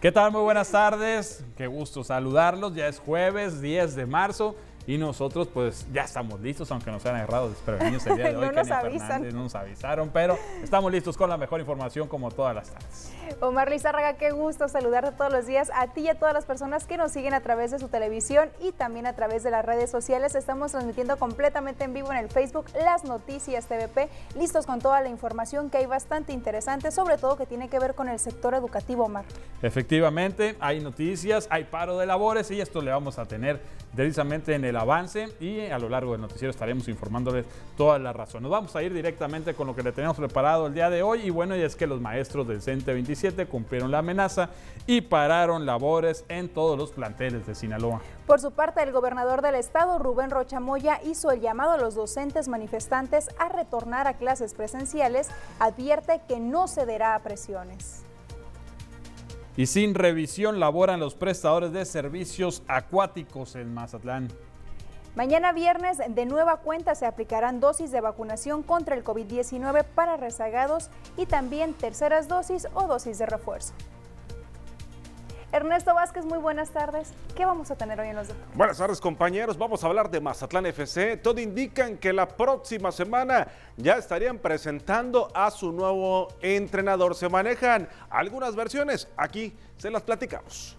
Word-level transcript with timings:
¿Qué 0.00 0.12
tal? 0.12 0.30
Muy 0.30 0.42
buenas 0.42 0.70
tardes. 0.70 1.44
Qué 1.56 1.66
gusto 1.66 2.04
saludarlos. 2.04 2.72
Ya 2.72 2.86
es 2.86 3.00
jueves 3.00 3.60
10 3.60 3.96
de 3.96 4.06
marzo 4.06 4.54
y 4.88 4.96
nosotros 4.96 5.48
pues 5.52 5.86
ya 5.92 6.04
estamos 6.04 6.40
listos, 6.40 6.72
aunque 6.72 6.90
nos 6.90 7.04
hayan 7.04 7.16
agarrado 7.16 7.50
desprevenidos 7.50 8.06
el 8.06 8.16
día 8.16 8.28
de 8.30 8.36
hoy. 8.38 8.46
no 8.46 8.52
nos 8.52 8.70
avisan. 8.70 9.28
no 9.28 9.42
nos 9.42 9.54
avisaron, 9.54 10.08
pero 10.08 10.38
estamos 10.62 10.90
listos 10.90 11.14
con 11.14 11.28
la 11.28 11.36
mejor 11.36 11.60
información 11.60 12.08
como 12.08 12.30
todas 12.30 12.54
las 12.54 12.70
tardes. 12.70 13.12
Omar 13.42 13.68
Lizárraga, 13.70 14.14
qué 14.14 14.30
gusto 14.30 14.66
saludarte 14.66 15.12
todos 15.12 15.30
los 15.30 15.46
días 15.46 15.70
a 15.74 15.88
ti 15.88 16.00
y 16.00 16.08
a 16.08 16.18
todas 16.18 16.32
las 16.32 16.46
personas 16.46 16.86
que 16.86 16.96
nos 16.96 17.12
siguen 17.12 17.34
a 17.34 17.42
través 17.42 17.70
de 17.70 17.78
su 17.78 17.88
televisión 17.88 18.48
y 18.62 18.72
también 18.72 19.06
a 19.06 19.12
través 19.12 19.42
de 19.42 19.50
las 19.50 19.62
redes 19.62 19.90
sociales. 19.90 20.34
Estamos 20.34 20.72
transmitiendo 20.72 21.18
completamente 21.18 21.84
en 21.84 21.92
vivo 21.92 22.10
en 22.10 22.16
el 22.16 22.30
Facebook 22.30 22.64
las 22.82 23.04
noticias 23.04 23.66
TVP, 23.66 24.08
listos 24.38 24.64
con 24.64 24.78
toda 24.80 25.02
la 25.02 25.10
información 25.10 25.68
que 25.68 25.76
hay 25.76 25.86
bastante 25.86 26.32
interesante, 26.32 26.92
sobre 26.92 27.18
todo 27.18 27.36
que 27.36 27.44
tiene 27.44 27.68
que 27.68 27.78
ver 27.78 27.94
con 27.94 28.08
el 28.08 28.18
sector 28.18 28.54
educativo, 28.54 29.04
Omar. 29.04 29.26
Efectivamente, 29.60 30.56
hay 30.60 30.80
noticias, 30.80 31.46
hay 31.50 31.64
paro 31.64 31.98
de 31.98 32.06
labores 32.06 32.50
y 32.50 32.58
esto 32.58 32.80
le 32.80 32.90
vamos 32.90 33.18
a 33.18 33.26
tener 33.26 33.60
precisamente 33.94 34.54
en 34.54 34.64
el 34.64 34.77
avance 34.78 35.34
y 35.40 35.66
a 35.66 35.78
lo 35.78 35.88
largo 35.88 36.12
del 36.12 36.20
noticiero 36.20 36.50
estaremos 36.50 36.88
informándoles 36.88 37.46
todas 37.76 38.00
las 38.00 38.14
razones. 38.14 38.42
Nos 38.42 38.50
vamos 38.50 38.76
a 38.76 38.82
ir 38.82 38.92
directamente 38.92 39.54
con 39.54 39.66
lo 39.66 39.74
que 39.74 39.82
le 39.82 39.92
tenemos 39.92 40.16
preparado 40.16 40.66
el 40.66 40.74
día 40.74 40.90
de 40.90 41.02
hoy 41.02 41.22
y 41.22 41.30
bueno, 41.30 41.56
y 41.56 41.60
es 41.60 41.76
que 41.76 41.86
los 41.86 42.00
maestros 42.00 42.46
del 42.48 42.62
CENTE 42.62 42.92
27 42.92 43.46
cumplieron 43.46 43.90
la 43.90 43.98
amenaza 43.98 44.50
y 44.86 45.00
pararon 45.00 45.66
labores 45.66 46.24
en 46.28 46.48
todos 46.48 46.78
los 46.78 46.92
planteles 46.92 47.46
de 47.46 47.54
Sinaloa. 47.54 48.00
Por 48.26 48.40
su 48.40 48.52
parte, 48.52 48.82
el 48.82 48.92
gobernador 48.92 49.42
del 49.42 49.54
estado, 49.54 49.98
Rubén 49.98 50.30
Rochamoya, 50.30 51.00
hizo 51.04 51.30
el 51.30 51.40
llamado 51.40 51.72
a 51.72 51.78
los 51.78 51.94
docentes 51.94 52.48
manifestantes 52.48 53.28
a 53.38 53.48
retornar 53.48 54.06
a 54.06 54.14
clases 54.14 54.54
presenciales, 54.54 55.28
advierte 55.58 56.20
que 56.28 56.40
no 56.40 56.68
cederá 56.68 57.14
a 57.14 57.22
presiones 57.22 58.04
y 59.58 59.66
sin 59.66 59.94
revisión 59.94 60.60
laboran 60.60 61.00
los 61.00 61.16
prestadores 61.16 61.72
de 61.72 61.84
servicios 61.84 62.62
acuáticos 62.68 63.56
en 63.56 63.74
Mazatlán. 63.74 64.28
Mañana 65.18 65.50
viernes 65.50 65.98
de 65.98 66.26
nueva 66.26 66.58
cuenta 66.58 66.94
se 66.94 67.04
aplicarán 67.04 67.58
dosis 67.58 67.90
de 67.90 68.00
vacunación 68.00 68.62
contra 68.62 68.94
el 68.94 69.02
COVID-19 69.02 69.82
para 69.82 70.16
rezagados 70.16 70.90
y 71.16 71.26
también 71.26 71.74
terceras 71.74 72.28
dosis 72.28 72.68
o 72.72 72.86
dosis 72.86 73.18
de 73.18 73.26
refuerzo. 73.26 73.72
Ernesto 75.50 75.92
Vázquez, 75.92 76.24
muy 76.24 76.38
buenas 76.38 76.70
tardes. 76.70 77.12
¿Qué 77.34 77.44
vamos 77.44 77.68
a 77.72 77.74
tener 77.74 77.98
hoy 77.98 78.10
en 78.10 78.14
los 78.14 78.28
deportes? 78.28 78.56
Buenas 78.56 78.78
tardes, 78.78 79.00
compañeros. 79.00 79.58
Vamos 79.58 79.82
a 79.82 79.88
hablar 79.88 80.08
de 80.08 80.20
Mazatlán 80.20 80.66
FC. 80.66 81.16
Todo 81.16 81.40
indican 81.40 81.98
que 81.98 82.12
la 82.12 82.28
próxima 82.28 82.92
semana 82.92 83.48
ya 83.76 83.96
estarían 83.96 84.38
presentando 84.38 85.32
a 85.34 85.50
su 85.50 85.72
nuevo 85.72 86.28
entrenador. 86.42 87.16
Se 87.16 87.28
manejan 87.28 87.88
algunas 88.08 88.54
versiones. 88.54 89.08
Aquí 89.16 89.52
se 89.78 89.90
las 89.90 90.02
platicamos. 90.02 90.76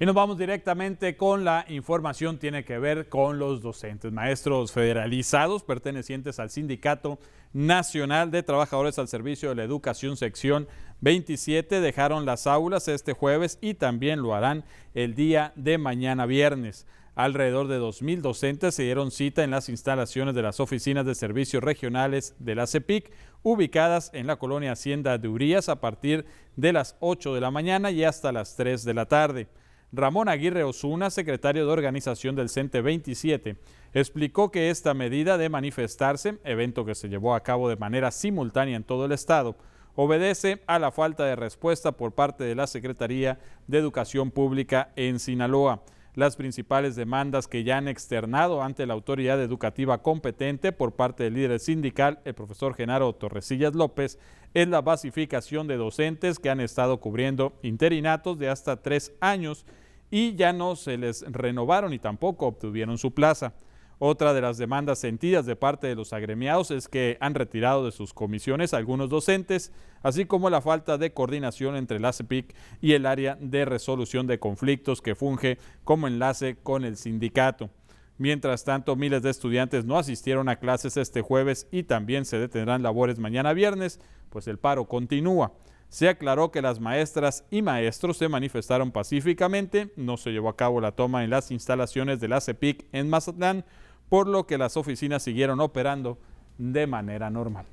Y 0.00 0.06
nos 0.06 0.14
vamos 0.14 0.38
directamente 0.38 1.16
con 1.16 1.44
la 1.44 1.64
información, 1.68 2.38
tiene 2.38 2.64
que 2.64 2.78
ver 2.78 3.08
con 3.08 3.40
los 3.40 3.60
docentes, 3.60 4.12
maestros 4.12 4.70
federalizados 4.70 5.64
pertenecientes 5.64 6.38
al 6.38 6.50
Sindicato 6.50 7.18
Nacional 7.52 8.30
de 8.30 8.44
Trabajadores 8.44 9.00
al 9.00 9.08
Servicio 9.08 9.48
de 9.48 9.56
la 9.56 9.64
Educación, 9.64 10.16
sección 10.16 10.68
27, 11.00 11.80
dejaron 11.80 12.26
las 12.26 12.46
aulas 12.46 12.86
este 12.86 13.12
jueves 13.12 13.58
y 13.60 13.74
también 13.74 14.22
lo 14.22 14.36
harán 14.36 14.62
el 14.94 15.16
día 15.16 15.52
de 15.56 15.78
mañana 15.78 16.26
viernes. 16.26 16.86
Alrededor 17.16 17.66
de 17.66 17.80
2.000 17.80 18.20
docentes 18.20 18.76
se 18.76 18.84
dieron 18.84 19.10
cita 19.10 19.42
en 19.42 19.50
las 19.50 19.68
instalaciones 19.68 20.36
de 20.36 20.42
las 20.42 20.60
oficinas 20.60 21.06
de 21.06 21.16
servicios 21.16 21.64
regionales 21.64 22.36
de 22.38 22.54
la 22.54 22.68
CEPIC, 22.68 23.10
ubicadas 23.42 24.12
en 24.14 24.28
la 24.28 24.36
colonia 24.36 24.70
Hacienda 24.70 25.18
de 25.18 25.26
Urías 25.26 25.68
a 25.68 25.80
partir 25.80 26.24
de 26.54 26.72
las 26.72 26.94
8 27.00 27.34
de 27.34 27.40
la 27.40 27.50
mañana 27.50 27.90
y 27.90 28.04
hasta 28.04 28.30
las 28.30 28.54
3 28.54 28.84
de 28.84 28.94
la 28.94 29.06
tarde. 29.06 29.48
Ramón 29.90 30.28
Aguirre 30.28 30.64
Osuna, 30.64 31.08
secretario 31.08 31.64
de 31.64 31.72
organización 31.72 32.36
del 32.36 32.50
CENTE 32.50 32.82
27, 32.82 33.56
explicó 33.94 34.50
que 34.50 34.68
esta 34.68 34.92
medida 34.92 35.38
de 35.38 35.48
manifestarse, 35.48 36.38
evento 36.44 36.84
que 36.84 36.94
se 36.94 37.08
llevó 37.08 37.34
a 37.34 37.42
cabo 37.42 37.70
de 37.70 37.76
manera 37.76 38.10
simultánea 38.10 38.76
en 38.76 38.84
todo 38.84 39.06
el 39.06 39.12
estado, 39.12 39.56
obedece 39.94 40.62
a 40.66 40.78
la 40.78 40.92
falta 40.92 41.24
de 41.24 41.36
respuesta 41.36 41.92
por 41.92 42.12
parte 42.12 42.44
de 42.44 42.54
la 42.54 42.66
Secretaría 42.66 43.38
de 43.66 43.78
Educación 43.78 44.30
Pública 44.30 44.92
en 44.94 45.18
Sinaloa. 45.18 45.82
Las 46.14 46.36
principales 46.36 46.94
demandas 46.94 47.48
que 47.48 47.64
ya 47.64 47.78
han 47.78 47.88
externado 47.88 48.62
ante 48.62 48.84
la 48.86 48.92
autoridad 48.92 49.40
educativa 49.40 50.02
competente 50.02 50.72
por 50.72 50.96
parte 50.96 51.24
del 51.24 51.34
líder 51.34 51.60
sindical, 51.60 52.20
el 52.26 52.34
profesor 52.34 52.74
Genaro 52.74 53.14
Torresillas 53.14 53.74
López, 53.74 54.18
es 54.54 54.68
la 54.68 54.80
basificación 54.80 55.66
de 55.66 55.76
docentes 55.76 56.38
que 56.38 56.50
han 56.50 56.60
estado 56.60 57.00
cubriendo 57.00 57.58
interinatos 57.62 58.38
de 58.38 58.48
hasta 58.48 58.82
tres 58.82 59.12
años 59.20 59.66
y 60.10 60.34
ya 60.36 60.52
no 60.52 60.76
se 60.76 60.96
les 60.96 61.22
renovaron 61.30 61.92
y 61.92 61.98
tampoco 61.98 62.46
obtuvieron 62.46 62.98
su 62.98 63.12
plaza. 63.12 63.54
Otra 64.00 64.32
de 64.32 64.40
las 64.40 64.58
demandas 64.58 65.00
sentidas 65.00 65.44
de 65.44 65.56
parte 65.56 65.88
de 65.88 65.96
los 65.96 66.12
agremiados 66.12 66.70
es 66.70 66.86
que 66.86 67.18
han 67.20 67.34
retirado 67.34 67.84
de 67.84 67.90
sus 67.90 68.14
comisiones 68.14 68.72
algunos 68.72 69.08
docentes, 69.08 69.72
así 70.02 70.24
como 70.24 70.50
la 70.50 70.60
falta 70.60 70.98
de 70.98 71.12
coordinación 71.12 71.74
entre 71.74 71.98
la 71.98 72.12
CEPIC 72.12 72.54
y 72.80 72.92
el 72.92 73.06
área 73.06 73.36
de 73.40 73.64
resolución 73.64 74.28
de 74.28 74.38
conflictos 74.38 75.02
que 75.02 75.16
funge 75.16 75.58
como 75.82 76.06
enlace 76.06 76.56
con 76.62 76.84
el 76.84 76.96
sindicato. 76.96 77.70
Mientras 78.18 78.64
tanto, 78.64 78.96
miles 78.96 79.22
de 79.22 79.30
estudiantes 79.30 79.84
no 79.84 79.96
asistieron 79.96 80.48
a 80.48 80.56
clases 80.56 80.96
este 80.96 81.22
jueves 81.22 81.68
y 81.70 81.84
también 81.84 82.24
se 82.24 82.38
detendrán 82.38 82.82
labores 82.82 83.20
mañana 83.20 83.52
viernes, 83.52 84.00
pues 84.28 84.48
el 84.48 84.58
paro 84.58 84.86
continúa. 84.86 85.52
Se 85.88 86.08
aclaró 86.08 86.50
que 86.50 86.60
las 86.60 86.80
maestras 86.80 87.44
y 87.50 87.62
maestros 87.62 88.18
se 88.18 88.28
manifestaron 88.28 88.90
pacíficamente, 88.90 89.92
no 89.96 90.16
se 90.16 90.32
llevó 90.32 90.48
a 90.48 90.56
cabo 90.56 90.80
la 90.80 90.92
toma 90.92 91.22
en 91.22 91.30
las 91.30 91.52
instalaciones 91.52 92.20
de 92.20 92.28
la 92.28 92.40
CEPIC 92.40 92.86
en 92.92 93.08
Mazatlán, 93.08 93.64
por 94.08 94.26
lo 94.26 94.46
que 94.46 94.58
las 94.58 94.76
oficinas 94.76 95.22
siguieron 95.22 95.60
operando 95.60 96.18
de 96.58 96.88
manera 96.88 97.30
normal. 97.30 97.66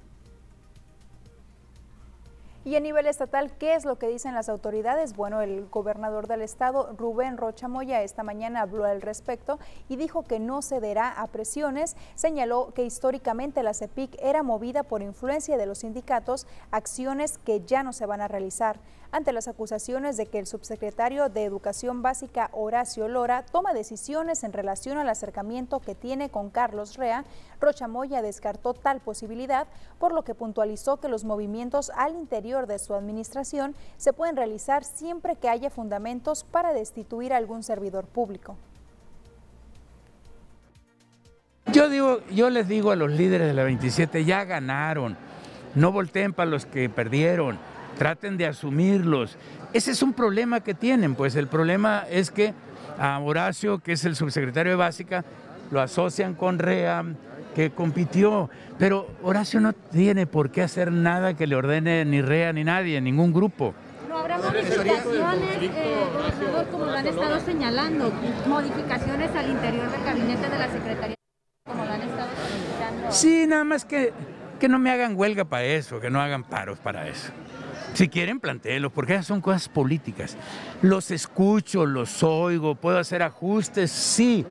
Y 2.65 2.75
a 2.75 2.79
nivel 2.79 3.05
estatal, 3.05 3.55
¿qué 3.59 3.75
es 3.75 3.85
lo 3.85 3.99
que 3.99 4.07
dicen 4.07 4.33
las 4.33 4.49
autoridades? 4.49 5.15
Bueno, 5.15 5.41
el 5.41 5.67
gobernador 5.69 6.25
del 6.25 6.41
estado, 6.41 6.95
Rubén 6.97 7.37
Rocha 7.37 7.67
Moya, 7.67 8.01
esta 8.01 8.23
mañana 8.23 8.61
habló 8.61 8.85
al 8.85 9.03
respecto 9.03 9.59
y 9.87 9.97
dijo 9.97 10.23
que 10.23 10.39
no 10.39 10.63
cederá 10.63 11.11
a 11.11 11.27
presiones. 11.27 11.95
Señaló 12.15 12.73
que 12.73 12.83
históricamente 12.83 13.61
la 13.61 13.75
CEPIC 13.75 14.17
era 14.19 14.41
movida 14.41 14.81
por 14.81 15.03
influencia 15.03 15.57
de 15.57 15.67
los 15.67 15.77
sindicatos, 15.77 16.47
acciones 16.71 17.37
que 17.37 17.61
ya 17.63 17.83
no 17.83 17.93
se 17.93 18.07
van 18.07 18.21
a 18.21 18.27
realizar 18.27 18.79
ante 19.11 19.31
las 19.31 19.47
acusaciones 19.47 20.17
de 20.17 20.25
que 20.25 20.39
el 20.39 20.47
subsecretario 20.47 21.29
de 21.29 21.43
Educación 21.43 22.01
Básica 22.01 22.49
Horacio 22.53 23.07
Lora 23.07 23.43
toma 23.43 23.73
decisiones 23.73 24.43
en 24.43 24.53
relación 24.53 24.97
al 24.97 25.09
acercamiento 25.09 25.79
que 25.79 25.95
tiene 25.95 26.29
con 26.29 26.49
Carlos 26.49 26.97
Rea, 26.97 27.25
Rochamoya 27.59 28.21
descartó 28.21 28.73
tal 28.73 28.99
posibilidad, 28.99 29.67
por 29.99 30.13
lo 30.13 30.23
que 30.23 30.35
puntualizó 30.35 30.97
que 30.97 31.07
los 31.07 31.23
movimientos 31.23 31.91
al 31.95 32.15
interior 32.15 32.67
de 32.67 32.79
su 32.79 32.93
administración 32.93 33.75
se 33.97 34.13
pueden 34.13 34.35
realizar 34.35 34.83
siempre 34.83 35.35
que 35.35 35.49
haya 35.49 35.69
fundamentos 35.69 36.43
para 36.43 36.73
destituir 36.73 37.33
a 37.33 37.37
algún 37.37 37.63
servidor 37.63 38.05
público. 38.05 38.55
Yo 41.71 41.89
digo, 41.89 42.19
yo 42.31 42.49
les 42.49 42.67
digo 42.67 42.91
a 42.91 42.95
los 42.95 43.11
líderes 43.11 43.47
de 43.47 43.53
la 43.53 43.63
27, 43.63 44.23
ya 44.23 44.45
ganaron, 44.45 45.17
no 45.73 45.91
volteen 45.91 46.31
para 46.31 46.49
los 46.49 46.65
que 46.65 46.89
perdieron 46.89 47.57
traten 47.97 48.37
de 48.37 48.45
asumirlos. 48.45 49.37
Ese 49.73 49.91
es 49.91 50.01
un 50.01 50.13
problema 50.13 50.61
que 50.61 50.73
tienen, 50.73 51.15
pues 51.15 51.35
el 51.35 51.47
problema 51.47 52.05
es 52.09 52.31
que 52.31 52.53
a 52.97 53.19
Horacio, 53.19 53.79
que 53.79 53.93
es 53.93 54.05
el 54.05 54.15
subsecretario 54.15 54.73
de 54.73 54.77
Básica, 54.77 55.25
lo 55.71 55.81
asocian 55.81 56.33
con 56.33 56.59
REA, 56.59 57.03
que 57.55 57.71
compitió, 57.71 58.49
pero 58.77 59.07
Horacio 59.23 59.61
no 59.61 59.73
tiene 59.73 60.27
por 60.27 60.51
qué 60.51 60.61
hacer 60.61 60.91
nada 60.91 61.35
que 61.35 61.47
le 61.47 61.55
ordene 61.55 62.03
ni 62.05 62.21
REA 62.21 62.53
ni 62.53 62.63
nadie, 62.63 62.99
ningún 62.99 63.33
grupo. 63.33 63.73
No 64.09 64.17
habrá 64.19 64.37
modificaciones, 64.37 65.57
eh, 65.61 66.07
como 66.71 66.85
lo 66.85 66.91
han 66.91 67.07
estado 67.07 67.39
señalando, 67.39 68.11
modificaciones 68.47 69.31
al 69.35 69.49
interior 69.49 69.89
del 69.89 70.03
gabinete 70.03 70.49
de 70.49 70.59
la 70.59 70.69
Secretaría, 70.69 71.15
como 71.65 71.85
lo 71.85 71.91
han 71.91 72.01
estado 72.01 72.29
solicitando. 72.35 73.11
Sí, 73.11 73.45
nada 73.47 73.63
más 73.63 73.85
que, 73.85 74.13
que 74.59 74.67
no 74.67 74.77
me 74.77 74.91
hagan 74.91 75.17
huelga 75.17 75.45
para 75.45 75.63
eso, 75.63 75.99
que 75.99 76.09
no 76.09 76.21
hagan 76.21 76.43
paros 76.43 76.79
para 76.79 77.07
eso. 77.07 77.31
Si 77.95 78.07
quieren, 78.09 78.39
plantearlos, 78.39 78.91
porque 78.91 79.13
esas 79.13 79.25
son 79.25 79.41
cosas 79.41 79.67
políticas. 79.67 80.37
Los 80.81 81.11
escucho, 81.11 81.85
los 81.85 82.21
oigo, 82.23 82.75
puedo 82.75 82.99
hacer 82.99 83.23
ajustes, 83.23 83.89
sí, 83.89 84.45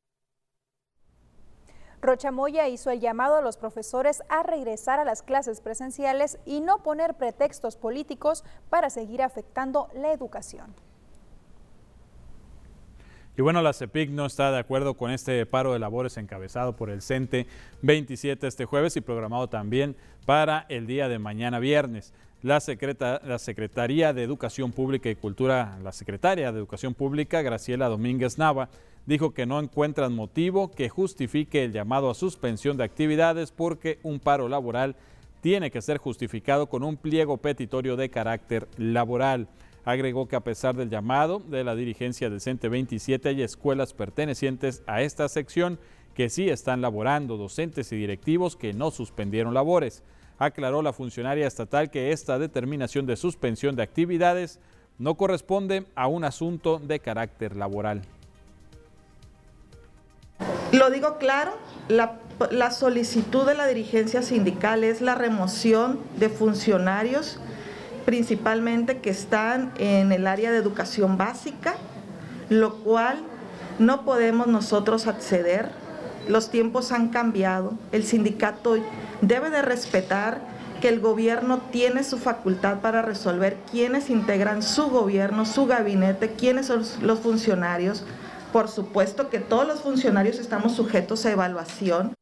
Rochamoya 2.05 2.67
hizo 2.67 2.91
el 2.91 2.99
llamado 2.99 3.37
a 3.37 3.41
los 3.41 3.57
profesores 3.57 4.21
a 4.29 4.43
regresar 4.43 4.99
a 4.99 5.05
las 5.05 5.23
clases 5.23 5.59
presenciales 5.59 6.37
y 6.45 6.61
no 6.61 6.83
poner 6.83 7.15
pretextos 7.15 7.77
políticos 7.77 8.43
para 8.69 8.91
seguir 8.91 9.23
afectando 9.23 9.89
la 9.95 10.13
educación. 10.13 10.75
Y 13.37 13.41
bueno, 13.41 13.61
la 13.61 13.73
CEPIC 13.73 14.11
no 14.11 14.27
está 14.27 14.51
de 14.51 14.59
acuerdo 14.59 14.93
con 14.93 15.11
este 15.11 15.45
paro 15.45 15.73
de 15.73 15.79
labores 15.79 16.17
encabezado 16.17 16.75
por 16.75 16.89
el 16.89 17.01
CENTE 17.01 17.47
27 17.81 18.47
este 18.47 18.65
jueves 18.65 18.95
y 18.95 19.01
programado 19.01 19.49
también 19.49 19.97
para 20.25 20.65
el 20.69 20.87
día 20.87 21.09
de 21.09 21.19
mañana 21.19 21.59
viernes. 21.59 22.13
La, 22.45 22.59
Secretaría 22.59 24.13
de 24.13 24.21
Educación 24.21 24.71
Pública 24.71 25.09
y 25.09 25.15
Cultura, 25.15 25.79
la 25.83 25.91
secretaria 25.91 26.51
de 26.51 26.59
Educación 26.59 26.93
Pública, 26.93 27.41
Graciela 27.41 27.89
Domínguez 27.89 28.37
Nava, 28.37 28.69
dijo 29.07 29.33
que 29.33 29.47
no 29.47 29.59
encuentran 29.59 30.13
motivo 30.13 30.69
que 30.69 30.87
justifique 30.87 31.63
el 31.63 31.71
llamado 31.71 32.07
a 32.07 32.13
suspensión 32.13 32.77
de 32.77 32.83
actividades 32.83 33.51
porque 33.51 33.97
un 34.03 34.19
paro 34.19 34.47
laboral 34.47 34.95
tiene 35.41 35.71
que 35.71 35.81
ser 35.81 35.97
justificado 35.97 36.67
con 36.69 36.83
un 36.83 36.97
pliego 36.97 37.37
petitorio 37.37 37.95
de 37.95 38.11
carácter 38.11 38.67
laboral. 38.77 39.47
Agregó 39.83 40.27
que 40.27 40.35
a 40.35 40.43
pesar 40.43 40.75
del 40.75 40.91
llamado 40.91 41.39
de 41.39 41.63
la 41.63 41.73
dirigencia 41.73 42.29
del 42.29 42.41
CENTE 42.41 42.69
27 42.69 43.29
hay 43.29 43.41
escuelas 43.41 43.95
pertenecientes 43.95 44.83
a 44.85 45.01
esta 45.01 45.27
sección 45.29 45.79
que 46.13 46.29
sí 46.29 46.47
están 46.47 46.81
laborando, 46.81 47.37
docentes 47.37 47.91
y 47.91 47.95
directivos 47.95 48.55
que 48.55 48.71
no 48.71 48.91
suspendieron 48.91 49.55
labores. 49.55 50.03
Aclaró 50.37 50.81
la 50.81 50.93
funcionaria 50.93 51.47
estatal 51.47 51.89
que 51.89 52.11
esta 52.11 52.37
determinación 52.39 53.05
de 53.05 53.15
suspensión 53.15 53.75
de 53.75 53.83
actividades 53.83 54.59
no 54.97 55.15
corresponde 55.15 55.85
a 55.95 56.07
un 56.07 56.23
asunto 56.23 56.79
de 56.79 56.99
carácter 56.99 57.55
laboral. 57.55 58.01
Lo 60.71 60.89
digo 60.89 61.17
claro, 61.17 61.53
la, 61.87 62.19
la, 62.51 62.71
solicitud 62.71 63.45
de 63.45 63.53
la 63.53 63.67
dirigencia 63.67 64.21
sindical 64.21 64.83
es 64.83 64.99
la 64.99 65.15
remoción 65.15 65.99
de 66.17 66.27
funcionarios 66.29 67.39
principalmente 68.05 68.99
que 68.99 69.09
están 69.09 69.71
en 69.77 70.11
el 70.11 70.27
área 70.27 70.51
de 70.51 70.57
educación 70.57 71.17
básica, 71.17 71.75
lo 72.49 72.75
cual 72.83 73.17
no 73.79 74.05
podemos 74.05 74.47
nosotros 74.47 75.07
acceder. 75.07 75.69
Los 76.27 76.49
tiempos 76.49 76.91
han 76.91 77.09
cambiado, 77.09 77.73
el 77.91 78.03
sindicato 78.03 78.77
debe 79.21 79.49
de 79.49 79.61
respetar 79.61 80.41
que 80.81 80.89
el 80.89 80.99
gobierno 80.99 81.59
tiene 81.71 82.03
su 82.03 82.17
facultad 82.17 82.81
para 82.81 83.01
resolver 83.01 83.57
quiénes 83.71 84.09
integran 84.09 84.63
su 84.63 84.89
gobierno, 84.89 85.45
su 85.45 85.65
gabinete, 85.67 86.33
quiénes 86.33 86.67
son 86.67 86.83
los 87.01 87.19
funcionarios. 87.19 88.03
Por 88.51 88.67
supuesto 88.67 89.29
que 89.29 89.39
todos 89.39 89.67
los 89.67 89.81
funcionarios 89.81 90.39
estamos 90.39 90.75
sujetos 90.75 91.25
a 91.25 91.31
evaluación. 91.31 92.13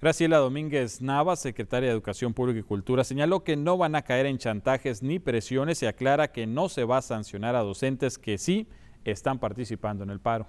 Graciela 0.00 0.38
Domínguez 0.38 1.00
Nava, 1.00 1.34
secretaria 1.36 1.88
de 1.88 1.94
Educación 1.94 2.34
Pública 2.34 2.60
y 2.60 2.62
Cultura, 2.62 3.04
señaló 3.04 3.42
que 3.42 3.56
no 3.56 3.78
van 3.78 3.96
a 3.96 4.02
caer 4.02 4.26
en 4.26 4.38
chantajes 4.38 5.02
ni 5.02 5.18
presiones 5.18 5.82
y 5.82 5.86
aclara 5.86 6.32
que 6.32 6.46
no 6.46 6.68
se 6.68 6.84
va 6.84 6.98
a 6.98 7.02
sancionar 7.02 7.56
a 7.56 7.62
docentes 7.62 8.18
que 8.18 8.36
sí 8.36 8.68
están 9.04 9.38
participando 9.38 10.04
en 10.04 10.10
el 10.10 10.20
paro. 10.20 10.46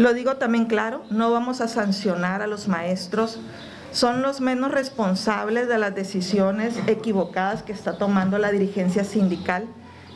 Lo 0.00 0.14
digo 0.14 0.36
también 0.36 0.64
claro, 0.64 1.02
no 1.10 1.30
vamos 1.30 1.60
a 1.60 1.68
sancionar 1.68 2.40
a 2.40 2.46
los 2.46 2.68
maestros, 2.68 3.38
son 3.92 4.22
los 4.22 4.40
menos 4.40 4.70
responsables 4.70 5.68
de 5.68 5.76
las 5.76 5.94
decisiones 5.94 6.74
equivocadas 6.86 7.62
que 7.62 7.72
está 7.72 7.98
tomando 7.98 8.38
la 8.38 8.50
dirigencia 8.50 9.04
sindical. 9.04 9.66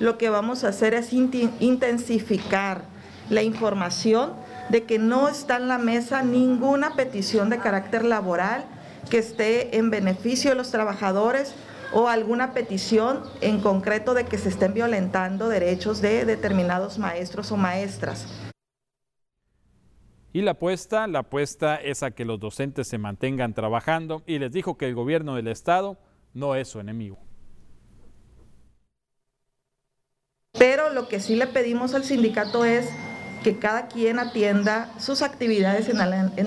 Lo 0.00 0.16
que 0.16 0.30
vamos 0.30 0.64
a 0.64 0.68
hacer 0.68 0.94
es 0.94 1.12
intensificar 1.12 2.84
la 3.28 3.42
información 3.42 4.32
de 4.70 4.84
que 4.84 4.98
no 4.98 5.28
está 5.28 5.56
en 5.58 5.68
la 5.68 5.76
mesa 5.76 6.22
ninguna 6.22 6.94
petición 6.94 7.50
de 7.50 7.58
carácter 7.58 8.06
laboral 8.06 8.64
que 9.10 9.18
esté 9.18 9.76
en 9.76 9.90
beneficio 9.90 10.48
de 10.48 10.56
los 10.56 10.70
trabajadores 10.70 11.52
o 11.92 12.08
alguna 12.08 12.54
petición 12.54 13.20
en 13.42 13.60
concreto 13.60 14.14
de 14.14 14.24
que 14.24 14.38
se 14.38 14.48
estén 14.48 14.72
violentando 14.72 15.50
derechos 15.50 16.00
de 16.00 16.24
determinados 16.24 16.98
maestros 16.98 17.52
o 17.52 17.58
maestras. 17.58 18.24
Y 20.34 20.42
la 20.42 20.50
apuesta, 20.50 21.06
la 21.06 21.20
apuesta 21.20 21.76
es 21.76 22.02
a 22.02 22.10
que 22.10 22.24
los 22.24 22.40
docentes 22.40 22.88
se 22.88 22.98
mantengan 22.98 23.54
trabajando 23.54 24.24
y 24.26 24.40
les 24.40 24.50
dijo 24.50 24.76
que 24.76 24.88
el 24.88 24.94
gobierno 24.96 25.36
del 25.36 25.46
estado 25.46 25.96
no 26.32 26.56
es 26.56 26.66
su 26.66 26.80
enemigo. 26.80 27.20
Pero 30.58 30.92
lo 30.92 31.06
que 31.06 31.20
sí 31.20 31.36
le 31.36 31.46
pedimos 31.46 31.94
al 31.94 32.02
sindicato 32.02 32.64
es 32.64 32.90
que 33.44 33.60
cada 33.60 33.86
quien 33.86 34.18
atienda 34.18 34.90
sus 34.98 35.22
actividades 35.22 35.88
en 35.88 36.00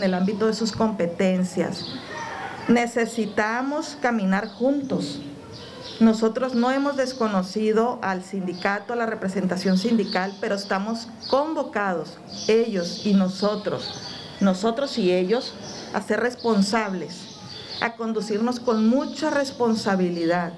el, 0.03 0.13
ámbito 0.13 0.47
de 0.47 0.53
sus 0.53 0.73
competencias. 0.73 1.85
Necesitamos 2.67 3.97
caminar 4.01 4.49
juntos. 4.49 5.21
Nosotros 5.99 6.53
no 6.53 6.69
hemos 6.69 6.95
desconocido 6.95 7.97
al 8.03 8.23
sindicato, 8.23 8.93
a 8.93 8.95
la 8.95 9.07
representación 9.07 9.79
sindical, 9.79 10.31
pero 10.39 10.53
estamos 10.53 11.07
convocados, 11.27 12.17
ellos 12.47 13.05
y 13.05 13.13
nosotros, 13.15 13.99
nosotros 14.39 14.99
y 14.99 15.11
ellos, 15.11 15.53
a 15.93 16.01
ser 16.03 16.19
responsables, 16.19 17.39
a 17.81 17.95
conducirnos 17.95 18.59
con 18.59 18.87
mucha 18.87 19.31
responsabilidad 19.31 20.53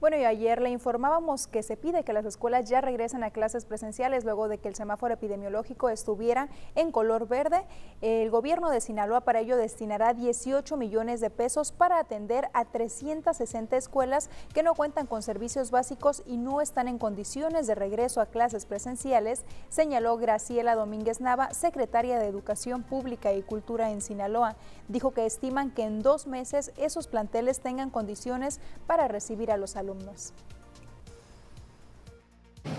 bueno, 0.00 0.16
y 0.16 0.24
ayer 0.24 0.62
le 0.62 0.70
informábamos 0.70 1.48
que 1.48 1.64
se 1.64 1.76
pide 1.76 2.04
que 2.04 2.12
las 2.12 2.24
escuelas 2.24 2.68
ya 2.68 2.80
regresen 2.80 3.24
a 3.24 3.32
clases 3.32 3.64
presenciales 3.64 4.24
luego 4.24 4.46
de 4.46 4.58
que 4.58 4.68
el 4.68 4.76
semáforo 4.76 5.12
epidemiológico 5.12 5.88
estuviera 5.88 6.48
en 6.76 6.92
color 6.92 7.26
verde. 7.26 7.64
El 8.00 8.30
gobierno 8.30 8.70
de 8.70 8.80
Sinaloa 8.80 9.22
para 9.22 9.40
ello 9.40 9.56
destinará 9.56 10.14
18 10.14 10.76
millones 10.76 11.20
de 11.20 11.30
pesos 11.30 11.72
para 11.72 11.98
atender 11.98 12.48
a 12.52 12.64
360 12.64 13.76
escuelas 13.76 14.30
que 14.54 14.62
no 14.62 14.76
cuentan 14.76 15.08
con 15.08 15.24
servicios 15.24 15.72
básicos 15.72 16.22
y 16.26 16.36
no 16.36 16.60
están 16.60 16.86
en 16.86 16.98
condiciones 16.98 17.66
de 17.66 17.74
regreso 17.74 18.20
a 18.20 18.26
clases 18.26 18.66
presenciales, 18.66 19.44
señaló 19.68 20.16
Graciela 20.16 20.76
Domínguez 20.76 21.20
Nava, 21.20 21.52
secretaria 21.54 22.20
de 22.20 22.28
Educación 22.28 22.84
Pública 22.84 23.32
y 23.32 23.42
Cultura 23.42 23.90
en 23.90 24.00
Sinaloa. 24.00 24.54
Dijo 24.86 25.10
que 25.10 25.26
estiman 25.26 25.72
que 25.72 25.82
en 25.82 26.02
dos 26.02 26.28
meses 26.28 26.72
esos 26.76 27.08
planteles 27.08 27.58
tengan 27.58 27.90
condiciones 27.90 28.60
para 28.86 29.08
recibir 29.08 29.50
a 29.50 29.56
los 29.56 29.74
alumnos. 29.74 29.87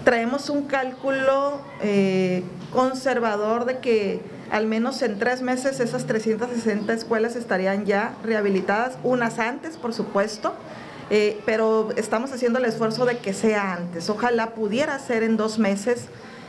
Traemos 0.03 0.50
un 0.50 0.63
cálculo 0.63 1.61
eh, 1.81 2.44
conservador 2.71 3.65
de 3.65 3.79
que 3.79 4.21
al 4.51 4.65
menos 4.65 5.01
en 5.01 5.19
tres 5.19 5.41
meses 5.41 5.79
esas 5.79 6.06
360 6.06 6.91
escuelas 6.93 7.36
estarían 7.36 7.86
ya 7.86 8.15
rehabilitadas, 8.24 8.98
unas 9.03 9.39
antes, 9.39 9.77
por 9.77 9.93
supuesto, 9.93 10.53
eh, 11.10 11.39
pero 11.45 11.89
estamos 11.95 12.31
haciendo 12.31 12.60
el 12.60 12.65
esfuerzo 12.65 13.05
de 13.05 13.17
que 13.17 13.34
sea 13.34 13.74
antes. 13.74 14.10
Ojalá 14.10 14.53
pudiera 14.53 14.98
ser 15.00 15.24
en 15.24 15.38
dos 15.38 15.60
meses, 15.60 16.05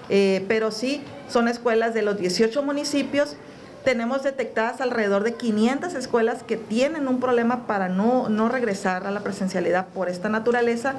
eh, 0.08 0.44
pero 0.49 0.70
sí, 0.70 1.02
son 1.28 1.49
escuelas 1.49 1.94
de 1.94 2.02
los 2.02 2.18
18 2.18 2.62
municipios 2.62 3.37
tenemos 3.84 4.22
detectadas 4.22 4.80
alrededor 4.80 5.25
de 5.25 5.34
500 5.34 5.94
escuelas 5.94 6.42
que 6.42 6.56
tienen 6.56 7.08
un 7.08 7.20
problema 7.20 7.66
para 7.66 7.88
no, 7.88 8.28
no 8.28 8.49
regresar 8.49 9.06
a 9.06 9.10
la 9.10 9.20
presencialidad 9.20 9.88
por 9.88 10.08
esta 10.08 10.28
naturaleza 10.28 10.94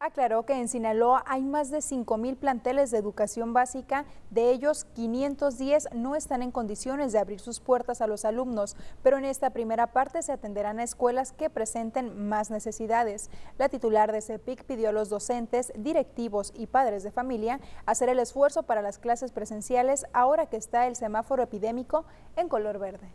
Aclaró 0.00 0.46
que 0.46 0.52
en 0.52 0.68
Sinaloa 0.68 1.24
hay 1.26 1.42
más 1.42 1.72
de 1.72 1.78
5.000 1.78 2.36
planteles 2.36 2.92
de 2.92 2.98
educación 2.98 3.52
básica, 3.52 4.04
de 4.30 4.52
ellos 4.52 4.84
510 4.94 5.88
no 5.92 6.14
están 6.14 6.40
en 6.42 6.52
condiciones 6.52 7.10
de 7.12 7.18
abrir 7.18 7.40
sus 7.40 7.58
puertas 7.58 8.00
a 8.00 8.06
los 8.06 8.24
alumnos, 8.24 8.76
pero 9.02 9.18
en 9.18 9.24
esta 9.24 9.50
primera 9.50 9.88
parte 9.88 10.22
se 10.22 10.30
atenderán 10.30 10.78
a 10.78 10.84
escuelas 10.84 11.32
que 11.32 11.50
presenten 11.50 12.28
más 12.28 12.48
necesidades. 12.48 13.28
La 13.58 13.68
titular 13.68 14.12
de 14.12 14.22
CEPIC 14.22 14.62
pidió 14.66 14.90
a 14.90 14.92
los 14.92 15.08
docentes, 15.08 15.72
directivos 15.76 16.52
y 16.54 16.68
padres 16.68 17.02
de 17.02 17.10
familia 17.10 17.58
hacer 17.84 18.08
el 18.08 18.20
esfuerzo 18.20 18.62
para 18.62 18.82
las 18.82 18.98
clases 18.98 19.32
presenciales 19.32 20.06
ahora 20.12 20.46
que 20.46 20.58
está 20.58 20.86
el 20.86 20.94
semáforo 20.94 21.42
epidémico 21.42 22.04
en 22.36 22.48
color 22.48 22.78
verde. 22.78 23.10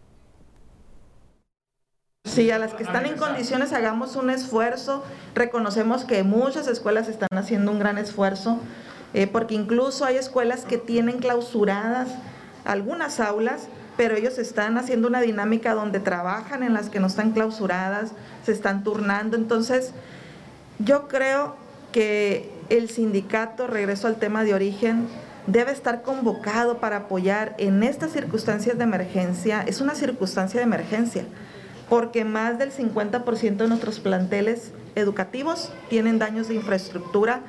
Sí, 2.26 2.50
a 2.50 2.58
las 2.58 2.74
que 2.74 2.82
están 2.82 3.06
en 3.06 3.16
condiciones 3.16 3.74
hagamos 3.74 4.16
un 4.16 4.32
esfuerzo. 4.32 5.04
Reconocemos 5.36 6.04
que 6.04 6.24
muchas 6.24 6.68
escuelas 6.68 7.08
están 7.08 7.28
haciendo 7.38 7.70
un 7.70 7.78
gran 7.78 8.00
esfuerzo, 8.00 8.60
eh, 9.14 9.28
porque 9.28 9.54
incluso 9.54 10.04
hay 10.04 10.16
escuelas 10.16 10.66
que 10.66 10.80
tienen 10.80 11.20
clausuradas 11.20 12.08
algunas 12.66 13.20
aulas, 13.20 13.68
pero 13.98 14.16
ellos 14.16 14.40
están 14.40 14.80
haciendo 14.80 15.10
una 15.10 15.22
dinámica 15.22 15.76
donde 15.76 16.00
trabajan 16.00 16.64
en 16.64 16.74
las 16.74 16.90
que 16.90 17.00
no 17.00 17.06
están 17.06 17.34
clausuradas, 17.34 18.14
se 18.44 18.52
están 18.52 18.84
turnando. 18.84 19.38
Entonces, 19.38 19.92
yo 20.80 21.08
creo 21.08 21.56
que 21.92 22.52
el 22.70 22.90
sindicato, 22.90 23.68
regreso 23.68 24.08
al 24.08 24.16
tema 24.16 24.44
de 24.44 24.56
origen, 24.56 25.08
debe 25.46 25.72
estar 25.72 26.02
convocado 26.02 26.80
para 26.80 26.98
apoyar 26.98 27.54
en 27.60 27.84
estas 27.84 28.12
circunstancias 28.12 28.76
de 28.78 28.86
emergencia. 28.86 29.64
Es 29.68 29.82
una 29.82 29.94
circunstancia 29.94 30.62
de 30.62 30.64
emergencia 30.64 31.26
porque 31.90 32.26
más 32.26 32.58
del 32.58 32.72
50% 32.72 33.58
de 33.58 33.68
nuestros 33.68 34.00
planteles 34.00 34.74
educativos 34.96 35.72
tienen 35.90 36.20
daños 36.20 36.48
de 36.48 36.56
infraestructura. 36.56 37.44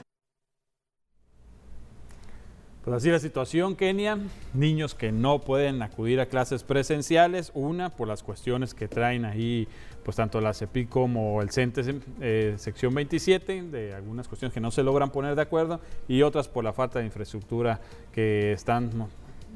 Pues 2.85 2.97
así 2.99 3.09
la 3.09 3.19
situación, 3.19 3.77
Kenia. 3.77 4.19
Niños 4.53 4.95
que 4.95 5.11
no 5.11 5.41
pueden 5.41 5.81
acudir 5.81 6.21
a 6.21 6.27
clases 6.27 6.65
presenciales, 6.65 7.51
una 7.55 7.89
por 7.89 8.07
las 8.07 8.23
cuestiones 8.23 8.75
que 8.75 8.89
traen 8.89 9.25
ahí, 9.25 9.67
pues 10.05 10.19
tanto 10.19 10.39
la 10.43 10.53
CEPI 10.53 10.85
como 10.85 11.41
el 11.41 11.51
CENTES, 11.51 11.95
eh, 12.21 12.55
sección 12.59 12.95
27, 12.95 13.63
de 13.63 13.95
algunas 13.95 14.29
cuestiones 14.29 14.53
que 14.53 14.61
no 14.61 14.71
se 14.71 14.83
logran 14.83 15.09
poner 15.09 15.35
de 15.35 15.41
acuerdo, 15.41 15.81
y 16.09 16.21
otras 16.21 16.47
por 16.47 16.63
la 16.63 16.75
falta 16.75 16.99
de 16.99 17.07
infraestructura 17.07 17.81
que 18.13 18.53
están 18.53 18.91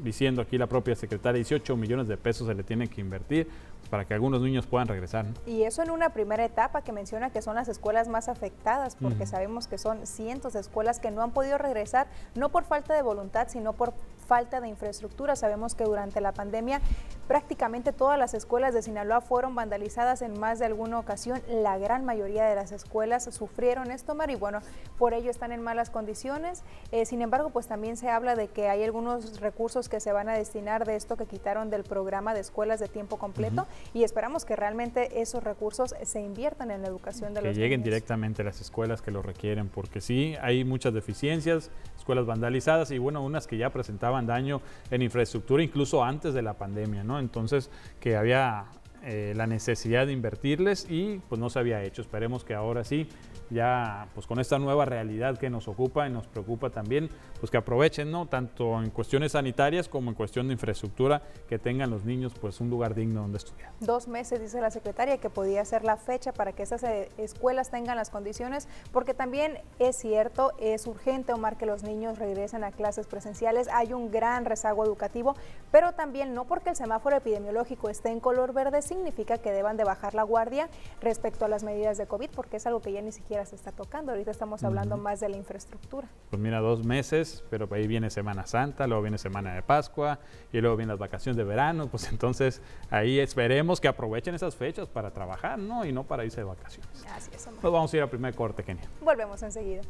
diciendo 0.02 0.42
aquí 0.42 0.58
la 0.58 0.66
propia 0.66 0.94
secretaria, 0.94 1.36
18 1.36 1.76
millones 1.76 2.08
de 2.08 2.16
pesos 2.16 2.46
se 2.46 2.54
le 2.54 2.62
tienen 2.62 2.88
que 2.88 3.00
invertir 3.00 3.48
para 3.90 4.04
que 4.04 4.14
algunos 4.14 4.42
niños 4.42 4.66
puedan 4.66 4.86
regresar. 4.86 5.26
Y 5.46 5.62
eso 5.62 5.82
en 5.82 5.90
una 5.90 6.10
primera 6.10 6.44
etapa 6.44 6.82
que 6.82 6.92
menciona 6.92 7.30
que 7.30 7.40
son 7.42 7.54
las 7.54 7.68
escuelas 7.68 8.08
más 8.08 8.28
afectadas, 8.28 8.96
porque 8.96 9.26
sabemos 9.26 9.66
que 9.66 9.78
son 9.78 10.06
cientos 10.06 10.52
de 10.52 10.60
escuelas 10.60 11.00
que 11.00 11.10
no 11.10 11.22
han 11.22 11.30
podido 11.30 11.58
regresar, 11.58 12.06
no 12.34 12.50
por 12.50 12.64
falta 12.64 12.94
de 12.94 13.02
voluntad, 13.02 13.48
sino 13.48 13.72
por 13.72 13.94
falta 14.26 14.60
de 14.60 14.68
infraestructura. 14.68 15.36
Sabemos 15.36 15.74
que 15.74 15.84
durante 15.84 16.20
la 16.20 16.32
pandemia 16.32 16.80
prácticamente 17.28 17.92
todas 17.92 18.18
las 18.18 18.32
escuelas 18.32 18.72
de 18.72 18.80
Sinaloa 18.80 19.20
fueron 19.20 19.54
vandalizadas 19.54 20.22
en 20.22 20.40
más 20.40 20.58
de 20.58 20.64
alguna 20.64 20.98
ocasión. 20.98 21.40
La 21.48 21.76
gran 21.76 22.04
mayoría 22.04 22.44
de 22.44 22.54
las 22.56 22.72
escuelas 22.72 23.28
sufrieron 23.30 23.90
esto, 23.90 24.14
Mar, 24.14 24.30
y 24.30 24.34
bueno, 24.34 24.60
por 24.98 25.12
ello 25.12 25.30
están 25.30 25.52
en 25.52 25.60
malas 25.62 25.90
condiciones. 25.90 26.64
Eh, 26.90 27.04
sin 27.04 27.20
embargo, 27.20 27.50
pues 27.50 27.66
también 27.66 27.98
se 27.98 28.08
habla 28.08 28.34
de 28.34 28.48
que 28.48 28.68
hay 28.68 28.82
algunos 28.82 29.40
recursos 29.40 29.90
que 29.90 30.00
se 30.00 30.10
van 30.10 30.30
a 30.30 30.32
destinar 30.32 30.86
de 30.86 30.96
esto 30.96 31.16
que 31.16 31.26
quitaron 31.26 31.68
del 31.68 31.84
programa 31.84 32.32
de 32.32 32.40
escuelas 32.40 32.80
de 32.80 32.88
tiempo 32.88 33.18
completo 33.18 33.66
y 33.92 34.04
esperamos 34.04 34.46
que 34.46 34.56
realmente 34.56 35.20
esos 35.20 35.44
recursos 35.44 35.94
se 36.02 36.20
inviertan 36.22 36.70
en 36.70 36.80
la 36.80 36.88
educación 36.88 37.34
de 37.34 37.40
que 37.40 37.48
los 37.48 37.54
Que 37.54 37.60
lleguen 37.60 37.80
niños. 37.80 37.84
directamente 37.84 38.40
a 38.40 38.46
las 38.46 38.60
escuelas 38.62 39.02
que 39.02 39.10
lo 39.10 39.20
requieren, 39.20 39.68
porque 39.68 40.00
sí, 40.00 40.34
hay 40.40 40.64
muchas 40.64 40.94
deficiencias, 40.94 41.70
escuelas 41.98 42.24
vandalizadas 42.24 42.90
y 42.90 42.96
bueno, 42.96 43.22
unas 43.22 43.46
que 43.46 43.58
ya 43.58 43.68
presentaban 43.70 44.26
daño 44.26 44.62
en 44.90 45.02
infraestructura 45.02 45.62
incluso 45.62 46.02
antes 46.02 46.32
de 46.32 46.40
la 46.40 46.54
pandemia, 46.54 47.04
¿no? 47.04 47.17
Entonces, 47.20 47.70
que 48.00 48.16
había 48.16 48.66
eh, 49.04 49.32
la 49.36 49.46
necesidad 49.46 50.06
de 50.06 50.12
invertirles 50.12 50.86
y 50.90 51.20
pues 51.28 51.40
no 51.40 51.50
se 51.50 51.58
había 51.58 51.82
hecho. 51.84 52.02
Esperemos 52.02 52.44
que 52.44 52.54
ahora 52.54 52.84
sí 52.84 53.08
ya 53.50 54.08
pues 54.14 54.26
con 54.26 54.38
esta 54.40 54.58
nueva 54.58 54.84
realidad 54.84 55.38
que 55.38 55.50
nos 55.50 55.68
ocupa 55.68 56.06
y 56.06 56.10
nos 56.10 56.26
preocupa 56.26 56.70
también, 56.70 57.08
pues 57.40 57.50
que 57.50 57.56
aprovechen, 57.56 58.10
¿no? 58.10 58.26
Tanto 58.26 58.82
en 58.82 58.90
cuestiones 58.90 59.32
sanitarias 59.32 59.88
como 59.88 60.10
en 60.10 60.14
cuestión 60.14 60.48
de 60.48 60.54
infraestructura, 60.54 61.22
que 61.48 61.58
tengan 61.58 61.90
los 61.90 62.04
niños 62.04 62.32
pues 62.40 62.60
un 62.60 62.70
lugar 62.70 62.94
digno 62.94 63.22
donde 63.22 63.38
estudiar. 63.38 63.72
Dos 63.80 64.08
meses, 64.08 64.40
dice 64.40 64.60
la 64.60 64.70
secretaria, 64.70 65.18
que 65.18 65.30
podía 65.30 65.64
ser 65.64 65.84
la 65.84 65.96
fecha 65.96 66.32
para 66.32 66.52
que 66.52 66.62
esas 66.62 66.82
eh, 66.82 67.10
escuelas 67.18 67.70
tengan 67.70 67.96
las 67.96 68.10
condiciones, 68.10 68.68
porque 68.92 69.14
también 69.14 69.58
es 69.78 69.96
cierto, 69.96 70.52
es 70.58 70.86
urgente, 70.86 71.32
Omar, 71.32 71.56
que 71.56 71.66
los 71.66 71.82
niños 71.82 72.18
regresen 72.18 72.64
a 72.64 72.72
clases 72.72 73.06
presenciales. 73.06 73.68
Hay 73.68 73.92
un 73.92 74.10
gran 74.10 74.44
rezago 74.44 74.84
educativo, 74.84 75.34
pero 75.70 75.92
también 75.92 76.34
no 76.34 76.44
porque 76.44 76.70
el 76.70 76.76
semáforo 76.76 77.16
epidemiológico 77.16 77.88
esté 77.88 78.10
en 78.10 78.20
color 78.20 78.52
verde 78.52 78.82
significa 78.82 79.38
que 79.38 79.52
deban 79.52 79.76
de 79.76 79.84
bajar 79.84 80.14
la 80.14 80.22
guardia 80.22 80.68
respecto 81.00 81.44
a 81.44 81.48
las 81.48 81.62
medidas 81.62 81.98
de 81.98 82.06
COVID, 82.06 82.30
porque 82.34 82.56
es 82.56 82.66
algo 82.66 82.80
que 82.80 82.92
ya 82.92 83.02
ni 83.02 83.12
siquiera 83.12 83.37
se 83.44 83.56
está 83.56 83.72
tocando. 83.72 84.12
Ahorita 84.12 84.30
estamos 84.30 84.62
hablando 84.64 84.96
más 84.96 85.20
de 85.20 85.28
la 85.28 85.36
infraestructura. 85.36 86.08
Pues 86.30 86.40
mira, 86.40 86.60
dos 86.60 86.84
meses, 86.84 87.44
pero 87.50 87.68
ahí 87.72 87.86
viene 87.86 88.10
Semana 88.10 88.46
Santa, 88.46 88.86
luego 88.86 89.02
viene 89.02 89.18
Semana 89.18 89.54
de 89.54 89.62
Pascua 89.62 90.18
y 90.52 90.60
luego 90.60 90.76
vienen 90.76 90.90
las 90.90 90.98
vacaciones 90.98 91.36
de 91.36 91.44
verano, 91.44 91.88
pues 91.88 92.08
entonces 92.12 92.60
ahí 92.90 93.18
esperemos 93.18 93.80
que 93.80 93.88
aprovechen 93.88 94.34
esas 94.34 94.56
fechas 94.56 94.88
para 94.88 95.10
trabajar, 95.12 95.58
¿no? 95.58 95.84
Y 95.84 95.92
no 95.92 96.04
para 96.04 96.24
irse 96.24 96.40
de 96.40 96.44
vacaciones. 96.44 97.04
Así 97.14 97.30
es, 97.34 97.46
Omar. 97.46 97.60
Pues 97.60 97.72
vamos 97.72 97.92
a 97.92 97.96
ir 97.96 98.02
al 98.02 98.10
primer 98.10 98.34
corte, 98.34 98.62
Kenia. 98.62 98.84
Volvemos 99.00 99.42
enseguida. 99.42 99.82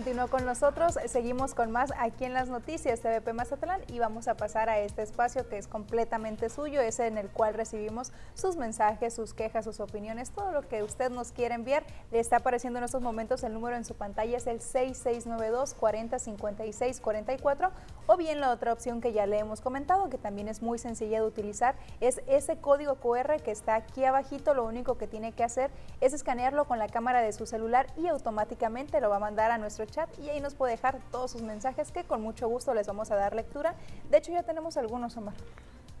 Continuó 0.00 0.28
con 0.28 0.46
nosotros. 0.46 0.98
Seguimos 1.08 1.54
con 1.54 1.70
más 1.70 1.92
aquí 1.98 2.24
en 2.24 2.32
las 2.32 2.48
noticias 2.48 3.00
TVP 3.00 3.34
Mazatlán 3.34 3.82
y 3.88 3.98
vamos 3.98 4.28
a 4.28 4.34
pasar 4.34 4.70
a 4.70 4.78
este 4.78 5.02
espacio 5.02 5.46
que 5.46 5.58
es 5.58 5.68
completamente 5.68 6.48
suyo, 6.48 6.80
ese 6.80 7.06
en 7.06 7.18
el 7.18 7.28
cual 7.28 7.52
recibimos 7.52 8.10
sus 8.32 8.56
mensajes, 8.56 9.12
sus 9.12 9.34
quejas, 9.34 9.66
sus 9.66 9.78
opiniones, 9.78 10.30
todo 10.30 10.52
lo 10.52 10.62
que 10.62 10.82
usted 10.82 11.10
nos 11.10 11.32
quiere 11.32 11.54
enviar. 11.54 11.84
Le 12.12 12.18
está 12.18 12.36
apareciendo 12.36 12.78
en 12.78 12.86
estos 12.86 13.02
momentos 13.02 13.44
el 13.44 13.52
número 13.52 13.76
en 13.76 13.84
su 13.84 13.94
pantalla, 13.94 14.38
es 14.38 14.46
el 14.46 14.62
6692 14.62 15.74
4056 15.74 17.00
44 17.02 17.70
o 18.06 18.16
bien 18.16 18.40
la 18.40 18.52
otra 18.52 18.72
opción 18.72 19.02
que 19.02 19.12
ya 19.12 19.26
le 19.26 19.38
hemos 19.38 19.60
comentado, 19.60 20.08
que 20.08 20.16
también 20.16 20.48
es 20.48 20.62
muy 20.62 20.78
sencilla 20.78 21.20
de 21.20 21.26
utilizar, 21.26 21.76
es 22.00 22.22
ese 22.26 22.56
código 22.56 22.94
QR 22.94 23.42
que 23.42 23.50
está 23.50 23.74
aquí 23.74 24.06
abajito. 24.06 24.54
Lo 24.54 24.64
único 24.64 24.96
que 24.96 25.06
tiene 25.06 25.32
que 25.32 25.44
hacer 25.44 25.70
es 26.00 26.14
escanearlo 26.14 26.64
con 26.64 26.78
la 26.78 26.88
cámara 26.88 27.20
de 27.20 27.34
su 27.34 27.44
celular 27.44 27.86
y 27.98 28.06
automáticamente 28.06 28.98
lo 29.02 29.10
va 29.10 29.16
a 29.16 29.20
mandar 29.20 29.50
a 29.50 29.58
nuestro 29.58 29.89
chat 29.90 30.08
y 30.18 30.28
ahí 30.28 30.40
nos 30.40 30.54
puede 30.54 30.72
dejar 30.72 30.98
todos 31.10 31.32
sus 31.32 31.42
mensajes 31.42 31.92
que 31.92 32.04
con 32.04 32.22
mucho 32.22 32.48
gusto 32.48 32.74
les 32.74 32.86
vamos 32.86 33.10
a 33.10 33.16
dar 33.16 33.34
lectura. 33.34 33.74
De 34.10 34.18
hecho 34.18 34.32
ya 34.32 34.42
tenemos 34.42 34.76
algunos, 34.76 35.16
Omar. 35.16 35.34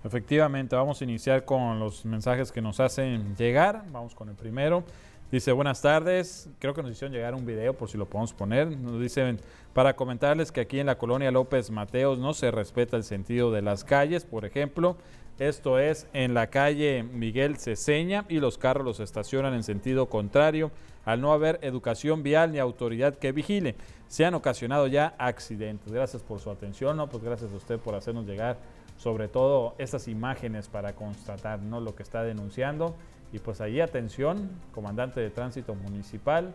Efectivamente, 0.02 0.74
vamos 0.76 1.00
a 1.00 1.04
iniciar 1.04 1.44
con 1.44 1.78
los 1.78 2.06
mensajes 2.06 2.50
que 2.50 2.62
nos 2.62 2.80
hacen 2.80 3.36
llegar. 3.36 3.84
Vamos 3.92 4.14
con 4.14 4.30
el 4.30 4.34
primero. 4.34 4.82
Dice, 5.30 5.52
buenas 5.52 5.82
tardes. 5.82 6.48
Creo 6.58 6.74
que 6.74 6.82
nos 6.82 6.92
hicieron 6.92 7.12
llegar 7.12 7.34
un 7.34 7.44
video 7.44 7.74
por 7.74 7.88
si 7.88 7.98
lo 7.98 8.06
podemos 8.06 8.32
poner. 8.32 8.76
Nos 8.78 9.00
dicen, 9.00 9.38
para 9.74 9.94
comentarles 9.94 10.50
que 10.50 10.62
aquí 10.62 10.80
en 10.80 10.86
la 10.86 10.98
colonia 10.98 11.30
López 11.30 11.70
Mateos 11.70 12.18
no 12.18 12.32
se 12.32 12.50
respeta 12.50 12.96
el 12.96 13.04
sentido 13.04 13.52
de 13.52 13.62
las 13.62 13.84
calles. 13.84 14.24
Por 14.24 14.44
ejemplo, 14.44 14.96
esto 15.38 15.78
es 15.78 16.06
en 16.14 16.34
la 16.34 16.48
calle 16.48 17.02
Miguel 17.02 17.58
Ceseña 17.58 18.24
y 18.28 18.40
los 18.40 18.58
carros 18.58 18.84
los 18.84 19.00
estacionan 19.00 19.54
en 19.54 19.62
sentido 19.62 20.08
contrario 20.08 20.70
al 21.04 21.20
no 21.20 21.32
haber 21.32 21.58
educación 21.62 22.22
vial 22.22 22.52
ni 22.52 22.58
autoridad 22.58 23.16
que 23.16 23.32
vigile. 23.32 23.76
Se 24.08 24.24
han 24.24 24.34
ocasionado 24.34 24.86
ya 24.86 25.14
accidentes. 25.18 25.92
Gracias 25.92 26.22
por 26.22 26.40
su 26.40 26.50
atención. 26.50 26.96
No, 26.96 27.08
pues 27.08 27.22
gracias 27.22 27.52
a 27.52 27.56
usted 27.56 27.78
por 27.78 27.94
hacernos 27.94 28.26
llegar 28.26 28.58
sobre 28.96 29.28
todo 29.28 29.74
estas 29.78 30.08
imágenes 30.08 30.68
para 30.68 30.94
constatar 30.94 31.60
¿no? 31.60 31.80
lo 31.80 31.94
que 31.94 32.02
está 32.02 32.22
denunciando. 32.22 32.94
Y 33.32 33.38
pues 33.38 33.60
ahí 33.60 33.80
atención, 33.80 34.50
comandante 34.72 35.20
de 35.20 35.30
tránsito 35.30 35.74
municipal, 35.74 36.52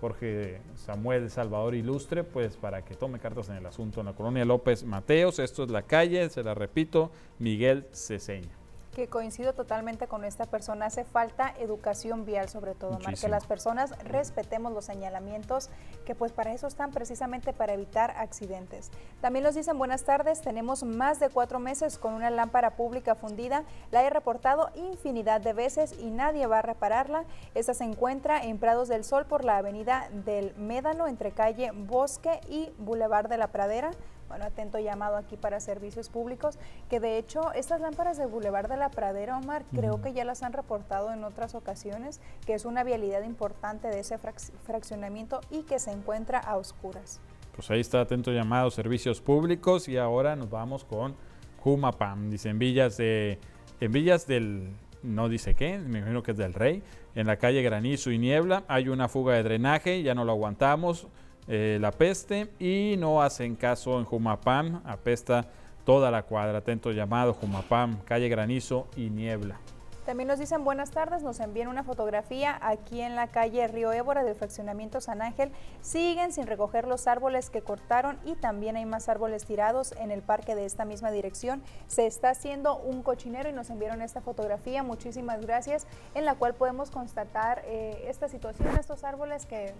Jorge 0.00 0.60
Samuel 0.74 1.30
Salvador 1.30 1.74
Ilustre, 1.74 2.24
pues 2.24 2.56
para 2.56 2.84
que 2.84 2.94
tome 2.94 3.18
cartas 3.18 3.48
en 3.48 3.56
el 3.56 3.66
asunto 3.66 4.00
en 4.00 4.06
la 4.06 4.12
colonia 4.12 4.44
López 4.44 4.84
Mateos. 4.84 5.38
Esto 5.38 5.64
es 5.64 5.70
la 5.70 5.82
calle, 5.82 6.28
se 6.28 6.42
la 6.42 6.54
repito, 6.54 7.10
Miguel 7.38 7.86
Ceseña. 7.92 8.65
Que 8.96 9.08
coincido 9.08 9.52
totalmente 9.52 10.08
con 10.08 10.24
esta 10.24 10.46
persona. 10.46 10.86
Hace 10.86 11.04
falta 11.04 11.52
educación 11.58 12.24
vial, 12.24 12.48
sobre 12.48 12.74
todo, 12.74 12.92
Mar, 12.92 13.00
que 13.00 13.06
Muchísimo. 13.08 13.30
las 13.30 13.46
personas 13.46 13.90
respetemos 14.04 14.72
los 14.72 14.86
señalamientos, 14.86 15.68
que 16.06 16.14
pues 16.14 16.32
para 16.32 16.54
eso 16.54 16.66
están 16.66 16.92
precisamente 16.92 17.52
para 17.52 17.74
evitar 17.74 18.12
accidentes. 18.12 18.90
También 19.20 19.44
nos 19.44 19.54
dicen 19.54 19.76
buenas 19.76 20.04
tardes, 20.04 20.40
tenemos 20.40 20.82
más 20.82 21.20
de 21.20 21.28
cuatro 21.28 21.58
meses 21.58 21.98
con 21.98 22.14
una 22.14 22.30
lámpara 22.30 22.70
pública 22.70 23.14
fundida, 23.14 23.64
la 23.90 24.02
he 24.02 24.08
reportado 24.08 24.70
infinidad 24.74 25.42
de 25.42 25.52
veces 25.52 25.94
y 26.00 26.08
nadie 26.08 26.46
va 26.46 26.60
a 26.60 26.62
repararla. 26.62 27.26
Esta 27.54 27.74
se 27.74 27.84
encuentra 27.84 28.42
en 28.42 28.56
Prados 28.56 28.88
del 28.88 29.04
Sol 29.04 29.26
por 29.26 29.44
la 29.44 29.58
avenida 29.58 30.08
del 30.24 30.56
Médano, 30.56 31.06
entre 31.06 31.32
calle 31.32 31.70
Bosque 31.74 32.40
y 32.48 32.72
Boulevard 32.78 33.28
de 33.28 33.36
la 33.36 33.48
Pradera 33.48 33.90
bueno, 34.28 34.44
atento 34.44 34.78
llamado 34.78 35.16
aquí 35.16 35.36
para 35.36 35.60
servicios 35.60 36.08
públicos, 36.08 36.58
que 36.88 37.00
de 37.00 37.18
hecho 37.18 37.52
estas 37.52 37.80
lámparas 37.80 38.18
de 38.18 38.26
Boulevard 38.26 38.68
de 38.68 38.76
la 38.76 38.90
Pradera, 38.90 39.38
Omar, 39.38 39.64
creo 39.74 40.00
que 40.02 40.12
ya 40.12 40.24
las 40.24 40.42
han 40.42 40.52
reportado 40.52 41.12
en 41.12 41.24
otras 41.24 41.54
ocasiones, 41.54 42.20
que 42.44 42.54
es 42.54 42.64
una 42.64 42.84
vialidad 42.84 43.22
importante 43.22 43.88
de 43.88 44.00
ese 44.00 44.18
frac- 44.18 44.52
fraccionamiento 44.64 45.40
y 45.50 45.62
que 45.62 45.78
se 45.78 45.92
encuentra 45.92 46.38
a 46.38 46.56
oscuras. 46.56 47.20
Pues 47.54 47.70
ahí 47.70 47.80
está 47.80 48.00
atento 48.00 48.32
llamado 48.32 48.70
servicios 48.70 49.20
públicos 49.20 49.88
y 49.88 49.96
ahora 49.96 50.36
nos 50.36 50.50
vamos 50.50 50.84
con 50.84 51.14
Jumapam. 51.60 52.28
Dice 52.30 52.50
en 52.50 52.58
Villas 52.58 52.96
de 52.96 53.38
en 53.80 53.92
Villas 53.92 54.26
del 54.26 54.70
no 55.02 55.28
dice 55.28 55.54
qué, 55.54 55.78
me 55.78 55.98
imagino 56.00 56.22
que 56.22 56.32
es 56.32 56.36
del 56.36 56.52
Rey, 56.52 56.82
en 57.14 57.26
la 57.26 57.36
calle 57.36 57.62
Granizo 57.62 58.10
y 58.10 58.18
Niebla 58.18 58.64
hay 58.66 58.88
una 58.88 59.08
fuga 59.08 59.34
de 59.34 59.42
drenaje, 59.42 60.02
ya 60.02 60.14
no 60.14 60.24
lo 60.24 60.32
aguantamos, 60.32 61.06
eh, 61.48 61.78
la 61.80 61.92
peste 61.92 62.48
y 62.58 62.96
no 62.98 63.22
hacen 63.22 63.54
caso 63.56 63.98
en 63.98 64.04
Jumapam, 64.04 64.82
apesta 64.84 65.46
toda 65.84 66.10
la 66.10 66.22
cuadra. 66.24 66.58
Atento 66.58 66.92
llamado 66.92 67.34
Jumapam, 67.34 67.98
calle 68.04 68.28
Granizo 68.28 68.88
y 68.96 69.10
Niebla. 69.10 69.58
También 70.06 70.28
nos 70.28 70.38
dicen 70.38 70.62
buenas 70.62 70.92
tardes, 70.92 71.24
nos 71.24 71.40
envían 71.40 71.66
una 71.66 71.82
fotografía 71.82 72.56
aquí 72.62 73.00
en 73.00 73.16
la 73.16 73.26
calle 73.26 73.66
Río 73.66 73.92
Ébora 73.92 74.22
del 74.22 74.36
fraccionamiento 74.36 75.00
San 75.00 75.20
Ángel. 75.20 75.50
Siguen 75.80 76.32
sin 76.32 76.46
recoger 76.46 76.86
los 76.86 77.08
árboles 77.08 77.50
que 77.50 77.60
cortaron 77.60 78.16
y 78.24 78.36
también 78.36 78.76
hay 78.76 78.86
más 78.86 79.08
árboles 79.08 79.44
tirados 79.44 79.90
en 79.98 80.12
el 80.12 80.22
parque 80.22 80.54
de 80.54 80.64
esta 80.64 80.84
misma 80.84 81.10
dirección. 81.10 81.60
Se 81.88 82.06
está 82.06 82.30
haciendo 82.30 82.76
un 82.76 83.02
cochinero 83.02 83.48
y 83.48 83.52
nos 83.52 83.68
enviaron 83.68 84.00
esta 84.00 84.20
fotografía, 84.20 84.84
muchísimas 84.84 85.40
gracias, 85.40 85.88
en 86.14 86.24
la 86.24 86.36
cual 86.36 86.54
podemos 86.54 86.92
constatar 86.92 87.62
eh, 87.66 88.04
esta 88.06 88.28
situación, 88.28 88.76
estos 88.78 89.02
árboles 89.02 89.44
que 89.44 89.74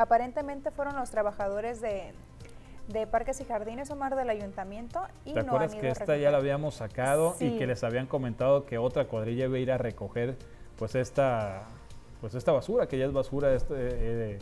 aparentemente 0.00 0.70
fueron 0.70 0.96
los 0.96 1.10
trabajadores 1.10 1.80
de 1.80 2.12
de 2.88 3.06
Parques 3.06 3.40
y 3.40 3.44
Jardines, 3.44 3.90
Omar, 3.90 4.14
del 4.14 4.30
Ayuntamiento. 4.30 5.00
Y 5.24 5.34
¿Te 5.34 5.42
no 5.42 5.46
acuerdas 5.46 5.72
han 5.72 5.78
ido 5.78 5.82
que 5.82 5.88
esta 5.88 6.16
ya 6.16 6.30
la 6.30 6.38
habíamos 6.38 6.74
sacado 6.74 7.36
y 7.40 7.56
que 7.56 7.66
les 7.66 7.82
habían 7.82 8.06
comentado 8.06 8.66
que 8.66 8.78
otra 8.78 9.06
cuadrilla 9.06 9.46
iba 9.46 9.56
a 9.56 9.60
ir 9.60 9.72
a 9.72 9.78
recoger 9.78 10.36
pues 10.76 10.94
esta, 10.94 11.62
pues 12.20 12.34
esta 12.34 12.52
basura, 12.52 12.86
que 12.86 12.98
ya 12.98 13.06
es 13.06 13.12
basura, 13.12 13.54
este, 13.54 13.74
eh, 13.76 14.38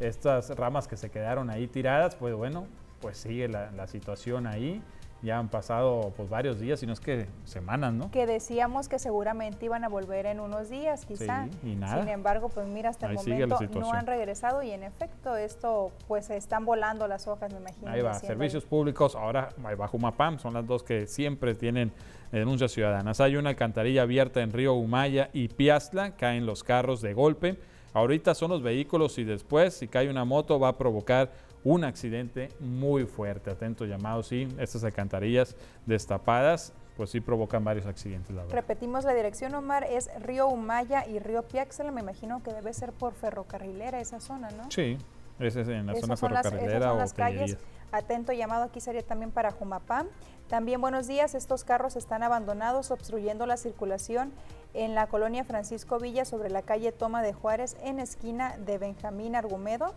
estas 0.00 0.50
ramas 0.56 0.88
que 0.88 0.96
se 0.96 1.10
quedaron 1.10 1.48
ahí 1.48 1.68
tiradas, 1.68 2.16
pues 2.16 2.34
bueno, 2.34 2.66
pues 3.00 3.16
sigue 3.16 3.48
la, 3.48 3.70
la 3.70 3.86
situación 3.86 4.46
ahí. 4.46 4.82
Ya 5.26 5.40
han 5.40 5.48
pasado 5.48 6.12
pues 6.16 6.28
varios 6.28 6.60
días, 6.60 6.78
si 6.78 6.86
no 6.86 6.92
es 6.92 7.00
que 7.00 7.26
semanas, 7.44 7.92
¿no? 7.92 8.12
Que 8.12 8.26
decíamos 8.26 8.88
que 8.88 9.00
seguramente 9.00 9.64
iban 9.64 9.82
a 9.82 9.88
volver 9.88 10.24
en 10.26 10.38
unos 10.38 10.70
días, 10.70 11.04
quizá. 11.04 11.48
Sí, 11.62 11.72
y 11.72 11.74
nada. 11.74 11.98
Sin 11.98 12.08
embargo, 12.08 12.48
pues 12.48 12.68
mira, 12.68 12.90
hasta 12.90 13.06
el 13.06 13.18
Ahí 13.18 13.44
momento 13.44 13.80
no 13.80 13.92
han 13.92 14.06
regresado 14.06 14.62
y 14.62 14.70
en 14.70 14.84
efecto 14.84 15.36
esto, 15.36 15.90
pues 16.06 16.26
se 16.26 16.36
están 16.36 16.64
volando 16.64 17.08
las 17.08 17.26
hojas, 17.26 17.52
me 17.52 17.58
imagino. 17.58 17.90
Ahí 17.90 18.02
va, 18.02 18.14
servicios 18.14 18.64
públicos, 18.64 19.16
ahora 19.16 19.48
ahí 19.64 19.74
va 19.74 19.88
Jumapam, 19.88 20.38
son 20.38 20.54
las 20.54 20.64
dos 20.64 20.84
que 20.84 21.08
siempre 21.08 21.56
tienen 21.56 21.90
denuncias 22.30 22.70
ciudadanas. 22.70 23.20
Hay 23.20 23.34
una 23.34 23.50
alcantarilla 23.50 24.02
abierta 24.02 24.42
en 24.42 24.52
Río 24.52 24.74
Humaya 24.74 25.30
y 25.32 25.48
Piazla, 25.48 26.12
caen 26.12 26.46
los 26.46 26.62
carros 26.62 27.00
de 27.00 27.14
golpe. 27.14 27.58
Ahorita 27.94 28.36
son 28.36 28.50
los 28.50 28.62
vehículos 28.62 29.18
y 29.18 29.24
después, 29.24 29.74
si 29.74 29.88
cae 29.88 30.08
una 30.08 30.24
moto, 30.24 30.60
va 30.60 30.68
a 30.68 30.78
provocar 30.78 31.32
un 31.66 31.82
accidente 31.82 32.48
muy 32.60 33.06
fuerte. 33.06 33.50
Atento 33.50 33.84
llamado, 33.86 34.22
sí, 34.22 34.46
estas 34.56 34.84
alcantarillas 34.84 35.56
destapadas, 35.84 36.72
pues 36.96 37.10
sí 37.10 37.20
provocan 37.20 37.64
varios 37.64 37.86
accidentes, 37.86 38.30
la 38.36 38.42
verdad. 38.42 38.54
Repetimos 38.54 39.04
la 39.04 39.12
dirección, 39.14 39.52
Omar, 39.56 39.82
es 39.82 40.08
Río 40.20 40.46
Humaya 40.46 41.04
y 41.08 41.18
Río 41.18 41.42
Piaxela, 41.42 41.90
me 41.90 42.02
imagino 42.02 42.40
que 42.44 42.52
debe 42.52 42.72
ser 42.72 42.92
por 42.92 43.14
ferrocarrilera 43.14 43.98
esa 44.00 44.20
zona, 44.20 44.48
¿no? 44.50 44.70
Sí, 44.70 44.96
ese 45.40 45.62
es 45.62 45.68
en 45.68 45.86
la 45.86 45.94
Esas 45.94 46.20
zona 46.20 46.34
las- 46.34 46.42
ferrocarrilera 46.46 46.92
o 46.92 46.98
las 46.98 47.12
calles. 47.12 47.58
Atento 47.90 48.32
llamado 48.32 48.62
aquí 48.64 48.80
sería 48.80 49.02
también 49.02 49.32
para 49.32 49.50
Jumapam. 49.50 50.06
También 50.48 50.80
buenos 50.80 51.08
días, 51.08 51.34
estos 51.34 51.64
carros 51.64 51.96
están 51.96 52.22
abandonados 52.22 52.92
obstruyendo 52.92 53.44
la 53.46 53.56
circulación 53.56 54.32
en 54.72 54.94
la 54.94 55.08
colonia 55.08 55.42
Francisco 55.44 55.98
Villa 55.98 56.24
sobre 56.24 56.48
la 56.48 56.62
calle 56.62 56.92
Toma 56.92 57.22
de 57.22 57.32
Juárez 57.32 57.76
en 57.82 57.98
esquina 57.98 58.56
de 58.58 58.78
Benjamín 58.78 59.34
Argumedo. 59.34 59.94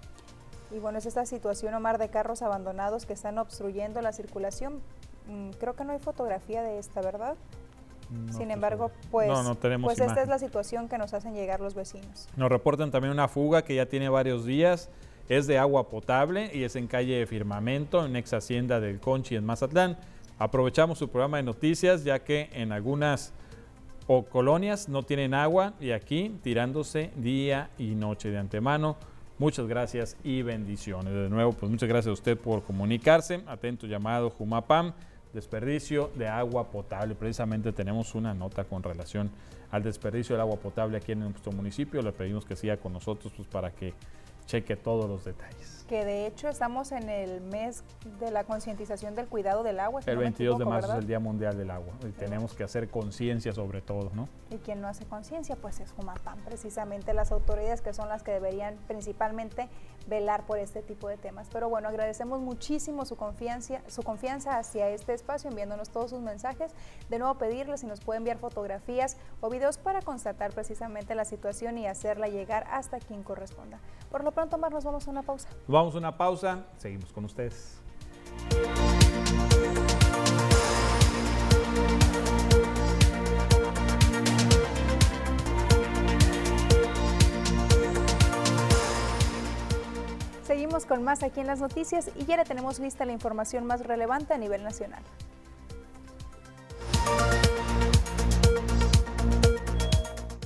Y 0.72 0.80
bueno, 0.80 0.98
es 1.00 1.06
esta 1.06 1.26
situación, 1.26 1.74
Omar, 1.74 1.98
de 1.98 2.10
carros 2.10 2.42
abandonados 2.42 3.06
que 3.06 3.14
están 3.14 3.38
obstruyendo 3.38 4.02
la 4.02 4.12
circulación. 4.12 4.82
Mm, 5.28 5.52
Creo 5.60 5.74
que 5.74 5.84
no 5.84 5.94
hay 5.94 6.00
fotografía 6.00 6.62
de 6.62 6.80
esta, 6.80 7.02
¿verdad? 7.02 7.36
No 8.10 8.34
Sin 8.34 8.50
embargo, 8.50 8.92
pues, 9.12 9.28
no, 9.28 9.44
no 9.44 9.56
tenemos 9.56 9.88
pues 9.88 10.00
esta 10.00 10.24
es 10.24 10.28
la 10.28 10.40
situación 10.40 10.90
que 10.90 10.98
nos 10.98 11.14
hacen 11.14 11.36
llegar 11.36 11.60
los 11.60 11.76
vecinos. 11.76 12.28
Nos 12.36 12.50
reportan 12.50 12.90
también 12.90 13.14
una 13.14 13.28
fuga 13.28 13.64
que 13.64 13.76
ya 13.76 13.86
tiene 13.86 14.10
varios 14.10 14.46
días. 14.46 14.90
Es 15.28 15.46
de 15.46 15.60
agua 15.60 15.90
potable 15.90 16.50
y 16.52 16.64
es 16.64 16.76
en 16.76 16.88
calle 16.88 17.24
Firmamento, 17.28 18.04
en 18.04 18.16
ex 18.16 18.34
hacienda 18.34 18.80
del 18.80 19.00
Conchi 19.00 19.36
en 19.36 19.46
Mazatlán. 19.46 19.96
Aprovechamos 20.40 20.98
su 20.98 21.10
programa 21.10 21.38
de 21.38 21.44
noticias 21.44 22.04
ya 22.04 22.24
que 22.24 22.50
en 22.54 22.72
algunas 22.72 23.32
o 24.08 24.24
colonias 24.24 24.90
no 24.90 25.04
tienen 25.04 25.36
agua 25.36 25.74
y 25.80 25.92
aquí 25.92 26.36
tirándose 26.42 27.12
día 27.16 27.70
y 27.78 27.94
noche 27.94 28.32
de 28.32 28.40
antemano. 28.40 28.98
Muchas 29.40 29.68
gracias 29.68 30.18
y 30.22 30.42
bendiciones. 30.42 31.14
De 31.14 31.30
nuevo, 31.30 31.54
pues 31.54 31.72
muchas 31.72 31.88
gracias 31.88 32.10
a 32.10 32.12
usted 32.12 32.38
por 32.38 32.62
comunicarse. 32.62 33.42
Atento 33.48 33.88
llamado 33.88 34.32
Jumapam, 34.32 34.92
desperdicio 35.34 36.12
de 36.16 36.28
agua 36.28 36.70
potable. 36.70 37.16
Precisamente 37.16 37.72
tenemos 37.72 38.16
una 38.16 38.34
nota 38.34 38.66
con 38.66 38.84
relación 38.84 39.32
al 39.72 39.82
desperdicio 39.82 40.36
del 40.36 40.42
agua 40.42 40.58
potable 40.58 40.98
aquí 40.98 41.14
en 41.14 41.22
nuestro 41.22 41.54
municipio. 41.54 42.02
Le 42.02 42.12
pedimos 42.12 42.44
que 42.44 42.58
siga 42.58 42.76
con 42.76 42.92
nosotros 42.92 43.32
pues, 43.34 43.48
para 43.48 43.72
que 43.72 43.94
cheque 44.46 44.76
todos 44.76 45.10
los 45.10 45.24
detalles. 45.24 45.79
Que 45.90 46.06
de 46.06 46.28
hecho 46.28 46.50
estamos 46.50 46.92
en 46.92 47.10
el 47.10 47.42
mes 47.42 47.84
de 48.20 48.30
la 48.30 48.44
concientización 48.44 49.16
del 49.16 49.28
cuidado 49.28 49.64
del 49.64 49.80
agua. 49.80 50.04
si 50.04 50.12
El 50.12 50.18
no 50.18 50.20
me 50.20 50.26
22 50.26 50.60
de 50.60 50.66
marzo 50.66 50.92
es 50.92 51.00
el 51.00 51.08
Día 51.08 51.20
Mundial 51.20 51.58
del 51.58 51.72
Agua 51.72 51.96
y 52.08 52.12
tenemos 52.12 52.54
que 52.54 52.64
hacer 52.64 52.92
conciencia 52.92 53.54
sobre 53.54 53.82
todo, 53.82 54.12
¿no? 54.14 54.30
Y 54.52 54.58
quien 54.58 54.82
no 54.82 54.88
hace 54.88 55.06
conciencia, 55.06 55.56
pues 55.56 55.80
es 55.80 55.92
Jumapam, 55.94 56.38
precisamente 56.46 57.16
las 57.16 57.32
autoridades 57.32 57.82
que 57.82 57.96
son 57.96 58.08
las 58.08 58.22
que 58.22 58.32
deberían 58.32 58.78
principalmente 58.88 59.68
velar 60.08 60.46
por 60.46 60.60
este 60.60 60.84
tipo 60.84 61.08
de 61.08 61.18
temas. 61.18 61.48
Pero 61.52 61.70
bueno, 61.70 61.88
agradecemos 61.88 62.40
muchísimo 62.40 63.06
su 63.06 63.16
confianza, 63.16 63.82
su 63.88 64.04
confianza 64.04 64.58
hacia 64.58 64.90
este 64.90 65.14
espacio, 65.14 65.50
enviándonos 65.50 65.90
todos 65.90 66.12
sus 66.12 66.20
mensajes. 66.20 66.72
De 67.10 67.18
nuevo 67.18 67.36
pedirles 67.36 67.82
si 67.82 67.88
nos 67.88 68.02
puede 68.02 68.18
enviar 68.18 68.38
fotografías 68.38 69.18
o 69.42 69.50
videos 69.50 69.80
para 69.80 70.02
constatar 70.02 70.54
precisamente 70.54 71.16
la 71.16 71.26
situación 71.26 71.80
y 71.80 71.88
hacerla 71.88 72.28
llegar 72.28 72.68
hasta 72.72 73.00
quien 73.00 73.24
corresponda. 73.24 73.80
Por 74.12 74.24
lo 74.24 74.32
pronto, 74.32 74.58
Mar, 74.58 74.72
nos 74.72 74.84
vamos 74.84 75.08
a 75.08 75.12
una 75.12 75.22
pausa. 75.24 75.50
Vamos 75.68 75.79
a 75.80 75.98
una 75.98 76.18
pausa, 76.18 76.66
seguimos 76.78 77.14
con 77.14 77.24
ustedes. 77.24 77.80
Seguimos 90.44 90.86
con 90.86 91.02
más 91.04 91.24
aquí 91.24 91.40
en 91.40 91.48
las 91.48 91.62
noticias 91.62 92.12
y 92.18 92.26
ya 92.26 92.36
le 92.36 92.44
tenemos 92.44 92.80
lista 92.80 93.06
la 93.06 93.14
información 93.14 93.66
más 93.66 93.86
relevante 93.86 94.34
a 94.34 94.38
nivel 94.38 94.64
nacional. 94.64 95.04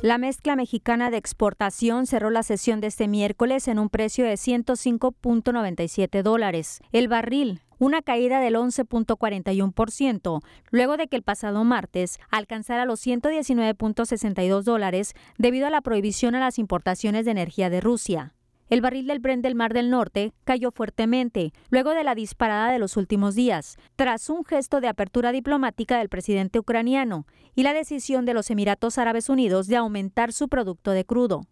La 0.04 0.18
mezcla 0.18 0.58
mexicana 0.58 1.10
de 1.12 1.16
exportación 1.16 2.08
cerró 2.08 2.30
la 2.30 2.44
sesión 2.44 2.82
de 2.82 2.88
este 2.88 3.08
miércoles 3.08 3.70
en 3.70 3.80
un 3.80 3.88
precio 3.88 4.26
de 4.26 4.34
105.97 4.34 6.24
dólares. 6.24 6.82
El 6.92 7.08
barril, 7.08 7.62
una 7.80 8.02
caída 8.02 8.42
del 8.42 8.56
11.41%, 8.56 10.42
luego 10.72 10.98
de 10.98 11.08
que 11.08 11.16
el 11.16 11.24
pasado 11.24 11.64
martes 11.64 12.20
alcanzara 12.30 12.84
los 12.84 13.00
119.62 13.08 14.64
dólares 14.64 15.14
debido 15.38 15.68
a 15.68 15.70
la 15.70 15.80
prohibición 15.80 16.36
a 16.36 16.42
las 16.42 16.60
importaciones 16.60 17.24
de 17.24 17.32
energía 17.32 17.70
de 17.70 17.80
Rusia. 17.80 18.34
El 18.70 18.82
barril 18.82 19.08
del 19.08 19.20
Brent 19.20 19.44
del 19.44 19.56
Mar 19.56 19.74
del 19.74 19.90
Norte 19.90 20.34
cayó 20.46 20.72
fuertemente 20.72 21.54
luego 21.70 21.92
de 21.92 22.04
la 22.04 22.16
disparada 22.16 22.72
de 22.72 22.80
los 22.80 22.98
últimos 22.98 23.36
días, 23.36 23.78
tras 23.96 24.30
un 24.30 24.46
gesto 24.46 24.82
de 24.82 24.88
apertura 24.88 25.32
diplomática 25.32 25.98
del 25.98 26.10
presidente 26.10 26.60
ucraniano 26.60 27.28
y 27.56 27.64
la 27.64 27.74
decisión 27.74 28.26
de 28.26 28.34
los 28.34 28.50
Emiratos 28.50 28.98
Árabes 28.98 29.30
Unidos 29.30 29.68
de 29.68 29.76
aumentar 29.76 30.34
su 30.34 30.48
producto 30.48 30.92
de 30.92 31.06
crudo. 31.06 31.48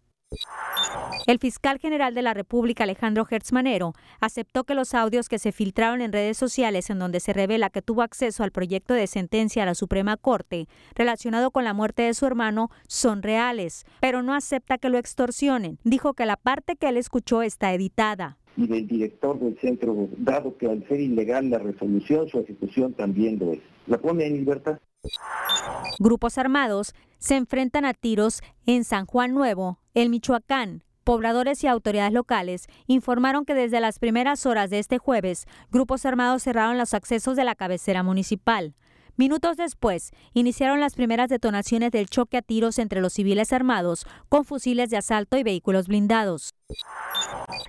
El 1.27 1.39
fiscal 1.39 1.77
general 1.77 2.15
de 2.15 2.21
la 2.21 2.33
República, 2.33 2.83
Alejandro 2.83 3.27
Hertzmanero, 3.29 3.93
aceptó 4.19 4.63
que 4.63 4.75
los 4.75 4.93
audios 4.93 5.29
que 5.29 5.39
se 5.39 5.51
filtraron 5.51 6.01
en 6.01 6.11
redes 6.11 6.37
sociales 6.37 6.89
en 6.89 6.99
donde 6.99 7.19
se 7.19 7.33
revela 7.33 7.69
que 7.69 7.81
tuvo 7.81 8.01
acceso 8.01 8.43
al 8.43 8.51
proyecto 8.51 8.93
de 8.93 9.07
sentencia 9.07 9.63
a 9.63 9.65
la 9.65 9.75
Suprema 9.75 10.17
Corte 10.17 10.67
relacionado 10.95 11.51
con 11.51 11.63
la 11.63 11.73
muerte 11.73 12.03
de 12.03 12.13
su 12.13 12.25
hermano 12.25 12.69
son 12.87 13.21
reales, 13.21 13.85
pero 13.99 14.23
no 14.23 14.33
acepta 14.33 14.77
que 14.77 14.89
lo 14.89 14.97
extorsionen. 14.97 15.77
Dijo 15.83 16.13
que 16.13 16.25
la 16.25 16.37
parte 16.37 16.75
que 16.75 16.89
él 16.89 16.97
escuchó 16.97 17.41
está 17.43 17.73
editada. 17.73 18.37
y 18.57 18.67
del 18.67 18.87
director 18.87 19.39
del 19.39 19.57
centro, 19.59 20.09
dado 20.17 20.57
que 20.57 20.67
al 20.67 20.85
ser 20.87 20.99
ilegal 20.99 21.49
la 21.49 21.59
resolución, 21.59 22.27
su 22.27 22.39
ejecución 22.39 22.93
también 22.93 23.39
lo 23.39 23.53
es. 23.53 23.59
¿La 23.87 23.97
pone 23.97 24.25
en 24.25 24.33
libertad? 24.33 24.79
Grupos 25.99 26.37
armados 26.37 26.93
se 27.17 27.35
enfrentan 27.35 27.85
a 27.85 27.93
tiros 27.93 28.41
en 28.65 28.83
San 28.83 29.05
Juan 29.05 29.33
Nuevo, 29.33 29.79
el 29.93 30.09
Michoacán. 30.09 30.83
Pobladores 31.03 31.63
y 31.63 31.67
autoridades 31.67 32.13
locales 32.13 32.67
informaron 32.85 33.43
que 33.43 33.55
desde 33.55 33.79
las 33.79 33.97
primeras 33.97 34.45
horas 34.45 34.69
de 34.69 34.77
este 34.77 34.99
jueves, 34.99 35.47
grupos 35.71 36.05
armados 36.05 36.43
cerraron 36.43 36.77
los 36.77 36.93
accesos 36.93 37.35
de 37.35 37.43
la 37.43 37.55
cabecera 37.55 38.03
municipal. 38.03 38.75
Minutos 39.17 39.57
después, 39.57 40.11
iniciaron 40.33 40.79
las 40.79 40.95
primeras 40.95 41.29
detonaciones 41.29 41.91
del 41.91 42.09
choque 42.09 42.37
a 42.37 42.41
tiros 42.41 42.79
entre 42.79 43.01
los 43.01 43.13
civiles 43.13 43.53
armados 43.53 44.05
con 44.29 44.45
fusiles 44.45 44.89
de 44.89 44.97
asalto 44.97 45.37
y 45.37 45.43
vehículos 45.43 45.87
blindados. 45.87 46.53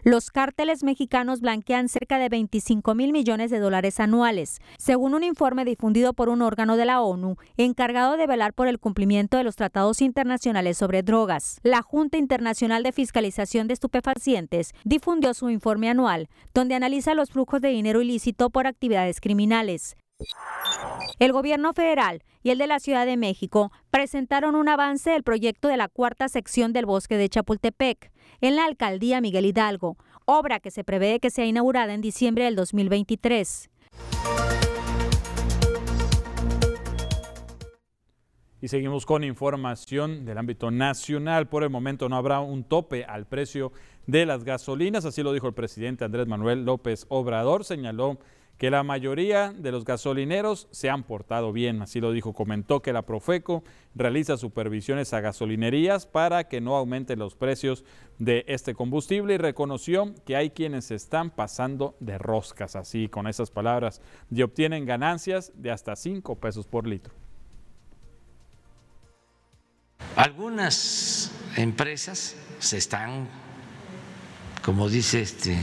Los 0.04 0.30
cárteles 0.30 0.82
mexicanos 0.82 1.40
blanquean 1.40 1.88
cerca 1.88 2.18
de 2.18 2.28
25 2.28 2.94
mil 2.94 3.12
millones 3.12 3.50
de 3.50 3.58
dólares 3.58 4.00
anuales, 4.00 4.60
según 4.78 5.14
un 5.14 5.24
informe 5.24 5.64
difundido 5.64 6.12
por 6.12 6.28
un 6.28 6.42
órgano 6.42 6.76
de 6.76 6.84
la 6.84 7.00
ONU 7.00 7.36
encargado 7.56 8.16
de 8.16 8.26
velar 8.26 8.52
por 8.52 8.68
el 8.68 8.78
cumplimiento 8.78 9.36
de 9.36 9.44
los 9.44 9.56
tratados 9.56 10.00
internacionales 10.00 10.78
sobre 10.78 11.02
drogas. 11.02 11.60
La 11.62 11.82
Junta 11.82 12.18
Internacional 12.18 12.82
de 12.82 12.92
Fiscalización 12.92 13.68
de 13.68 13.74
Estupefacientes 13.74 14.72
difundió 14.84 15.34
su 15.34 15.50
informe 15.50 15.88
anual, 15.88 16.28
donde 16.54 16.74
analiza 16.74 17.14
los 17.14 17.30
flujos 17.30 17.60
de 17.60 17.68
dinero 17.68 18.02
ilícito 18.02 18.50
por 18.50 18.66
actividades 18.66 19.20
criminales. 19.20 19.96
El 21.18 21.32
gobierno 21.32 21.72
federal 21.72 22.22
y 22.42 22.50
el 22.50 22.58
de 22.58 22.66
la 22.66 22.80
Ciudad 22.80 23.06
de 23.06 23.16
México 23.16 23.70
presentaron 23.90 24.54
un 24.54 24.68
avance 24.68 25.10
del 25.10 25.22
proyecto 25.22 25.68
de 25.68 25.76
la 25.76 25.88
cuarta 25.88 26.28
sección 26.28 26.72
del 26.72 26.86
bosque 26.86 27.16
de 27.16 27.28
Chapultepec 27.28 28.10
en 28.40 28.56
la 28.56 28.64
alcaldía 28.64 29.20
Miguel 29.20 29.46
Hidalgo, 29.46 29.96
obra 30.24 30.60
que 30.60 30.70
se 30.70 30.84
prevé 30.84 31.20
que 31.20 31.30
sea 31.30 31.46
inaugurada 31.46 31.94
en 31.94 32.00
diciembre 32.00 32.44
del 32.44 32.56
2023. 32.56 33.70
Y 38.62 38.68
seguimos 38.68 39.06
con 39.06 39.24
información 39.24 40.24
del 40.24 40.38
ámbito 40.38 40.70
nacional. 40.70 41.48
Por 41.48 41.64
el 41.64 41.70
momento 41.70 42.08
no 42.08 42.14
habrá 42.14 42.38
un 42.38 42.62
tope 42.62 43.04
al 43.04 43.26
precio 43.26 43.72
de 44.06 44.24
las 44.24 44.44
gasolinas, 44.44 45.04
así 45.04 45.24
lo 45.24 45.32
dijo 45.32 45.48
el 45.48 45.54
presidente 45.54 46.04
Andrés 46.04 46.28
Manuel 46.28 46.64
López 46.64 47.06
Obrador. 47.08 47.64
Señaló 47.64 48.18
que 48.62 48.70
la 48.70 48.84
mayoría 48.84 49.52
de 49.52 49.72
los 49.72 49.84
gasolineros 49.84 50.68
se 50.70 50.88
han 50.88 51.02
portado 51.02 51.52
bien, 51.52 51.82
así 51.82 51.98
lo 51.98 52.12
dijo. 52.12 52.32
Comentó 52.32 52.80
que 52.80 52.92
la 52.92 53.02
Profeco 53.02 53.64
realiza 53.96 54.36
supervisiones 54.36 55.12
a 55.12 55.20
gasolinerías 55.20 56.06
para 56.06 56.46
que 56.46 56.60
no 56.60 56.76
aumenten 56.76 57.18
los 57.18 57.34
precios 57.34 57.84
de 58.20 58.44
este 58.46 58.72
combustible 58.76 59.34
y 59.34 59.38
reconoció 59.38 60.14
que 60.24 60.36
hay 60.36 60.50
quienes 60.50 60.84
se 60.84 60.94
están 60.94 61.30
pasando 61.30 61.96
de 61.98 62.18
roscas, 62.18 62.76
así 62.76 63.08
con 63.08 63.26
esas 63.26 63.50
palabras, 63.50 64.00
y 64.30 64.42
obtienen 64.42 64.86
ganancias 64.86 65.50
de 65.56 65.72
hasta 65.72 65.96
5 65.96 66.36
pesos 66.36 66.68
por 66.68 66.86
litro. 66.86 67.12
Algunas 70.14 71.32
empresas 71.56 72.36
se 72.60 72.76
están, 72.76 73.26
como 74.64 74.88
dice 74.88 75.22
este... 75.22 75.58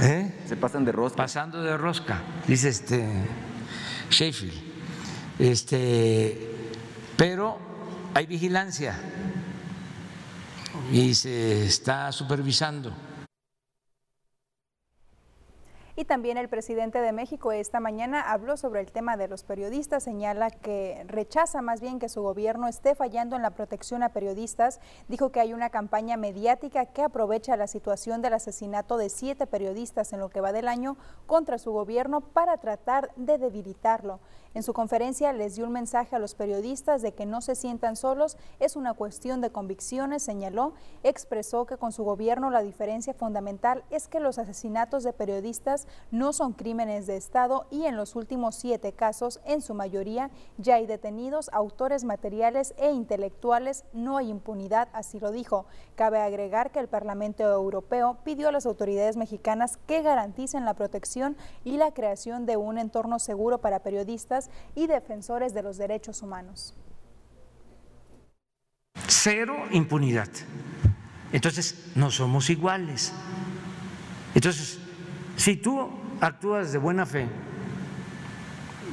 ¿Eh? 0.00 0.32
Se 0.46 0.56
pasan 0.56 0.84
de 0.84 0.92
rosca. 0.92 1.16
Pasando 1.16 1.62
de 1.62 1.76
rosca, 1.76 2.22
dice 2.46 2.68
este 2.68 3.04
Sheffield. 4.10 4.68
Este, 5.38 6.50
pero 7.16 7.58
hay 8.14 8.26
vigilancia 8.26 8.98
y 10.92 11.14
se 11.14 11.66
está 11.66 12.12
supervisando. 12.12 12.92
Y 15.98 16.04
también 16.04 16.38
el 16.38 16.48
presidente 16.48 17.00
de 17.00 17.10
México 17.10 17.50
esta 17.50 17.80
mañana 17.80 18.20
habló 18.20 18.56
sobre 18.56 18.80
el 18.82 18.92
tema 18.92 19.16
de 19.16 19.26
los 19.26 19.42
periodistas, 19.42 20.04
señala 20.04 20.48
que 20.48 21.04
rechaza 21.08 21.60
más 21.60 21.80
bien 21.80 21.98
que 21.98 22.08
su 22.08 22.22
gobierno 22.22 22.68
esté 22.68 22.94
fallando 22.94 23.34
en 23.34 23.42
la 23.42 23.50
protección 23.50 24.04
a 24.04 24.10
periodistas. 24.10 24.78
Dijo 25.08 25.32
que 25.32 25.40
hay 25.40 25.52
una 25.52 25.70
campaña 25.70 26.16
mediática 26.16 26.86
que 26.86 27.02
aprovecha 27.02 27.56
la 27.56 27.66
situación 27.66 28.22
del 28.22 28.34
asesinato 28.34 28.96
de 28.96 29.08
siete 29.08 29.48
periodistas 29.48 30.12
en 30.12 30.20
lo 30.20 30.28
que 30.28 30.40
va 30.40 30.52
del 30.52 30.68
año 30.68 30.96
contra 31.26 31.58
su 31.58 31.72
gobierno 31.72 32.20
para 32.20 32.58
tratar 32.58 33.10
de 33.16 33.36
debilitarlo. 33.36 34.20
En 34.54 34.62
su 34.62 34.72
conferencia 34.72 35.32
les 35.32 35.56
dio 35.56 35.66
un 35.66 35.72
mensaje 35.72 36.16
a 36.16 36.18
los 36.18 36.34
periodistas 36.34 37.02
de 37.02 37.12
que 37.12 37.26
no 37.26 37.42
se 37.42 37.54
sientan 37.54 37.96
solos, 37.96 38.38
es 38.60 38.76
una 38.76 38.94
cuestión 38.94 39.40
de 39.40 39.50
convicciones, 39.50 40.22
señaló. 40.22 40.72
Expresó 41.02 41.66
que 41.66 41.76
con 41.76 41.92
su 41.92 42.02
gobierno 42.02 42.50
la 42.50 42.62
diferencia 42.62 43.12
fundamental 43.12 43.84
es 43.90 44.08
que 44.08 44.20
los 44.20 44.38
asesinatos 44.38 45.04
de 45.04 45.12
periodistas 45.12 45.86
no 46.10 46.32
son 46.32 46.54
crímenes 46.54 47.06
de 47.06 47.16
Estado 47.16 47.66
y 47.70 47.84
en 47.84 47.96
los 47.96 48.16
últimos 48.16 48.54
siete 48.54 48.92
casos, 48.92 49.40
en 49.44 49.60
su 49.60 49.74
mayoría, 49.74 50.30
ya 50.56 50.76
hay 50.76 50.86
detenidos, 50.86 51.50
autores 51.52 52.04
materiales 52.04 52.74
e 52.78 52.90
intelectuales, 52.90 53.84
no 53.92 54.16
hay 54.16 54.30
impunidad, 54.30 54.88
así 54.92 55.20
lo 55.20 55.30
dijo. 55.30 55.66
Cabe 55.94 56.20
agregar 56.20 56.70
que 56.70 56.80
el 56.80 56.88
Parlamento 56.88 57.42
Europeo 57.42 58.16
pidió 58.24 58.48
a 58.48 58.52
las 58.52 58.66
autoridades 58.66 59.16
mexicanas 59.16 59.76
que 59.86 60.02
garanticen 60.02 60.64
la 60.64 60.74
protección 60.74 61.36
y 61.64 61.76
la 61.76 61.92
creación 61.92 62.46
de 62.46 62.56
un 62.56 62.78
entorno 62.78 63.18
seguro 63.18 63.58
para 63.58 63.80
periodistas 63.80 64.37
y 64.74 64.86
defensores 64.86 65.54
de 65.54 65.62
los 65.62 65.76
derechos 65.76 66.22
humanos. 66.22 66.74
Cero 69.06 69.56
impunidad. 69.70 70.28
Entonces, 71.32 71.92
no 71.94 72.10
somos 72.10 72.50
iguales. 72.50 73.12
Entonces, 74.34 74.78
si 75.36 75.56
tú 75.56 75.90
actúas 76.20 76.72
de 76.72 76.78
buena 76.78 77.06
fe 77.06 77.26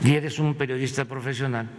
y 0.03 0.13
eres 0.13 0.39
un 0.39 0.55
periodista 0.55 1.05
profesional, 1.05 1.69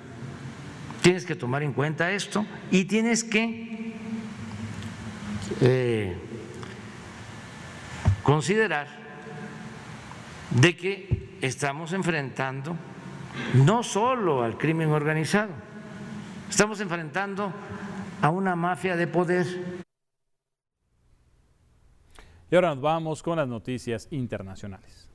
tienes 1.03 1.25
que 1.25 1.37
tomar 1.37 1.63
en 1.63 1.73
cuenta 1.73 2.11
esto 2.11 2.45
y 2.71 2.85
tienes 2.85 3.23
que 3.23 3.95
eh, 5.61 6.17
considerar 8.23 8.89
de 10.51 10.77
que 10.77 11.39
estamos 11.41 11.93
enfrentando 11.93 12.77
no 13.55 13.83
solo 13.83 14.43
al 14.43 14.59
crimen 14.59 14.91
organizado, 14.91 15.53
estamos 16.49 16.81
enfrentando 16.81 17.53
a 18.23 18.31
una 18.31 18.57
mafia 18.57 18.97
de 18.97 19.07
poder. 19.07 19.47
Y 22.51 22.55
ahora 22.55 22.75
nos 22.75 22.81
vamos 22.81 23.23
con 23.23 23.39
las 23.39 23.49
noticias 23.49 24.09
internacionales. 24.11 25.07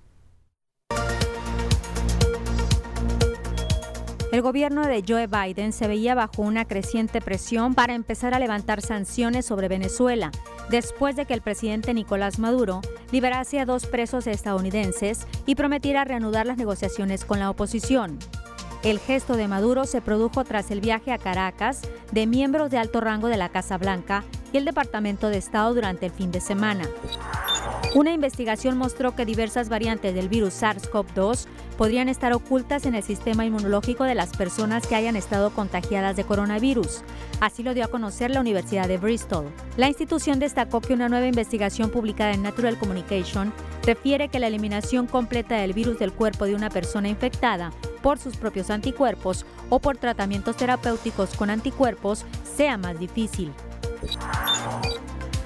El 4.31 4.41
gobierno 4.41 4.88
de 4.88 5.03
Joe 5.05 5.27
Biden 5.27 5.73
se 5.73 5.89
veía 5.89 6.15
bajo 6.15 6.41
una 6.41 6.63
creciente 6.63 7.19
presión 7.19 7.75
para 7.75 7.95
empezar 7.95 8.34
a 8.34 8.39
levantar 8.39 8.81
sanciones 8.81 9.45
sobre 9.45 9.67
Venezuela, 9.67 10.31
después 10.71 11.17
de 11.17 11.25
que 11.25 11.34
el 11.34 11.41
presidente 11.41 11.93
Nicolás 11.93 12.39
Maduro 12.39 12.81
liberase 13.12 13.60
a 13.60 13.65
dos 13.65 13.86
presos 13.86 14.25
estadounidenses 14.25 15.27
y 15.45 15.55
prometiera 15.55 16.05
reanudar 16.05 16.45
las 16.45 16.57
negociaciones 16.57 17.25
con 17.25 17.39
la 17.39 17.49
oposición. 17.49 18.17
El 18.81 18.97
gesto 18.97 19.36
de 19.36 19.47
Maduro 19.47 19.86
se 19.86 20.01
produjo 20.01 20.43
tras 20.43 20.71
el 20.71 20.81
viaje 20.81 21.12
a 21.12 21.19
Caracas 21.19 21.81
de 22.12 22.25
miembros 22.25 22.71
de 22.71 22.79
alto 22.79 22.99
rango 23.01 23.27
de 23.27 23.38
la 23.38 23.49
Casa 23.49 23.77
Blanca 23.77 24.23
y 24.53 24.57
el 24.57 24.65
Departamento 24.65 25.29
de 25.29 25.38
Estado 25.38 25.73
durante 25.75 26.07
el 26.07 26.12
fin 26.12 26.31
de 26.31 26.41
semana. 26.41 26.88
Una 27.93 28.13
investigación 28.13 28.77
mostró 28.77 29.15
que 29.15 29.25
diversas 29.25 29.67
variantes 29.67 30.15
del 30.15 30.29
virus 30.29 30.62
SARS-CoV-2 30.62 31.45
podrían 31.77 32.07
estar 32.07 32.31
ocultas 32.31 32.86
en 32.86 32.95
el 32.95 33.03
sistema 33.03 33.45
inmunológico 33.45 34.05
de 34.05 34.15
las 34.15 34.29
personas 34.36 34.88
que 34.88 34.95
hayan 34.95 35.17
estado 35.17 35.51
contagiadas 35.51 36.15
de 36.15 36.23
coronavirus. 36.23 37.03
Así 37.41 37.63
lo 37.63 37.73
dio 37.73 37.84
a 37.84 37.88
conocer 37.88 38.30
la 38.30 38.39
Universidad 38.39 38.88
de 38.88 38.99
Bristol. 38.99 39.51
La 39.75 39.88
institución 39.88 40.38
destacó 40.38 40.80
que 40.80 40.93
una 40.93 41.10
nueva 41.10 41.25
investigación 41.25 41.89
publicada 41.89 42.34
en 42.34 42.43
Natural 42.43 42.77
Communication 42.77 43.51
refiere 43.84 44.30
que 44.30 44.38
la 44.38 44.45
eliminación 44.45 45.08
completa 45.08 45.56
del 45.56 45.73
virus 45.73 45.97
del 45.97 46.13
cuerpo 46.13 46.45
de 46.45 46.54
una 46.54 46.69
persona 46.69 47.10
infectada 47.10 47.73
por 48.04 48.19
sus 48.19 48.38
propios 48.38 48.69
anticuerpos 48.69 49.47
o 49.69 49.80
por 49.80 49.97
tratamientos 49.97 50.56
terapéuticos 50.56 51.36
con 51.36 51.49
anticuerpos 51.49 52.25
sea 52.56 52.77
más 52.77 52.99
difícil. 52.99 53.51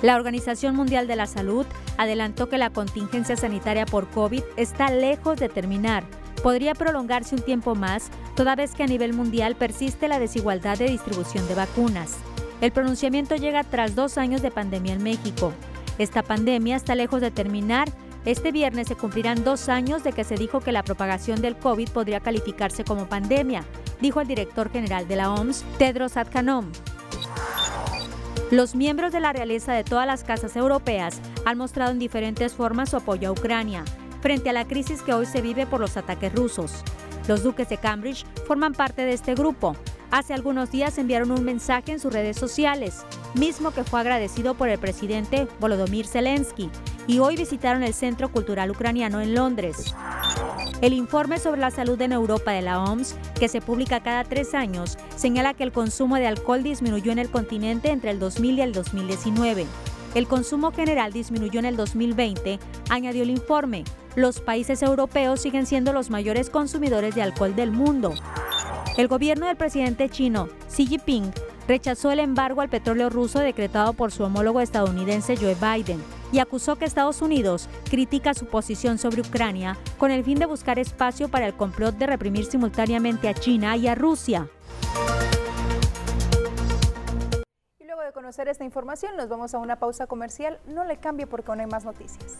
La 0.02 0.18
Organización 0.18 0.76
Mundial 0.76 1.08
de 1.08 1.16
la 1.16 1.28
Salud 1.28 1.66
adelantó 1.98 2.50
que 2.50 2.58
la 2.58 2.72
contingencia 2.72 3.38
sanitaria 3.38 3.86
por 3.86 4.10
COVID 4.10 4.44
está 4.58 4.90
lejos 4.90 5.38
de 5.40 5.48
terminar. 5.48 6.04
Podría 6.46 6.76
prolongarse 6.76 7.34
un 7.34 7.42
tiempo 7.42 7.74
más, 7.74 8.12
toda 8.36 8.56
vez 8.56 8.76
que 8.76 8.84
a 8.84 8.86
nivel 8.86 9.14
mundial 9.14 9.56
persiste 9.56 10.08
la 10.08 10.20
desigualdad 10.20 10.78
de 10.78 10.86
distribución 10.86 11.48
de 11.48 11.56
vacunas. 11.56 12.18
El 12.62 12.72
pronunciamiento 12.72 13.36
llega 13.36 13.64
tras 13.64 13.96
dos 13.96 14.20
años 14.20 14.44
de 14.44 14.52
pandemia 14.52 14.94
en 14.94 15.02
México. 15.02 15.54
Esta 15.98 16.22
pandemia 16.22 16.76
está 16.76 16.94
lejos 16.94 17.20
de 17.22 17.32
terminar. 17.32 17.90
Este 18.26 18.52
viernes 18.52 18.88
se 18.88 18.96
cumplirán 18.96 19.44
dos 19.44 19.70
años 19.70 20.04
de 20.04 20.14
que 20.14 20.24
se 20.24 20.36
dijo 20.36 20.60
que 20.60 20.72
la 20.72 20.84
propagación 20.84 21.42
del 21.42 21.58
COVID 21.58 21.90
podría 21.90 22.20
calificarse 22.20 22.84
como 22.84 23.10
pandemia, 23.10 23.64
dijo 24.00 24.22
el 24.22 24.28
director 24.28 24.72
general 24.72 25.08
de 25.08 25.16
la 25.16 25.34
OMS, 25.34 25.66
Tedros 25.80 26.16
Adhanom. 26.16 26.72
Los 28.52 28.76
miembros 28.76 29.12
de 29.12 29.20
la 29.20 29.34
realeza 29.34 29.74
de 29.74 29.84
todas 29.84 30.06
las 30.06 30.24
casas 30.24 30.56
europeas 30.56 31.20
han 31.44 31.58
mostrado 31.58 31.92
en 31.92 31.98
diferentes 31.98 32.54
formas 32.54 32.92
su 32.92 32.98
apoyo 32.98 33.30
a 33.30 33.32
Ucrania 33.32 33.84
frente 34.26 34.50
a 34.50 34.54
la 34.54 34.66
crisis 34.66 35.04
que 35.04 35.14
hoy 35.14 35.28
se 35.28 35.40
vive 35.40 35.68
por 35.68 35.80
los 35.80 35.98
ataques 35.98 36.34
rusos. 36.34 36.84
Los 37.28 37.44
duques 37.44 37.70
de 37.70 37.78
Cambridge 37.78 38.26
forman 38.48 38.74
parte 38.74 39.04
de 39.04 39.14
este 39.14 39.36
grupo. 39.36 39.76
Hace 40.10 40.34
algunos 40.34 40.72
días 40.72 40.98
enviaron 40.98 41.30
un 41.30 41.44
mensaje 41.44 41.92
en 41.92 42.00
sus 42.00 42.12
redes 42.12 42.36
sociales, 42.36 43.06
mismo 43.36 43.70
que 43.70 43.84
fue 43.84 44.00
agradecido 44.00 44.56
por 44.56 44.68
el 44.68 44.80
presidente 44.80 45.48
Volodymyr 45.60 46.08
Zelensky, 46.08 46.72
y 47.06 47.20
hoy 47.20 47.36
visitaron 47.36 47.84
el 47.84 47.94
Centro 47.94 48.32
Cultural 48.32 48.72
Ucraniano 48.72 49.22
en 49.22 49.36
Londres. 49.36 49.94
El 50.82 50.94
informe 50.94 51.38
sobre 51.38 51.62
la 51.62 51.70
salud 51.70 52.02
en 52.02 52.12
Europa 52.12 52.52
de 52.52 52.64
la 52.64 52.82
OMS, 52.82 53.16
que 53.40 53.48
se 53.48 53.62
publica 53.62 54.02
cada 54.02 54.24
tres 54.24 54.56
años, 54.56 54.98
señala 55.16 55.54
que 55.54 55.62
el 55.62 55.72
consumo 55.72 56.16
de 56.16 56.26
alcohol 56.26 56.64
disminuyó 56.64 57.12
en 57.12 57.20
el 57.20 57.30
continente 57.30 57.92
entre 57.92 58.10
el 58.10 58.18
2000 58.18 58.58
y 58.58 58.62
el 58.62 58.74
2019. 58.74 59.68
El 60.16 60.28
consumo 60.28 60.72
general 60.72 61.12
disminuyó 61.12 61.60
en 61.60 61.66
el 61.66 61.76
2020, 61.76 62.58
añadió 62.90 63.24
el 63.24 63.30
informe. 63.30 63.84
Los 64.16 64.40
países 64.40 64.82
europeos 64.82 65.42
siguen 65.42 65.66
siendo 65.66 65.92
los 65.92 66.10
mayores 66.10 66.50
consumidores 66.50 67.16
de 67.16 67.22
alcohol 67.22 67.54
del 67.54 67.72
mundo. 67.72 68.14
El 68.96 69.10
gobierno 69.10 69.46
del 69.46 69.58
presidente 69.58 70.10
chino, 70.10 70.48
Xi 70.70 70.88
Jinping, 70.88 71.34
rechazó 71.68 72.12
el 72.12 72.20
embargo 72.20 72.62
al 72.62 72.70
petróleo 72.70 73.10
ruso 73.10 73.40
decretado 73.40 73.92
por 73.92 74.14
su 74.14 74.24
homólogo 74.24 74.62
estadounidense 74.62 75.36
Joe 75.36 75.56
Biden 75.56 76.02
y 76.32 76.40
acusó 76.40 76.78
que 76.78 76.86
Estados 76.86 77.22
Unidos 77.22 77.68
critica 77.90 78.34
su 78.34 78.46
posición 78.46 78.98
sobre 78.98 79.20
Ucrania 79.20 79.78
con 79.98 80.12
el 80.12 80.24
fin 80.24 80.40
de 80.40 80.46
buscar 80.46 80.80
espacio 80.80 81.28
para 81.28 81.46
el 81.46 81.56
complot 81.56 81.98
de 81.98 82.08
reprimir 82.08 82.46
simultáneamente 82.46 83.28
a 83.28 83.34
China 83.34 83.76
y 83.76 83.88
a 83.88 83.96
Rusia. 83.96 84.48
Conocer 88.26 88.48
esta 88.48 88.64
información, 88.64 89.16
nos 89.18 89.30
vamos 89.30 89.54
a 89.54 89.60
una 89.60 89.76
pausa 89.76 90.08
comercial. 90.08 90.58
No 90.66 90.84
le 90.84 90.98
cambie 90.98 91.28
porque 91.28 91.52
aún 91.52 91.60
hay 91.60 91.68
más 91.68 91.86
noticias. 91.86 92.40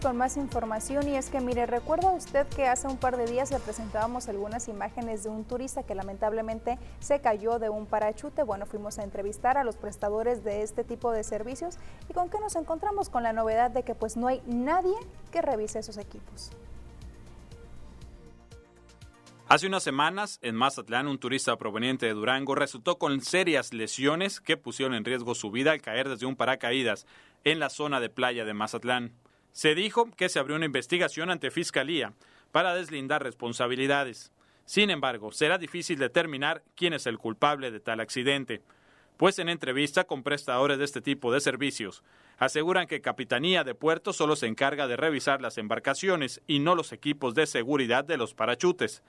Con 0.00 0.16
más 0.16 0.36
información 0.36 1.08
y 1.08 1.16
es 1.16 1.28
que 1.28 1.40
mire, 1.40 1.66
recuerda 1.66 2.10
usted 2.12 2.46
que 2.48 2.66
hace 2.66 2.86
un 2.86 2.96
par 2.96 3.16
de 3.16 3.26
días 3.26 3.50
le 3.50 3.58
presentábamos 3.58 4.28
algunas 4.28 4.68
imágenes 4.68 5.24
de 5.24 5.30
un 5.30 5.44
turista 5.44 5.82
que 5.82 5.94
lamentablemente 5.94 6.78
se 7.00 7.20
cayó 7.20 7.58
de 7.58 7.68
un 7.68 7.86
parachute. 7.86 8.42
Bueno, 8.42 8.66
fuimos 8.66 8.98
a 8.98 9.04
entrevistar 9.04 9.58
a 9.58 9.64
los 9.64 9.76
prestadores 9.76 10.44
de 10.44 10.62
este 10.62 10.84
tipo 10.84 11.10
de 11.10 11.24
servicios 11.24 11.78
y 12.08 12.12
con 12.12 12.30
qué 12.30 12.38
nos 12.38 12.56
encontramos 12.56 13.08
con 13.08 13.22
la 13.22 13.32
novedad 13.32 13.70
de 13.70 13.82
que 13.82 13.94
pues 13.94 14.16
no 14.16 14.28
hay 14.28 14.42
nadie 14.46 14.94
que 15.30 15.42
revise 15.42 15.80
esos 15.80 15.98
equipos. 15.98 16.50
Hace 19.48 19.66
unas 19.66 19.82
semanas, 19.82 20.38
en 20.40 20.54
Mazatlán, 20.54 21.08
un 21.08 21.18
turista 21.18 21.56
proveniente 21.56 22.06
de 22.06 22.14
Durango 22.14 22.54
resultó 22.54 22.98
con 22.98 23.20
serias 23.20 23.74
lesiones 23.74 24.40
que 24.40 24.56
pusieron 24.56 24.94
en 24.94 25.04
riesgo 25.04 25.34
su 25.34 25.50
vida 25.50 25.72
al 25.72 25.82
caer 25.82 26.08
desde 26.08 26.24
un 26.24 26.36
paracaídas 26.36 27.06
en 27.44 27.58
la 27.58 27.68
zona 27.68 28.00
de 28.00 28.08
playa 28.08 28.46
de 28.46 28.54
Mazatlán. 28.54 29.12
Se 29.52 29.74
dijo 29.74 30.10
que 30.16 30.28
se 30.28 30.38
abrió 30.38 30.56
una 30.56 30.66
investigación 30.66 31.30
ante 31.30 31.50
Fiscalía 31.50 32.12
para 32.50 32.74
deslindar 32.74 33.22
responsabilidades. 33.22 34.32
Sin 34.64 34.90
embargo, 34.90 35.32
será 35.32 35.58
difícil 35.58 35.98
determinar 35.98 36.62
quién 36.76 36.92
es 36.92 37.06
el 37.06 37.18
culpable 37.18 37.70
de 37.70 37.80
tal 37.80 38.00
accidente, 38.00 38.62
pues 39.16 39.38
en 39.38 39.48
entrevista 39.48 40.04
con 40.04 40.22
prestadores 40.22 40.78
de 40.78 40.84
este 40.84 41.00
tipo 41.00 41.32
de 41.32 41.40
servicios, 41.40 42.02
aseguran 42.38 42.86
que 42.86 43.00
Capitanía 43.00 43.64
de 43.64 43.74
Puerto 43.74 44.12
solo 44.12 44.36
se 44.36 44.46
encarga 44.46 44.86
de 44.86 44.96
revisar 44.96 45.40
las 45.40 45.58
embarcaciones 45.58 46.40
y 46.46 46.58
no 46.58 46.74
los 46.74 46.92
equipos 46.92 47.34
de 47.34 47.46
seguridad 47.46 48.04
de 48.04 48.16
los 48.16 48.34
parachutes 48.34 49.02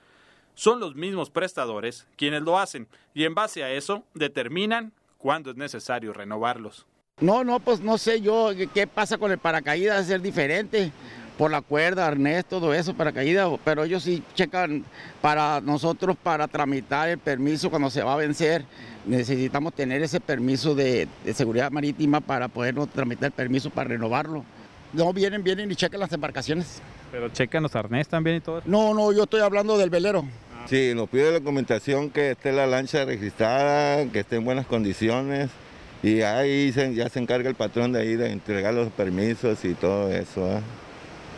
son 0.54 0.80
los 0.80 0.94
mismos 0.94 1.30
prestadores 1.30 2.06
quienes 2.16 2.42
lo 2.42 2.58
hacen 2.58 2.88
y 3.12 3.24
en 3.24 3.34
base 3.34 3.64
a 3.64 3.72
eso 3.72 4.04
determinan 4.14 4.92
cuándo 5.18 5.50
es 5.50 5.56
necesario 5.56 6.12
renovarlos. 6.12 6.86
No, 7.20 7.44
no, 7.44 7.60
pues 7.60 7.80
no 7.80 7.96
sé 7.96 8.20
yo 8.20 8.50
qué 8.74 8.88
pasa 8.88 9.18
con 9.18 9.30
el 9.30 9.38
paracaídas, 9.38 10.00
es 10.00 10.08
ser 10.08 10.20
diferente 10.20 10.90
por 11.38 11.50
la 11.50 11.62
cuerda, 11.62 12.08
arnés, 12.08 12.44
todo 12.44 12.74
eso, 12.74 12.92
paracaídas, 12.92 13.48
pero 13.64 13.84
ellos 13.84 14.02
sí 14.02 14.22
checan 14.34 14.84
para 15.22 15.60
nosotros 15.60 16.16
para 16.20 16.48
tramitar 16.48 17.08
el 17.08 17.18
permiso 17.18 17.70
cuando 17.70 17.88
se 17.88 18.02
va 18.02 18.14
a 18.14 18.16
vencer. 18.16 18.64
Necesitamos 19.06 19.74
tener 19.74 20.02
ese 20.02 20.18
permiso 20.18 20.74
de, 20.74 21.06
seguridad 21.34 21.70
marítima 21.70 22.20
para 22.20 22.48
poder 22.48 22.74
tramitar 22.88 23.26
el 23.26 23.32
permiso 23.32 23.70
para 23.70 23.90
renovarlo. 23.90 24.44
No, 24.92 25.12
vienen, 25.12 25.44
vienen 25.44 25.70
y 25.70 25.76
checan 25.76 26.00
las 26.00 26.12
embarcaciones. 26.12 26.82
¿Pero 27.12 27.28
checan 27.28 27.62
los 27.62 27.76
arnés 27.76 28.08
también 28.08 28.36
y 28.36 28.40
todo? 28.40 28.60
No, 28.64 28.92
no, 28.92 29.12
yo 29.12 29.22
estoy 29.22 29.40
hablando 29.40 29.78
del 29.78 29.88
velero. 29.88 30.24
Sí, 30.66 30.92
nos 30.96 31.08
pide 31.08 31.30
documentación 31.30 32.10
que 32.10 32.32
esté 32.32 32.50
la 32.50 32.66
lancha 32.66 33.04
registrada, 33.04 34.04
que 34.10 34.20
esté 34.20 34.36
en 34.36 34.44
buenas 34.44 34.66
condiciones 34.66 35.48
y 36.04 36.20
ahí 36.20 36.70
ya 36.70 37.08
se 37.08 37.18
encarga 37.18 37.48
el 37.48 37.54
patrón 37.54 37.92
de 37.92 38.02
ahí 38.02 38.14
de 38.14 38.30
entregar 38.30 38.74
los 38.74 38.92
permisos 38.92 39.64
y 39.64 39.72
todo 39.72 40.12
eso. 40.12 40.44
¿ah? 40.44 40.60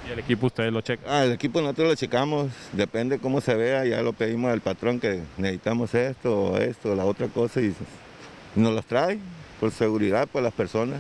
¿Y 0.09 0.13
el 0.13 0.19
equipo 0.19 0.47
ustedes 0.47 0.73
lo 0.73 0.81
checan? 0.81 1.05
Ah, 1.09 1.25
el 1.25 1.33
equipo 1.33 1.61
nosotros 1.61 1.89
lo 1.89 1.95
checamos, 1.95 2.51
depende 2.73 3.21
cómo 3.21 3.41
se 3.41 3.55
vea, 3.55 3.85
ya 3.85 4.03
lo 4.03 4.13
pedimos 4.13 4.51
al 4.53 4.61
patrón 4.61 4.99
que 4.99 5.23
necesitamos 5.39 5.95
esto 5.95 6.37
o 6.37 6.59
esto, 6.59 6.97
la 6.97 7.05
otra 7.05 7.29
cosa 7.29 7.61
y 7.61 7.73
nos 8.57 8.75
los 8.75 8.85
trae 8.87 9.21
por 9.61 9.71
seguridad 9.71 10.27
por 10.27 10.43
las 10.43 10.53
personas. 10.53 10.99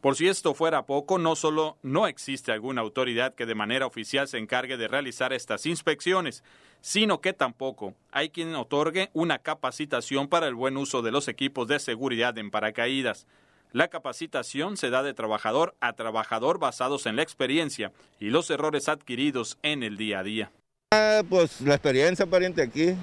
Por 0.00 0.14
si 0.14 0.28
esto 0.28 0.54
fuera 0.54 0.86
poco, 0.86 1.18
no 1.18 1.34
solo 1.34 1.76
no 1.82 2.06
existe 2.06 2.52
alguna 2.52 2.82
autoridad 2.82 3.34
que 3.34 3.46
de 3.46 3.56
manera 3.56 3.86
oficial 3.86 4.28
se 4.28 4.38
encargue 4.38 4.76
de 4.76 4.86
realizar 4.86 5.32
estas 5.32 5.66
inspecciones, 5.66 6.44
sino 6.80 7.20
que 7.20 7.32
tampoco 7.32 7.94
hay 8.12 8.30
quien 8.30 8.54
otorgue 8.54 9.10
una 9.12 9.38
capacitación 9.40 10.28
para 10.28 10.46
el 10.46 10.54
buen 10.54 10.76
uso 10.76 11.02
de 11.02 11.10
los 11.10 11.26
equipos 11.26 11.66
de 11.66 11.80
seguridad 11.80 12.38
en 12.38 12.52
paracaídas. 12.52 13.26
La 13.72 13.88
capacitación 13.88 14.76
se 14.76 14.88
da 14.88 15.02
de 15.02 15.14
trabajador 15.14 15.74
a 15.80 15.92
trabajador 15.94 16.60
basados 16.60 17.06
en 17.06 17.16
la 17.16 17.22
experiencia 17.22 17.90
y 18.20 18.30
los 18.30 18.50
errores 18.50 18.88
adquiridos 18.88 19.58
en 19.62 19.82
el 19.82 19.96
día 19.96 20.20
a 20.20 20.22
día. 20.22 20.52
Ah, 20.92 21.22
pues 21.28 21.60
la 21.60 21.74
experiencia, 21.74 22.24
pariente, 22.24 22.62
aquí, 22.62 22.94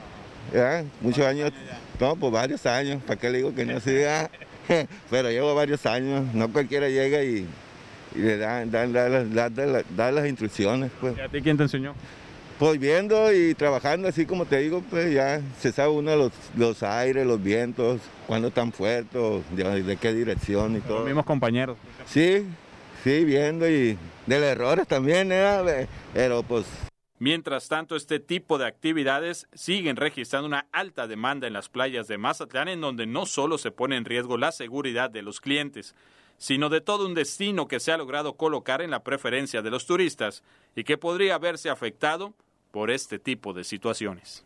muchos 1.01 1.25
años, 1.25 1.51
no, 1.99 2.15
pues 2.15 2.31
varios 2.31 2.65
años, 2.65 3.03
¿para 3.03 3.19
qué 3.19 3.29
le 3.29 3.37
digo 3.39 3.53
que 3.53 3.65
no 3.65 3.79
sea? 3.81 4.31
pero 5.09 5.29
llevo 5.29 5.53
varios 5.55 5.85
años, 5.85 6.33
no 6.33 6.51
cualquiera 6.51 6.89
llega 6.89 7.23
y, 7.23 7.47
le 8.15 8.37
dan, 8.37 8.71
dan, 8.71 8.93
las 10.15 10.27
instrucciones. 10.27 10.91
Pues. 11.01 11.17
¿Y 11.17 11.21
a 11.21 11.27
ti 11.27 11.41
quién 11.41 11.57
te 11.57 11.63
enseñó? 11.63 11.93
Pues 12.57 12.79
viendo 12.79 13.33
y 13.33 13.53
trabajando 13.53 14.07
así 14.07 14.25
como 14.25 14.45
te 14.45 14.59
digo, 14.59 14.81
pues 14.89 15.13
ya 15.13 15.41
se 15.59 15.73
sabe 15.73 15.91
uno 15.91 16.15
los, 16.15 16.31
los 16.55 16.83
aires, 16.83 17.25
los 17.27 17.43
vientos, 17.43 17.99
cuándo 18.27 18.47
están 18.47 18.71
fuertes, 18.71 19.21
de, 19.51 19.97
qué 19.97 20.13
dirección 20.13 20.77
y 20.77 20.79
todo. 20.79 20.99
Los 20.99 21.07
mismos 21.07 21.25
compañeros. 21.25 21.77
Sí, 22.05 22.45
sí, 23.03 23.25
viendo 23.25 23.69
y 23.69 23.97
de 24.25 24.35
errores 24.37 24.87
también, 24.87 25.31
¿eh? 25.33 25.87
pero 26.13 26.43
pues 26.43 26.65
Mientras 27.17 27.69
tanto, 27.69 27.95
este 27.95 28.19
tipo 28.19 28.57
de 28.57 28.65
actividades 28.65 29.47
siguen 29.53 29.95
registrando 29.95 30.47
una 30.47 30.67
alta 30.73 31.07
demanda 31.07 31.47
en 31.47 31.53
las 31.53 31.69
playas 31.69 32.07
de 32.07 32.17
Mazatlán, 32.17 32.67
en 32.67 32.81
donde 32.81 33.05
no 33.05 33.25
solo 33.25 33.57
se 33.57 33.71
pone 33.71 33.95
en 33.95 34.03
riesgo 34.03 34.37
la 34.37 34.51
seguridad 34.51 35.09
de 35.09 35.21
los 35.21 35.39
clientes, 35.39 35.95
sino 36.37 36.67
de 36.67 36.81
todo 36.81 37.05
un 37.05 37.13
destino 37.13 37.69
que 37.69 37.79
se 37.79 37.93
ha 37.93 37.97
logrado 37.97 38.33
colocar 38.33 38.81
en 38.81 38.91
la 38.91 39.03
preferencia 39.03 39.61
de 39.61 39.71
los 39.71 39.85
turistas 39.85 40.43
y 40.75 40.83
que 40.83 40.97
podría 40.97 41.37
verse 41.37 41.69
afectado 41.69 42.33
por 42.71 42.91
este 42.91 43.17
tipo 43.17 43.53
de 43.53 43.63
situaciones. 43.63 44.43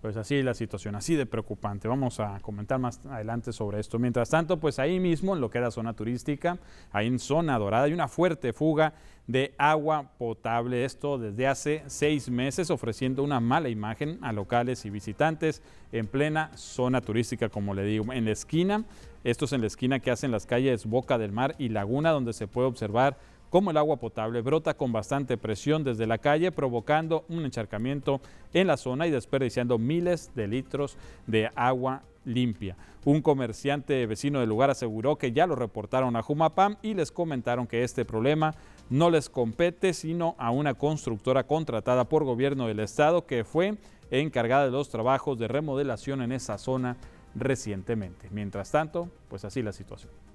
Pues 0.00 0.16
así 0.16 0.42
la 0.42 0.54
situación, 0.54 0.94
así 0.94 1.16
de 1.16 1.26
preocupante. 1.26 1.88
Vamos 1.88 2.20
a 2.20 2.38
comentar 2.40 2.78
más 2.78 3.04
adelante 3.06 3.52
sobre 3.52 3.80
esto. 3.80 3.98
Mientras 3.98 4.28
tanto, 4.28 4.58
pues 4.58 4.78
ahí 4.78 5.00
mismo, 5.00 5.34
en 5.34 5.40
lo 5.40 5.50
que 5.50 5.58
era 5.58 5.70
zona 5.70 5.94
turística, 5.94 6.58
ahí 6.92 7.06
en 7.06 7.18
zona 7.18 7.58
dorada, 7.58 7.84
hay 7.84 7.92
una 7.92 8.06
fuerte 8.06 8.52
fuga 8.52 8.92
de 9.26 9.54
agua 9.58 10.12
potable. 10.18 10.84
Esto 10.84 11.18
desde 11.18 11.46
hace 11.46 11.82
seis 11.86 12.28
meses, 12.28 12.70
ofreciendo 12.70 13.22
una 13.22 13.40
mala 13.40 13.68
imagen 13.68 14.18
a 14.22 14.32
locales 14.32 14.84
y 14.84 14.90
visitantes 14.90 15.62
en 15.92 16.06
plena 16.06 16.50
zona 16.56 17.00
turística, 17.00 17.48
como 17.48 17.74
le 17.74 17.84
digo, 17.84 18.12
en 18.12 18.26
la 18.26 18.32
esquina. 18.32 18.84
Esto 19.24 19.46
es 19.46 19.52
en 19.52 19.62
la 19.62 19.66
esquina 19.66 19.98
que 19.98 20.12
hacen 20.12 20.30
las 20.30 20.46
calles 20.46 20.86
Boca 20.86 21.18
del 21.18 21.32
Mar 21.32 21.56
y 21.58 21.70
Laguna, 21.70 22.10
donde 22.10 22.32
se 22.32 22.46
puede 22.46 22.68
observar 22.68 23.16
como 23.50 23.70
el 23.70 23.76
agua 23.76 23.96
potable 23.96 24.40
brota 24.42 24.74
con 24.74 24.92
bastante 24.92 25.36
presión 25.36 25.84
desde 25.84 26.06
la 26.06 26.18
calle, 26.18 26.52
provocando 26.52 27.24
un 27.28 27.44
encharcamiento 27.44 28.20
en 28.52 28.66
la 28.66 28.76
zona 28.76 29.06
y 29.06 29.10
desperdiciando 29.10 29.78
miles 29.78 30.30
de 30.34 30.48
litros 30.48 30.96
de 31.26 31.50
agua 31.54 32.02
limpia. 32.24 32.76
Un 33.04 33.22
comerciante 33.22 34.04
vecino 34.06 34.40
del 34.40 34.48
lugar 34.48 34.68
aseguró 34.70 35.16
que 35.16 35.32
ya 35.32 35.46
lo 35.46 35.54
reportaron 35.54 36.16
a 36.16 36.22
Jumapam 36.22 36.76
y 36.82 36.94
les 36.94 37.12
comentaron 37.12 37.66
que 37.66 37.84
este 37.84 38.04
problema 38.04 38.54
no 38.90 39.10
les 39.10 39.28
compete 39.28 39.94
sino 39.94 40.34
a 40.38 40.50
una 40.50 40.74
constructora 40.74 41.44
contratada 41.44 42.08
por 42.08 42.24
gobierno 42.24 42.66
del 42.66 42.80
estado 42.80 43.26
que 43.26 43.44
fue 43.44 43.76
encargada 44.10 44.64
de 44.64 44.72
los 44.72 44.88
trabajos 44.88 45.38
de 45.38 45.48
remodelación 45.48 46.20
en 46.22 46.32
esa 46.32 46.58
zona 46.58 46.96
recientemente. 47.36 48.28
Mientras 48.30 48.70
tanto, 48.72 49.08
pues 49.28 49.44
así 49.44 49.62
la 49.62 49.72
situación 49.72 50.25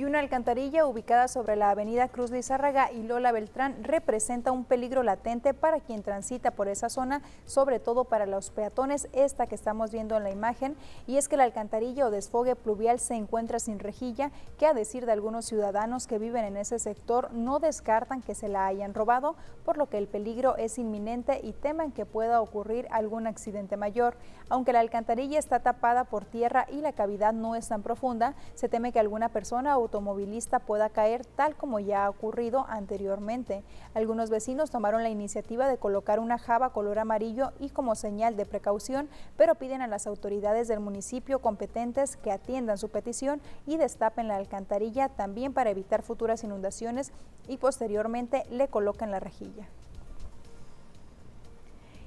y 0.00 0.04
una 0.04 0.20
alcantarilla 0.20 0.86
ubicada 0.86 1.28
sobre 1.28 1.56
la 1.56 1.68
avenida 1.68 2.08
Cruz 2.08 2.30
Lizárraga 2.30 2.90
y 2.90 3.02
Lola 3.02 3.32
Beltrán 3.32 3.84
representa 3.84 4.50
un 4.50 4.64
peligro 4.64 5.02
latente 5.02 5.52
para 5.52 5.80
quien 5.80 6.02
transita 6.02 6.52
por 6.52 6.68
esa 6.68 6.88
zona, 6.88 7.20
sobre 7.44 7.80
todo 7.80 8.04
para 8.06 8.24
los 8.24 8.50
peatones, 8.50 9.10
esta 9.12 9.46
que 9.46 9.54
estamos 9.54 9.92
viendo 9.92 10.16
en 10.16 10.22
la 10.22 10.30
imagen, 10.30 10.74
y 11.06 11.18
es 11.18 11.28
que 11.28 11.36
la 11.36 11.44
alcantarilla 11.44 12.06
o 12.06 12.10
desfogue 12.10 12.56
pluvial 12.56 12.98
se 12.98 13.14
encuentra 13.14 13.58
sin 13.58 13.78
rejilla, 13.78 14.30
que 14.58 14.64
a 14.64 14.72
decir 14.72 15.04
de 15.04 15.12
algunos 15.12 15.44
ciudadanos 15.44 16.06
que 16.06 16.18
viven 16.18 16.46
en 16.46 16.56
ese 16.56 16.78
sector 16.78 17.30
no 17.34 17.58
descartan 17.58 18.22
que 18.22 18.34
se 18.34 18.48
la 18.48 18.64
hayan 18.64 18.94
robado, 18.94 19.36
por 19.66 19.76
lo 19.76 19.90
que 19.90 19.98
el 19.98 20.08
peligro 20.08 20.56
es 20.56 20.78
inminente 20.78 21.42
y 21.42 21.52
temen 21.52 21.92
que 21.92 22.06
pueda 22.06 22.40
ocurrir 22.40 22.88
algún 22.90 23.26
accidente 23.26 23.76
mayor. 23.76 24.16
Aunque 24.48 24.72
la 24.72 24.80
alcantarilla 24.80 25.38
está 25.38 25.60
tapada 25.60 26.04
por 26.04 26.24
tierra 26.24 26.66
y 26.72 26.80
la 26.80 26.94
cavidad 26.94 27.34
no 27.34 27.54
es 27.54 27.68
tan 27.68 27.82
profunda, 27.82 28.34
se 28.54 28.70
teme 28.70 28.92
que 28.92 28.98
alguna 28.98 29.28
persona 29.28 29.76
automovilista 29.90 30.60
pueda 30.60 30.88
caer 30.88 31.26
tal 31.26 31.56
como 31.56 31.80
ya 31.80 32.04
ha 32.04 32.10
ocurrido 32.10 32.64
anteriormente. 32.68 33.64
Algunos 33.92 34.30
vecinos 34.30 34.70
tomaron 34.70 35.02
la 35.02 35.08
iniciativa 35.08 35.68
de 35.68 35.78
colocar 35.78 36.20
una 36.20 36.38
java 36.38 36.70
color 36.70 37.00
amarillo 37.00 37.50
y 37.58 37.70
como 37.70 37.96
señal 37.96 38.36
de 38.36 38.46
precaución, 38.46 39.08
pero 39.36 39.56
piden 39.56 39.82
a 39.82 39.88
las 39.88 40.06
autoridades 40.06 40.68
del 40.68 40.78
municipio 40.78 41.40
competentes 41.40 42.16
que 42.16 42.30
atiendan 42.30 42.78
su 42.78 42.88
petición 42.88 43.40
y 43.66 43.78
destapen 43.78 44.28
la 44.28 44.36
alcantarilla 44.36 45.08
también 45.08 45.52
para 45.52 45.70
evitar 45.70 46.02
futuras 46.02 46.44
inundaciones 46.44 47.12
y 47.48 47.56
posteriormente 47.56 48.44
le 48.50 48.68
coloquen 48.68 49.10
la 49.10 49.18
rejilla. 49.18 49.68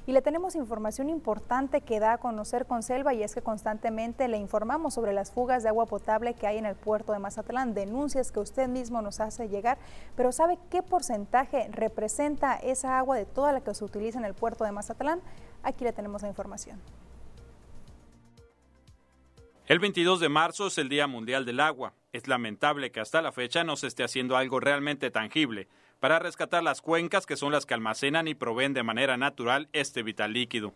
Y 0.06 0.12
le 0.12 0.22
tenemos 0.22 0.56
información 0.56 1.10
importante 1.10 1.80
que 1.80 2.02
da 2.02 2.14
a 2.14 2.18
conocer 2.18 2.66
con 2.66 2.84
Selva 2.84 3.14
y 3.14 3.24
es 3.24 3.34
que 3.34 3.42
constantemente 3.42 4.28
le 4.28 4.38
informamos 4.38 4.94
sobre 4.96 5.14
las 5.14 5.32
fugas 5.32 5.64
de 5.64 5.70
agua 5.70 5.86
potable 5.86 6.34
que 6.34 6.46
hay 6.46 6.58
en 6.58 6.66
el 6.66 6.76
puerto 6.76 7.14
de 7.14 7.20
Mazatlán, 7.20 7.74
denuncias 7.74 8.34
que 8.34 8.42
usted 8.42 8.68
mismo 8.68 9.02
nos 9.02 9.22
hace 9.22 9.48
llegar, 9.48 9.78
pero 10.18 10.34
¿sabe 10.34 10.60
qué 10.70 10.84
porcentaje 10.84 11.70
representa 11.72 12.56
esa 12.56 12.98
agua 12.98 13.16
de 13.16 13.26
toda 13.26 13.54
la 13.54 13.62
que 13.62 13.74
se 13.74 13.86
utiliza 13.86 14.20
en 14.20 14.26
el 14.26 14.34
puerto 14.34 14.66
de 14.66 14.74
Mazatlán? 14.74 15.22
Aquí 15.64 15.86
le 15.86 15.94
tenemos 15.94 16.22
la 16.22 16.28
información. 16.28 16.82
El 19.68 19.80
22 19.80 20.20
de 20.20 20.28
marzo 20.28 20.68
es 20.68 20.78
el 20.78 20.90
Día 20.90 21.08
Mundial 21.08 21.46
del 21.46 21.62
Agua. 21.62 21.94
Es 22.12 22.28
lamentable 22.28 22.92
que 22.92 23.00
hasta 23.00 23.22
la 23.22 23.32
fecha 23.32 23.64
no 23.64 23.78
se 23.78 23.88
esté 23.88 24.04
haciendo 24.04 24.36
algo 24.36 24.60
realmente 24.60 25.10
tangible 25.12 25.70
para 26.04 26.20
rescatar 26.20 26.62
las 26.64 26.82
cuencas 26.82 27.26
que 27.26 27.38
son 27.38 27.54
las 27.54 27.66
que 27.66 27.76
almacenan 27.76 28.28
y 28.28 28.36
proveen 28.36 28.74
de 28.74 28.84
manera 28.84 29.16
natural 29.16 29.70
este 29.72 30.04
vital 30.04 30.34
líquido. 30.34 30.74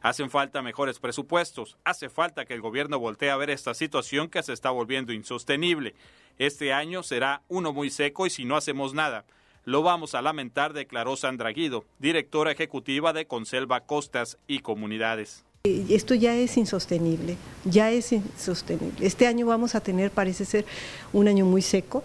Hacen 0.00 0.30
falta 0.30 0.62
mejores 0.62 1.00
presupuestos, 1.00 1.76
hace 1.82 2.08
falta 2.08 2.44
que 2.44 2.54
el 2.54 2.60
gobierno 2.60 3.00
voltee 3.00 3.30
a 3.30 3.36
ver 3.36 3.50
esta 3.50 3.74
situación 3.74 4.28
que 4.28 4.44
se 4.44 4.52
está 4.52 4.70
volviendo 4.70 5.12
insostenible. 5.12 5.96
Este 6.38 6.72
año 6.72 7.02
será 7.02 7.42
uno 7.48 7.72
muy 7.72 7.90
seco 7.90 8.26
y 8.26 8.30
si 8.30 8.44
no 8.44 8.56
hacemos 8.56 8.94
nada, 8.94 9.24
lo 9.64 9.82
vamos 9.82 10.14
a 10.14 10.22
lamentar, 10.22 10.72
declaró 10.72 11.16
Sandra 11.16 11.50
Guido, 11.50 11.84
directora 11.98 12.52
ejecutiva 12.52 13.12
de 13.12 13.26
Conselva 13.26 13.80
Costas 13.80 14.38
y 14.46 14.60
Comunidades. 14.60 15.44
Esto 15.64 16.14
ya 16.14 16.36
es 16.36 16.56
insostenible, 16.56 17.36
ya 17.64 17.90
es 17.90 18.12
insostenible. 18.12 19.04
Este 19.04 19.26
año 19.26 19.46
vamos 19.46 19.74
a 19.74 19.80
tener, 19.80 20.12
parece 20.12 20.44
ser, 20.44 20.64
un 21.12 21.26
año 21.26 21.44
muy 21.44 21.60
seco, 21.60 22.04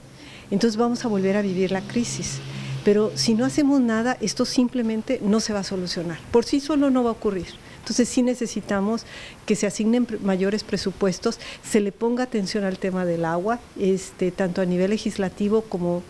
entonces 0.52 0.78
vamos 0.78 1.06
a 1.06 1.08
volver 1.08 1.38
a 1.38 1.42
vivir 1.42 1.72
la 1.72 1.82
crisis. 1.82 2.40
Pero 2.84 3.12
si 3.16 3.34
no 3.34 3.46
hacemos 3.46 3.82
nada, 3.82 4.16
esto 4.22 4.46
simplemente 4.46 5.20
no 5.24 5.40
se 5.40 5.54
va 5.54 5.60
a 5.60 5.64
solucionar. 5.64 6.20
Por 6.32 6.46
sí 6.46 6.60
solo 6.60 6.92
no 6.92 7.04
va 7.04 7.10
a 7.10 7.14
ocurrir. 7.14 7.48
Entonces 7.80 8.10
sí 8.10 8.24
necesitamos 8.24 9.06
que 9.46 9.56
se 9.56 9.68
asignen 9.68 10.08
mayores 10.24 10.64
presupuestos, 10.64 11.40
se 11.64 11.82
le 11.82 11.92
ponga 11.92 12.24
atención 12.24 12.64
al 12.64 12.80
tema 12.80 13.06
del 13.06 13.26
agua, 13.26 13.60
este, 13.80 14.32
tanto 14.32 14.62
a 14.62 14.66
nivel 14.66 14.90
legislativo 14.90 15.62
como 15.62 16.02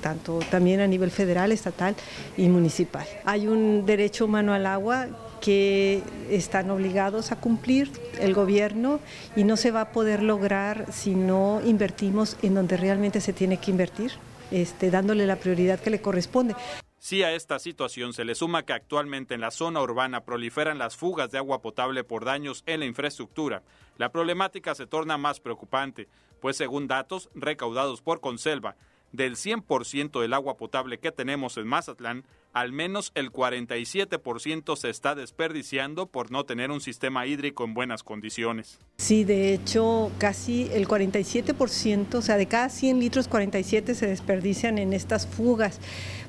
tanto 0.00 0.38
también 0.48 0.78
a 0.78 0.86
nivel 0.86 1.10
federal, 1.10 1.50
estatal 1.50 1.96
y 2.36 2.48
municipal. 2.48 3.04
Hay 3.24 3.48
un 3.48 3.84
derecho 3.84 4.26
humano 4.26 4.54
al 4.54 4.66
agua 4.66 5.08
que 5.40 6.02
están 6.30 6.70
obligados 6.70 7.32
a 7.32 7.36
cumplir 7.36 7.90
el 8.18 8.34
gobierno 8.34 9.00
y 9.36 9.44
no 9.44 9.56
se 9.56 9.70
va 9.70 9.82
a 9.82 9.92
poder 9.92 10.22
lograr 10.22 10.92
si 10.92 11.14
no 11.14 11.60
invertimos 11.64 12.36
en 12.42 12.54
donde 12.54 12.76
realmente 12.76 13.20
se 13.20 13.32
tiene 13.32 13.58
que 13.58 13.70
invertir, 13.70 14.12
este, 14.50 14.90
dándole 14.90 15.26
la 15.26 15.36
prioridad 15.36 15.80
que 15.80 15.90
le 15.90 16.00
corresponde. 16.00 16.54
Si 16.98 17.22
a 17.22 17.32
esta 17.32 17.58
situación 17.58 18.12
se 18.12 18.24
le 18.24 18.34
suma 18.34 18.64
que 18.64 18.72
actualmente 18.72 19.34
en 19.34 19.40
la 19.40 19.52
zona 19.52 19.80
urbana 19.80 20.24
proliferan 20.24 20.78
las 20.78 20.96
fugas 20.96 21.30
de 21.30 21.38
agua 21.38 21.62
potable 21.62 22.02
por 22.02 22.24
daños 22.24 22.64
en 22.66 22.80
la 22.80 22.86
infraestructura, 22.86 23.62
la 23.96 24.10
problemática 24.10 24.74
se 24.74 24.86
torna 24.86 25.16
más 25.16 25.38
preocupante, 25.38 26.08
pues 26.40 26.56
según 26.56 26.88
datos 26.88 27.30
recaudados 27.34 28.02
por 28.02 28.20
Conselva, 28.20 28.76
del 29.12 29.36
100% 29.36 30.20
del 30.20 30.34
agua 30.34 30.56
potable 30.56 30.98
que 30.98 31.12
tenemos 31.12 31.56
en 31.56 31.66
Mazatlán, 31.66 32.24
al 32.52 32.72
menos 32.72 33.12
el 33.14 33.30
47% 33.30 34.76
se 34.76 34.90
está 34.90 35.14
desperdiciando 35.14 36.06
por 36.06 36.30
no 36.30 36.44
tener 36.44 36.70
un 36.70 36.80
sistema 36.80 37.26
hídrico 37.26 37.64
en 37.64 37.74
buenas 37.74 38.02
condiciones. 38.02 38.78
Sí, 38.96 39.24
de 39.24 39.54
hecho, 39.54 40.10
casi 40.18 40.68
el 40.72 40.88
47%, 40.88 42.14
o 42.14 42.22
sea, 42.22 42.36
de 42.36 42.46
cada 42.46 42.68
100 42.68 43.00
litros, 43.00 43.28
47 43.28 43.94
se 43.94 44.06
desperdician 44.06 44.78
en 44.78 44.92
estas 44.92 45.26
fugas 45.26 45.80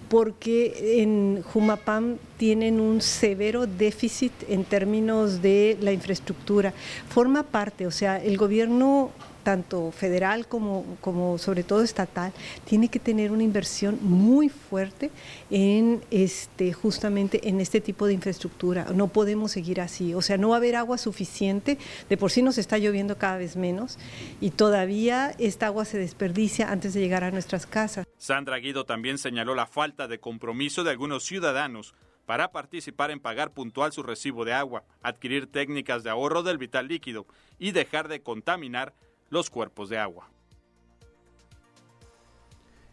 porque 0.09 1.01
en 1.01 1.43
Jumapam 1.43 2.17
tienen 2.37 2.79
un 2.79 2.99
severo 2.99 3.67
déficit 3.67 4.33
en 4.49 4.65
términos 4.65 5.41
de 5.41 5.77
la 5.81 5.91
infraestructura. 5.91 6.73
Forma 7.07 7.43
parte, 7.43 7.85
o 7.85 7.91
sea, 7.91 8.17
el 8.17 8.35
gobierno 8.35 9.11
tanto 9.43 9.91
federal 9.91 10.47
como, 10.47 10.85
como 11.01 11.37
sobre 11.37 11.63
todo 11.63 11.81
estatal, 11.81 12.33
tiene 12.65 12.89
que 12.89 12.99
tener 12.99 13.31
una 13.31 13.43
inversión 13.43 13.99
muy 14.01 14.49
fuerte 14.49 15.11
en 15.49 16.01
este, 16.11 16.73
justamente 16.73 17.47
en 17.49 17.59
este 17.59 17.81
tipo 17.81 18.05
de 18.05 18.13
infraestructura. 18.13 18.87
No 18.93 19.07
podemos 19.07 19.51
seguir 19.51 19.81
así. 19.81 20.13
O 20.13 20.21
sea, 20.21 20.37
no 20.37 20.49
va 20.49 20.55
a 20.55 20.57
haber 20.57 20.75
agua 20.75 20.97
suficiente. 20.97 21.77
De 22.09 22.17
por 22.17 22.31
sí 22.31 22.41
nos 22.41 22.57
está 22.57 22.77
lloviendo 22.77 23.17
cada 23.17 23.37
vez 23.37 23.55
menos 23.55 23.97
y 24.41 24.51
todavía 24.51 25.33
esta 25.39 25.67
agua 25.67 25.85
se 25.85 25.97
desperdicia 25.97 26.71
antes 26.71 26.93
de 26.93 27.01
llegar 27.01 27.23
a 27.23 27.31
nuestras 27.31 27.65
casas. 27.65 28.05
Sandra 28.17 28.57
Guido 28.57 28.85
también 28.85 29.17
señaló 29.17 29.55
la 29.55 29.65
falta 29.65 30.07
de 30.07 30.19
compromiso 30.19 30.83
de 30.83 30.91
algunos 30.91 31.23
ciudadanos 31.23 31.93
para 32.25 32.51
participar 32.51 33.09
en 33.09 33.19
pagar 33.19 33.53
puntual 33.53 33.91
su 33.91 34.03
recibo 34.03 34.45
de 34.45 34.53
agua, 34.53 34.83
adquirir 35.01 35.47
técnicas 35.47 36.03
de 36.03 36.11
ahorro 36.11 36.43
del 36.43 36.59
vital 36.59 36.87
líquido 36.87 37.25
y 37.57 37.71
dejar 37.71 38.07
de 38.07 38.21
contaminar 38.21 38.93
los 39.29 39.49
cuerpos 39.49 39.89
de 39.89 39.97
agua. 39.97 40.29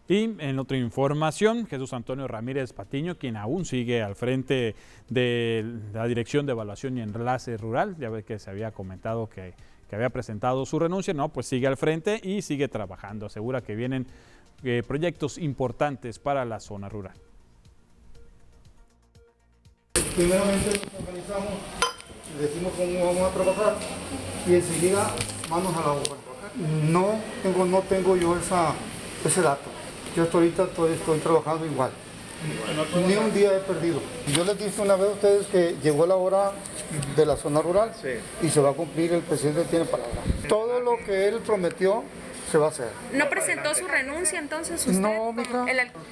Y 0.09 0.37
en 0.39 0.59
otra 0.59 0.77
información, 0.77 1.67
Jesús 1.67 1.93
Antonio 1.93 2.29
Ramírez 2.29 2.73
Patiño, 2.73 3.19
quien 3.19 3.37
aún 3.37 3.65
sigue 3.65 4.03
al 4.03 4.15
frente 4.15 4.77
de 5.09 5.65
la 5.93 6.07
Dirección 6.07 6.47
de 6.47 6.53
Evaluación 6.53 6.97
y 6.97 7.01
Enlace 7.01 7.57
Rural, 7.57 7.97
ya 7.99 8.09
ve 8.09 8.23
que 8.23 8.39
se 8.39 8.51
había 8.51 8.71
comentado 8.71 9.29
que, 9.29 9.55
había 9.91 10.11
presentado 10.11 10.65
su 10.65 10.79
renuncia, 10.79 11.13
no, 11.13 11.31
pues 11.31 11.47
sigue 11.47 11.67
al 11.67 11.77
frente 11.77 12.21
y 12.23 12.43
sigue 12.43 12.69
trabajando. 12.69 13.27
Asegura 13.27 13.63
que 13.63 13.75
vienen 13.75 14.07
eh, 14.63 14.85
proyectos 14.87 15.39
importantes 15.39 16.21
para 16.21 16.45
la 16.45 16.61
zona 16.61 16.89
rural. 16.89 17.15
Primeramente 20.15 20.71
nos 20.71 21.01
organizamos, 21.01 21.53
decimos 22.41 22.73
cómo 22.77 23.07
vamos 23.07 23.23
a 23.23 23.35
trabajar 23.35 23.77
y 24.47 24.55
enseguida 24.55 25.11
manos 25.51 25.77
a 25.77 25.81
la 25.81 25.93
obra. 25.93 26.26
No 26.57 27.21
tengo, 27.43 27.65
no 27.67 27.81
tengo 27.83 28.17
yo 28.17 28.37
esa, 28.37 28.73
ese 29.25 29.43
dato. 29.43 29.71
Yo 30.15 30.23
hasta 30.23 30.39
ahorita 30.39 30.63
estoy, 30.65 30.93
estoy 30.93 31.19
trabajando 31.19 31.67
igual. 31.67 31.91
Ni 33.07 33.15
un 33.15 33.33
día 33.33 33.57
he 33.57 33.61
perdido. 33.61 34.01
Yo 34.29 34.45
les 34.45 34.59
dije 34.59 34.81
una 34.81 34.97
vez 34.97 35.09
a 35.09 35.13
ustedes 35.13 35.47
que 35.47 35.77
llegó 35.83 36.07
la 36.07 36.17
hora 36.17 36.53
de 37.17 37.27
la 37.27 37.37
zona 37.37 37.61
rural 37.61 37.93
y 38.43 38.49
se 38.49 38.61
va 38.61 38.71
a 38.71 38.73
cumplir, 38.73 39.13
el 39.13 39.23
presidente 39.23 39.65
tiene 39.65 39.85
palabra. 39.85 40.23
Todo 40.49 40.81
lo 40.81 40.99
que 41.05 41.29
él 41.29 41.41
prometió 41.45 42.05
se 42.51 42.59
va 42.59 42.67
a 42.67 42.69
hacer. 42.69 42.89
¿No 43.13 43.29
presentó 43.29 43.75
su 43.75 43.87
renuncia 43.87 44.39
entonces 44.39 44.81
usted? 44.87 45.01
No, 45.01 45.33
mija. 45.33 45.67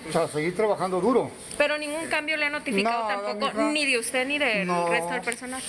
O 0.08 0.12
sea, 0.12 0.28
seguir 0.28 0.56
trabajando 0.56 1.00
duro. 1.00 1.30
Pero 1.56 1.78
ningún 1.78 2.06
cambio 2.08 2.36
le 2.36 2.46
ha 2.46 2.50
notificado 2.50 3.06
tampoco, 3.06 3.62
ni 3.70 3.86
de 3.86 3.98
usted 3.98 4.26
ni 4.26 4.38
del 4.38 4.68
resto 4.88 5.12
del 5.12 5.22
personal. 5.22 5.62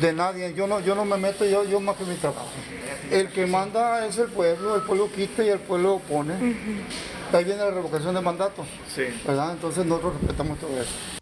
De 0.00 0.12
nadie, 0.12 0.54
yo 0.54 0.66
no, 0.66 0.80
yo 0.80 0.94
no 0.94 1.04
me 1.04 1.16
meto, 1.16 1.44
yo, 1.44 1.64
yo 1.64 1.80
más 1.80 1.96
que 1.96 2.04
mi 2.04 2.14
trabajo. 2.16 2.46
El 3.10 3.28
que 3.30 3.46
manda 3.46 4.06
es 4.06 4.18
el 4.18 4.28
pueblo, 4.28 4.76
el 4.76 4.82
pueblo 4.82 5.10
quita 5.10 5.42
y 5.42 5.48
el 5.48 5.58
pueblo 5.60 6.00
pone. 6.08 6.34
Ahí 7.32 7.44
viene 7.44 7.60
la 7.60 7.70
revocación 7.70 8.14
de 8.14 8.20
mandato. 8.20 8.64
Sí. 8.94 9.04
¿verdad? 9.26 9.52
Entonces 9.52 9.84
nosotros 9.86 10.14
respetamos 10.20 10.58
todo 10.58 10.80
eso. 10.80 11.18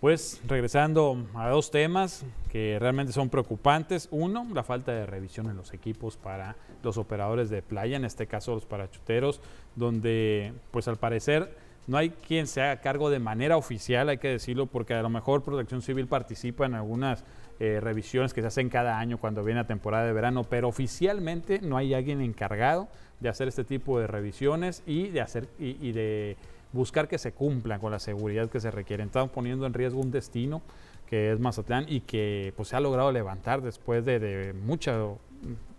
Pues 0.00 0.40
regresando 0.46 1.26
a 1.34 1.48
dos 1.48 1.70
temas 1.70 2.24
que 2.50 2.78
realmente 2.78 3.12
son 3.12 3.28
preocupantes. 3.28 4.08
Uno, 4.10 4.46
la 4.54 4.62
falta 4.62 4.92
de 4.92 5.06
revisión 5.06 5.50
en 5.50 5.56
los 5.56 5.72
equipos 5.72 6.16
para 6.16 6.56
los 6.82 6.96
operadores 6.96 7.50
de 7.50 7.62
playa, 7.62 7.96
en 7.96 8.04
este 8.04 8.26
caso 8.26 8.54
los 8.54 8.66
parachuteros, 8.66 9.40
donde 9.74 10.52
pues 10.70 10.86
al 10.86 10.96
parecer 10.96 11.56
no 11.86 11.96
hay 11.96 12.10
quien 12.10 12.46
se 12.46 12.62
haga 12.62 12.80
cargo 12.80 13.10
de 13.10 13.18
manera 13.18 13.56
oficial, 13.56 14.08
hay 14.08 14.18
que 14.18 14.28
decirlo, 14.28 14.66
porque 14.66 14.94
a 14.94 15.02
lo 15.02 15.08
mejor 15.08 15.42
Protección 15.42 15.82
Civil 15.82 16.06
participa 16.06 16.66
en 16.66 16.74
algunas 16.74 17.24
eh, 17.58 17.80
revisiones 17.80 18.34
que 18.34 18.42
se 18.42 18.48
hacen 18.48 18.68
cada 18.68 18.98
año 18.98 19.18
cuando 19.18 19.42
viene 19.42 19.60
la 19.60 19.66
temporada 19.66 20.04
de 20.04 20.12
verano, 20.12 20.44
pero 20.44 20.68
oficialmente 20.68 21.60
no 21.62 21.76
hay 21.76 21.94
alguien 21.94 22.20
encargado 22.20 22.88
de 23.20 23.28
hacer 23.28 23.48
este 23.48 23.64
tipo 23.64 23.98
de 23.98 24.06
revisiones 24.06 24.82
y 24.86 25.08
de 25.08 25.20
hacer 25.20 25.48
y, 25.58 25.92
de 25.92 26.36
buscar 26.72 27.08
que 27.08 27.16
se 27.16 27.32
cumplan 27.32 27.80
con 27.80 27.92
la 27.92 27.98
seguridad 27.98 28.50
que 28.50 28.60
se 28.60 28.70
requiere. 28.70 29.04
Estamos 29.04 29.30
poniendo 29.30 29.64
en 29.64 29.72
riesgo 29.72 30.00
un 30.00 30.10
destino 30.10 30.60
que 31.06 31.32
es 31.32 31.40
Mazatlán 31.40 31.86
y 31.88 32.00
que 32.00 32.52
pues, 32.56 32.68
se 32.68 32.76
ha 32.76 32.80
logrado 32.80 33.10
levantar 33.12 33.62
después 33.62 34.04
de, 34.04 34.52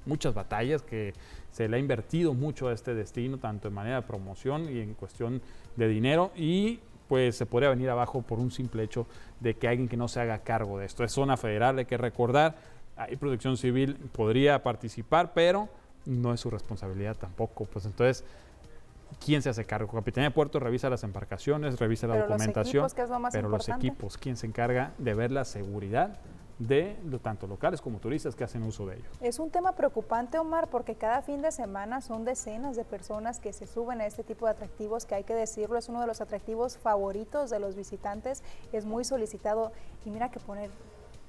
muchas 0.05 0.33
batallas 0.33 0.81
que 0.81 1.13
se 1.51 1.67
le 1.67 1.75
ha 1.75 1.79
invertido 1.79 2.33
mucho 2.33 2.69
a 2.69 2.73
este 2.73 2.95
destino, 2.95 3.37
tanto 3.37 3.67
en 3.67 3.73
manera 3.73 3.97
de 3.97 4.07
promoción 4.07 4.67
y 4.73 4.79
en 4.79 4.93
cuestión 4.93 5.41
de 5.77 5.87
dinero 5.87 6.31
y 6.35 6.79
pues 7.07 7.37
se 7.37 7.45
podría 7.45 7.69
venir 7.69 7.89
abajo 7.89 8.21
por 8.21 8.39
un 8.39 8.51
simple 8.51 8.83
hecho 8.83 9.07
de 9.39 9.53
que 9.55 9.67
alguien 9.67 9.87
que 9.87 9.95
no 9.95 10.07
se 10.07 10.19
haga 10.19 10.39
cargo 10.39 10.77
de 10.79 10.85
esto. 10.85 11.03
Es 11.03 11.13
zona 11.13 11.37
federal, 11.37 11.77
hay 11.77 11.85
que 11.85 11.97
recordar, 11.97 12.55
ahí 12.97 13.15
protección 13.15 13.55
civil 13.55 13.95
podría 14.11 14.61
participar, 14.61 15.31
pero 15.33 15.69
no 16.05 16.33
es 16.33 16.41
su 16.41 16.49
responsabilidad 16.49 17.15
tampoco. 17.15 17.65
Pues 17.65 17.85
entonces, 17.85 18.25
¿quién 19.23 19.41
se 19.41 19.49
hace 19.49 19.65
cargo? 19.65 19.91
Capitanía 19.93 20.29
de 20.29 20.33
Puerto 20.33 20.59
revisa 20.59 20.89
las 20.89 21.03
embarcaciones, 21.03 21.79
revisa 21.79 22.07
la 22.07 22.17
documentación, 22.17 22.87
pero 23.31 23.49
los 23.49 23.69
equipos, 23.69 24.17
¿quién 24.17 24.35
se 24.35 24.47
encarga 24.47 24.91
de 24.97 25.13
ver 25.13 25.31
la 25.31 25.45
seguridad 25.45 26.17
de 26.59 26.97
tanto 27.21 27.47
locales 27.47 27.81
como 27.81 27.99
turistas 27.99 28.35
que 28.35 28.43
hacen 28.43 28.63
uso 28.63 28.85
de 28.85 28.97
ellos. 28.97 29.17
Es 29.21 29.39
un 29.39 29.49
tema 29.49 29.73
preocupante, 29.73 30.39
Omar, 30.39 30.69
porque 30.69 30.95
cada 30.95 31.21
fin 31.21 31.41
de 31.41 31.51
semana 31.51 32.01
son 32.01 32.25
decenas 32.25 32.75
de 32.75 32.83
personas 32.83 33.39
que 33.39 33.53
se 33.53 33.67
suben 33.67 34.01
a 34.01 34.05
este 34.05 34.23
tipo 34.23 34.45
de 34.45 34.51
atractivos, 34.51 35.05
que 35.05 35.15
hay 35.15 35.23
que 35.23 35.35
decirlo, 35.35 35.77
es 35.77 35.89
uno 35.89 36.01
de 36.01 36.07
los 36.07 36.21
atractivos 36.21 36.77
favoritos 36.77 37.49
de 37.49 37.59
los 37.59 37.75
visitantes, 37.75 38.43
es 38.71 38.85
muy 38.85 39.03
solicitado 39.03 39.71
y 40.05 40.09
mira 40.09 40.29
que 40.29 40.39
poner 40.39 40.71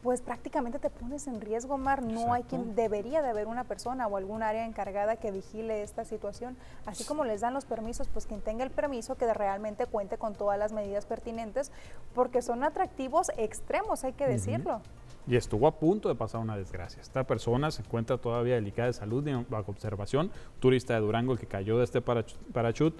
pues 0.03 0.23
prácticamente 0.23 0.79
te 0.79 0.91
pones 0.91 1.27
en 1.27 1.41
riesgo, 1.41 1.75
Omar. 1.75 2.03
No 2.03 2.33
hay 2.33 2.45
quien 2.45 2.77
debería 2.77 3.21
de 3.21 3.31
haber 3.31 3.49
una 3.49 3.65
persona 3.65 4.07
o 4.07 4.17
algún 4.17 4.45
área 4.45 4.65
encargada 4.65 5.17
que 5.17 5.33
vigile 5.33 5.83
esta 5.83 6.05
situación. 6.05 6.57
Así 6.87 7.03
como 7.03 7.25
les 7.25 7.41
dan 7.41 7.53
los 7.53 7.65
permisos, 7.65 8.09
pues 8.09 8.25
quien 8.27 8.41
tenga 8.41 8.63
el 8.63 8.71
permiso 8.71 9.17
que 9.17 9.33
realmente 9.35 9.87
cuente 9.87 10.17
con 10.17 10.35
todas 10.35 10.57
las 10.57 10.73
medidas 10.73 11.05
pertinentes, 11.05 11.73
porque 12.15 12.43
son 12.43 12.63
atractivos 12.63 13.33
extremos, 13.37 14.05
hay 14.05 14.13
que 14.13 14.29
decirlo. 14.29 14.83
Y 15.29 15.37
estuvo 15.37 15.67
a 15.67 15.79
punto 15.79 16.09
de 16.09 16.15
pasar 16.15 16.41
una 16.41 16.57
desgracia. 16.57 17.03
Esta 17.03 17.25
persona 17.25 17.71
se 17.71 17.83
encuentra 17.83 18.17
todavía 18.17 18.55
delicada 18.55 18.87
de 18.87 18.95
salud 18.95 19.29
bajo 19.49 19.71
observación, 19.71 20.31
turista 20.59 20.95
de 20.95 21.01
Durango 21.01 21.33
el 21.33 21.39
que 21.39 21.47
cayó 21.47 21.79
de 21.79 21.85
este 21.85 22.01
parachut 22.01 22.95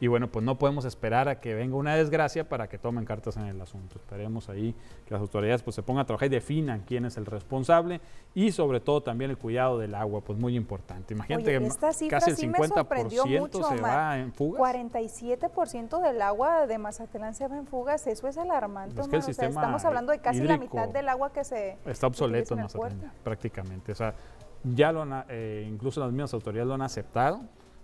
y 0.00 0.06
bueno, 0.06 0.28
pues 0.28 0.44
no 0.44 0.58
podemos 0.58 0.84
esperar 0.84 1.28
a 1.28 1.40
que 1.40 1.54
venga 1.54 1.76
una 1.76 1.94
desgracia 1.94 2.48
para 2.48 2.68
que 2.68 2.78
tomen 2.78 3.04
cartas 3.04 3.36
en 3.36 3.46
el 3.46 3.60
asunto. 3.60 3.96
Esperemos 3.96 4.48
ahí 4.48 4.74
que 5.06 5.14
las 5.14 5.20
autoridades 5.20 5.62
pues 5.62 5.76
se 5.76 5.82
pongan 5.82 6.02
a 6.02 6.06
trabajar 6.06 6.26
y 6.26 6.30
definan 6.30 6.82
quién 6.86 7.04
es 7.04 7.16
el 7.16 7.26
responsable 7.26 8.00
y 8.34 8.52
sobre 8.52 8.80
todo 8.80 9.02
también 9.02 9.30
el 9.30 9.38
cuidado 9.38 9.78
del 9.78 9.94
agua, 9.94 10.20
pues 10.20 10.38
muy 10.38 10.56
importante. 10.56 11.14
Imagínate 11.14 11.58
que 11.58 11.68
casi 12.08 12.30
el 12.30 12.36
50% 12.36 13.68
se 13.68 13.80
va 13.80 14.18
en 14.18 14.32
fugas. 14.32 14.60
47% 14.60 16.00
del 16.00 16.22
agua 16.22 16.66
de 16.66 16.78
Mazatlán 16.78 17.34
se 17.34 17.48
va 17.48 17.56
en 17.56 17.66
fugas, 17.66 18.06
eso 18.06 18.28
es 18.28 18.36
alarmante. 18.36 19.00
estamos 19.00 19.84
hablando 19.84 20.12
de 20.12 20.18
casi 20.18 20.40
la 20.40 20.58
mitad 20.58 20.88
del 20.88 21.08
agua 21.08 21.32
que 21.32 21.44
se 21.44 21.78
está 21.86 22.06
obsoleto 22.06 22.54
en 22.54 22.62
Mazatlán 22.62 23.12
prácticamente. 23.22 23.92
O 23.92 23.94
sea, 23.94 24.14
ya 24.64 24.92
lo 24.92 25.02
han, 25.02 25.24
eh, 25.28 25.66
incluso 25.68 26.00
las 26.00 26.10
mismas 26.10 26.32
autoridades 26.34 26.68
lo 26.68 26.74
han 26.74 26.82
aceptado, 26.82 27.40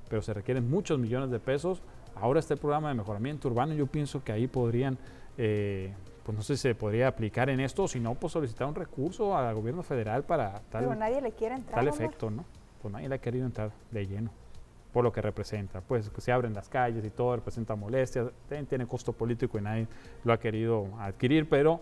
pero 0.09 0.23
se 0.23 0.33
requieren 0.33 0.69
muchos 0.69 0.99
millones 0.99 1.31
de 1.31 1.39
pesos 1.39 1.83
Ahora 2.15 2.41
está 2.41 2.55
el 2.55 2.61
programa 2.61 2.89
de 2.89 2.95
mejoramiento 2.95 3.49
urbano, 3.49 3.75
yo 3.75 3.87
pienso 3.87 4.23
que 4.23 4.33
ahí 4.33 4.47
podrían, 4.47 4.99
eh, 5.39 5.93
pues 6.25 6.37
no 6.37 6.43
sé 6.43 6.57
si 6.57 6.63
se 6.63 6.75
podría 6.75 7.09
aplicar 7.09 7.51
en 7.51 7.61
esto, 7.61 7.85
o 7.85 7.89
si 7.89 8.01
no, 8.01 8.15
pues 8.15 8.33
solicitar 8.33 8.67
un 8.67 8.75
recurso 8.75 9.37
al 9.37 9.55
gobierno 9.55 9.83
federal 9.83 10.25
para 10.25 10.61
tal, 10.71 10.85
Pero 10.85 10.95
nadie 10.95 11.21
le 11.21 11.33
quiere 11.33 11.57
entrar, 11.57 11.77
tal 11.77 11.89
efecto, 11.89 12.31
¿no? 12.31 12.45
Pues 12.83 12.93
nadie 12.93 13.09
le 13.09 13.15
ha 13.15 13.19
querido 13.19 13.47
entrar 13.47 13.73
de 13.91 14.07
lleno 14.07 14.31
por 14.93 15.05
lo 15.05 15.13
que 15.13 15.21
representa. 15.21 15.81
Pues 15.81 16.11
que 16.11 16.21
se 16.21 16.33
abren 16.33 16.55
las 16.55 16.69
calles 16.69 17.05
y 17.05 17.11
todo, 17.11 17.37
representa 17.37 17.77
molestias, 17.77 18.31
tiene 18.69 18.87
costo 18.87 19.13
político 19.13 19.59
y 19.59 19.63
nadie 19.63 19.87
lo 20.25 20.33
ha 20.33 20.39
querido 20.39 20.87
adquirir, 20.99 21.49
pero 21.49 21.81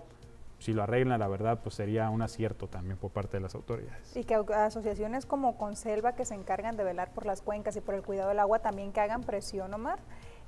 si 0.58 0.72
lo 0.72 0.82
arreglan, 0.82 1.20
la 1.20 1.28
verdad, 1.28 1.60
pues 1.62 1.76
sería 1.76 2.10
un 2.10 2.22
acierto 2.22 2.66
también 2.66 2.96
por 2.96 3.10
parte 3.10 3.36
de 3.36 3.42
las 3.42 3.54
autoridades. 3.54 4.16
Y 4.16 4.24
que 4.24 4.34
asociaciones 4.34 5.24
como 5.24 5.56
Conselva, 5.56 6.14
que 6.14 6.24
se 6.24 6.34
encargan 6.34 6.76
de 6.76 6.84
velar 6.84 7.12
por 7.12 7.26
las 7.26 7.42
cuencas 7.42 7.76
y 7.76 7.80
por 7.80 7.94
el 7.94 8.02
cuidado 8.02 8.30
del 8.30 8.40
agua, 8.40 8.58
también 8.58 8.92
que 8.92 9.00
hagan 9.00 9.22
presión, 9.22 9.72
Omar, 9.72 10.00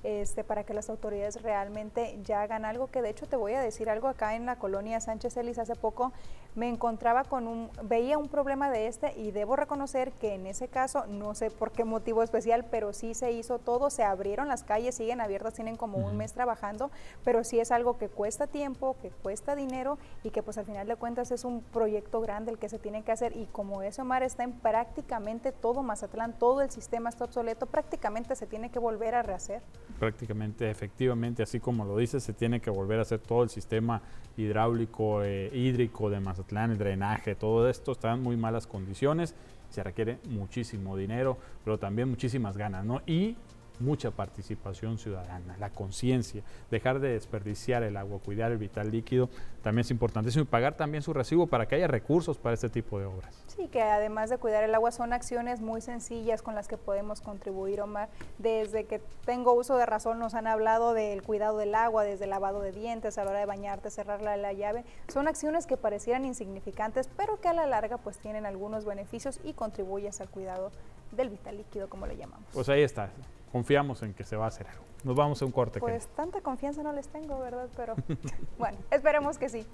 este, 0.02 0.44
para 0.44 0.64
que 0.64 0.74
las 0.74 0.88
autoridades 0.90 1.42
realmente 1.42 2.18
ya 2.24 2.42
hagan 2.42 2.64
algo, 2.64 2.90
que 2.90 3.02
de 3.02 3.10
hecho 3.10 3.26
te 3.26 3.36
voy 3.36 3.52
a 3.52 3.60
decir 3.60 3.90
algo 3.90 4.08
acá 4.08 4.34
en 4.34 4.46
la 4.46 4.56
colonia 4.56 5.00
Sánchez 5.00 5.36
Ellis 5.36 5.58
hace 5.58 5.74
poco, 5.74 6.12
me 6.54 6.68
encontraba 6.68 7.24
con 7.24 7.46
un, 7.46 7.70
veía 7.84 8.18
un 8.18 8.28
problema 8.28 8.70
de 8.70 8.88
este 8.88 9.18
y 9.18 9.30
debo 9.30 9.56
reconocer 9.56 10.10
que 10.12 10.34
en 10.34 10.46
ese 10.46 10.68
caso, 10.68 11.06
no 11.06 11.34
sé 11.34 11.50
por 11.50 11.70
qué 11.70 11.84
motivo 11.84 12.22
especial, 12.22 12.64
pero 12.64 12.92
sí 12.92 13.14
se 13.14 13.30
hizo 13.32 13.58
todo, 13.58 13.90
se 13.90 14.02
abrieron 14.02 14.48
las 14.48 14.64
calles, 14.64 14.96
siguen 14.96 15.20
abiertas, 15.20 15.54
tienen 15.54 15.76
como 15.76 15.98
un 15.98 16.16
mes 16.16 16.32
trabajando, 16.32 16.90
pero 17.24 17.44
sí 17.44 17.60
es 17.60 17.70
algo 17.70 17.98
que 17.98 18.08
cuesta 18.08 18.46
tiempo, 18.46 18.96
que 19.00 19.10
cuesta 19.10 19.54
dinero 19.54 19.98
y 20.24 20.30
que 20.30 20.42
pues 20.42 20.58
al 20.58 20.64
final 20.64 20.88
de 20.88 20.96
cuentas 20.96 21.30
es 21.30 21.44
un 21.44 21.60
proyecto 21.60 22.20
grande 22.20 22.50
el 22.50 22.58
que 22.58 22.68
se 22.68 22.78
tiene 22.78 23.02
que 23.02 23.12
hacer 23.12 23.36
y 23.36 23.46
como 23.46 23.82
eso, 23.82 24.04
Mar, 24.04 24.22
está 24.22 24.42
en 24.42 24.52
prácticamente 24.52 25.52
todo 25.52 25.82
Mazatlán, 25.82 26.38
todo 26.38 26.62
el 26.62 26.70
sistema 26.70 27.10
está 27.10 27.24
obsoleto, 27.24 27.66
prácticamente 27.66 28.34
se 28.34 28.46
tiene 28.46 28.70
que 28.70 28.78
volver 28.78 29.14
a 29.14 29.22
rehacer 29.22 29.62
prácticamente, 29.98 30.70
efectivamente, 30.70 31.42
así 31.42 31.60
como 31.60 31.84
lo 31.84 31.96
dice, 31.96 32.20
se 32.20 32.32
tiene 32.32 32.60
que 32.60 32.70
volver 32.70 32.98
a 32.98 33.02
hacer 33.02 33.20
todo 33.20 33.42
el 33.42 33.50
sistema 33.50 34.02
hidráulico, 34.36 35.22
eh, 35.22 35.50
hídrico 35.52 36.10
de 36.10 36.20
Mazatlán, 36.20 36.72
el 36.72 36.78
drenaje, 36.78 37.34
todo 37.34 37.68
esto 37.68 37.92
está 37.92 38.12
en 38.12 38.22
muy 38.22 38.36
malas 38.36 38.66
condiciones, 38.66 39.34
se 39.70 39.82
requiere 39.82 40.18
muchísimo 40.28 40.96
dinero, 40.96 41.38
pero 41.64 41.78
también 41.78 42.08
muchísimas 42.08 42.56
ganas, 42.56 42.84
¿no? 42.84 43.02
Y 43.06 43.36
mucha 43.80 44.10
participación 44.10 44.98
ciudadana, 44.98 45.56
la 45.58 45.70
conciencia, 45.70 46.42
dejar 46.70 47.00
de 47.00 47.10
desperdiciar 47.10 47.82
el 47.82 47.96
agua, 47.96 48.18
cuidar 48.24 48.52
el 48.52 48.58
vital 48.58 48.90
líquido, 48.90 49.28
también 49.62 49.80
es 49.80 49.90
importantísimo 49.90 50.44
y 50.44 50.46
pagar 50.46 50.74
también 50.74 51.02
su 51.02 51.12
recibo 51.12 51.46
para 51.46 51.66
que 51.66 51.74
haya 51.74 51.86
recursos 51.86 52.38
para 52.38 52.54
este 52.54 52.68
tipo 52.68 52.98
de 52.98 53.06
obras. 53.06 53.42
Sí, 53.46 53.68
que 53.68 53.82
además 53.82 54.30
de 54.30 54.38
cuidar 54.38 54.64
el 54.64 54.74
agua 54.74 54.90
son 54.90 55.12
acciones 55.12 55.60
muy 55.60 55.80
sencillas 55.80 56.40
con 56.42 56.54
las 56.54 56.68
que 56.68 56.76
podemos 56.76 57.20
contribuir, 57.20 57.80
Omar. 57.80 58.08
Desde 58.38 58.84
que 58.84 59.00
tengo 59.24 59.52
uso 59.52 59.76
de 59.76 59.86
razón 59.86 60.18
nos 60.18 60.34
han 60.34 60.46
hablado 60.46 60.94
del 60.94 61.22
cuidado 61.22 61.58
del 61.58 61.74
agua, 61.74 62.04
desde 62.04 62.24
el 62.24 62.30
lavado 62.30 62.60
de 62.60 62.72
dientes, 62.72 63.18
a 63.18 63.24
la 63.24 63.30
hora 63.30 63.40
de 63.40 63.46
bañarte, 63.46 63.90
cerrar 63.90 64.22
la, 64.22 64.36
la 64.36 64.52
llave. 64.52 64.84
Son 65.08 65.28
acciones 65.28 65.66
que 65.66 65.76
parecieran 65.76 66.24
insignificantes, 66.24 67.08
pero 67.16 67.40
que 67.40 67.48
a 67.48 67.52
la 67.52 67.66
larga 67.66 67.98
pues 67.98 68.18
tienen 68.18 68.46
algunos 68.46 68.84
beneficios 68.84 69.40
y 69.44 69.52
contribuyes 69.52 70.20
al 70.20 70.28
cuidado 70.28 70.70
del 71.12 71.28
vital 71.28 71.56
líquido, 71.56 71.88
como 71.88 72.06
le 72.06 72.16
llamamos. 72.16 72.46
Pues 72.52 72.68
ahí 72.68 72.82
está 72.82 73.10
confiamos 73.52 74.02
en 74.02 74.14
que 74.14 74.24
se 74.24 74.36
va 74.36 74.46
a 74.46 74.48
hacer 74.48 74.66
algo. 74.68 74.84
Nos 75.04 75.16
vamos 75.16 75.40
a 75.42 75.46
un 75.46 75.52
corte. 75.52 75.80
Pues 75.80 76.06
tanta 76.08 76.40
confianza 76.40 76.82
no 76.82 76.92
les 76.92 77.08
tengo, 77.08 77.38
¿verdad? 77.40 77.68
Pero 77.76 77.94
bueno, 78.58 78.78
esperemos 78.90 79.38
que 79.38 79.48
sí. 79.48 79.66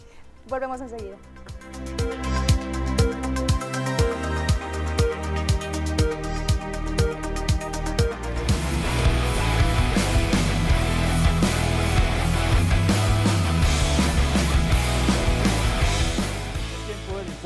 Volvemos 0.48 0.80
enseguida. 0.80 1.16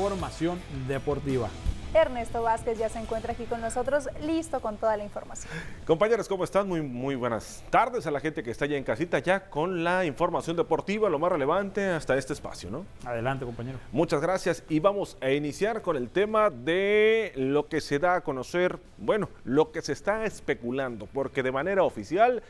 información 0.01 0.59
deportiva. 0.87 1.49
Ernesto 1.93 2.41
Vázquez 2.41 2.77
ya 2.77 2.89
se 2.89 2.99
encuentra 2.99 3.33
aquí 3.33 3.43
con 3.45 3.59
nosotros, 3.61 4.07
listo 4.21 4.61
con 4.61 4.77
toda 4.77 4.95
la 4.95 5.03
información. 5.03 5.51
Compañeros, 5.85 6.27
¿cómo 6.27 6.43
están? 6.43 6.67
Muy, 6.67 6.81
muy 6.81 7.15
buenas 7.15 7.63
tardes 7.69 8.07
a 8.07 8.11
la 8.11 8.19
gente 8.19 8.43
que 8.43 8.51
está 8.51 8.65
ya 8.65 8.77
en 8.77 8.83
casita, 8.83 9.19
ya 9.19 9.49
con 9.49 9.83
la 9.83 10.05
información 10.05 10.55
deportiva, 10.55 11.09
lo 11.09 11.19
más 11.19 11.31
relevante 11.31 11.85
hasta 11.89 12.15
este 12.15 12.33
espacio, 12.33 12.71
¿no? 12.71 12.85
Adelante, 13.05 13.45
compañero. 13.45 13.77
Muchas 13.91 14.21
gracias 14.21 14.63
y 14.69 14.79
vamos 14.79 15.17
a 15.21 15.31
iniciar 15.31 15.81
con 15.81 15.97
el 15.97 16.09
tema 16.09 16.49
de 16.49 17.33
lo 17.35 17.67
que 17.67 17.81
se 17.81 17.99
da 17.99 18.15
a 18.15 18.21
conocer, 18.21 18.79
bueno, 18.97 19.29
lo 19.43 19.71
que 19.71 19.81
se 19.81 19.91
está 19.93 20.23
especulando, 20.25 21.07
porque 21.07 21.43
de 21.43 21.51
manera 21.51 21.83
oficial 21.83 22.41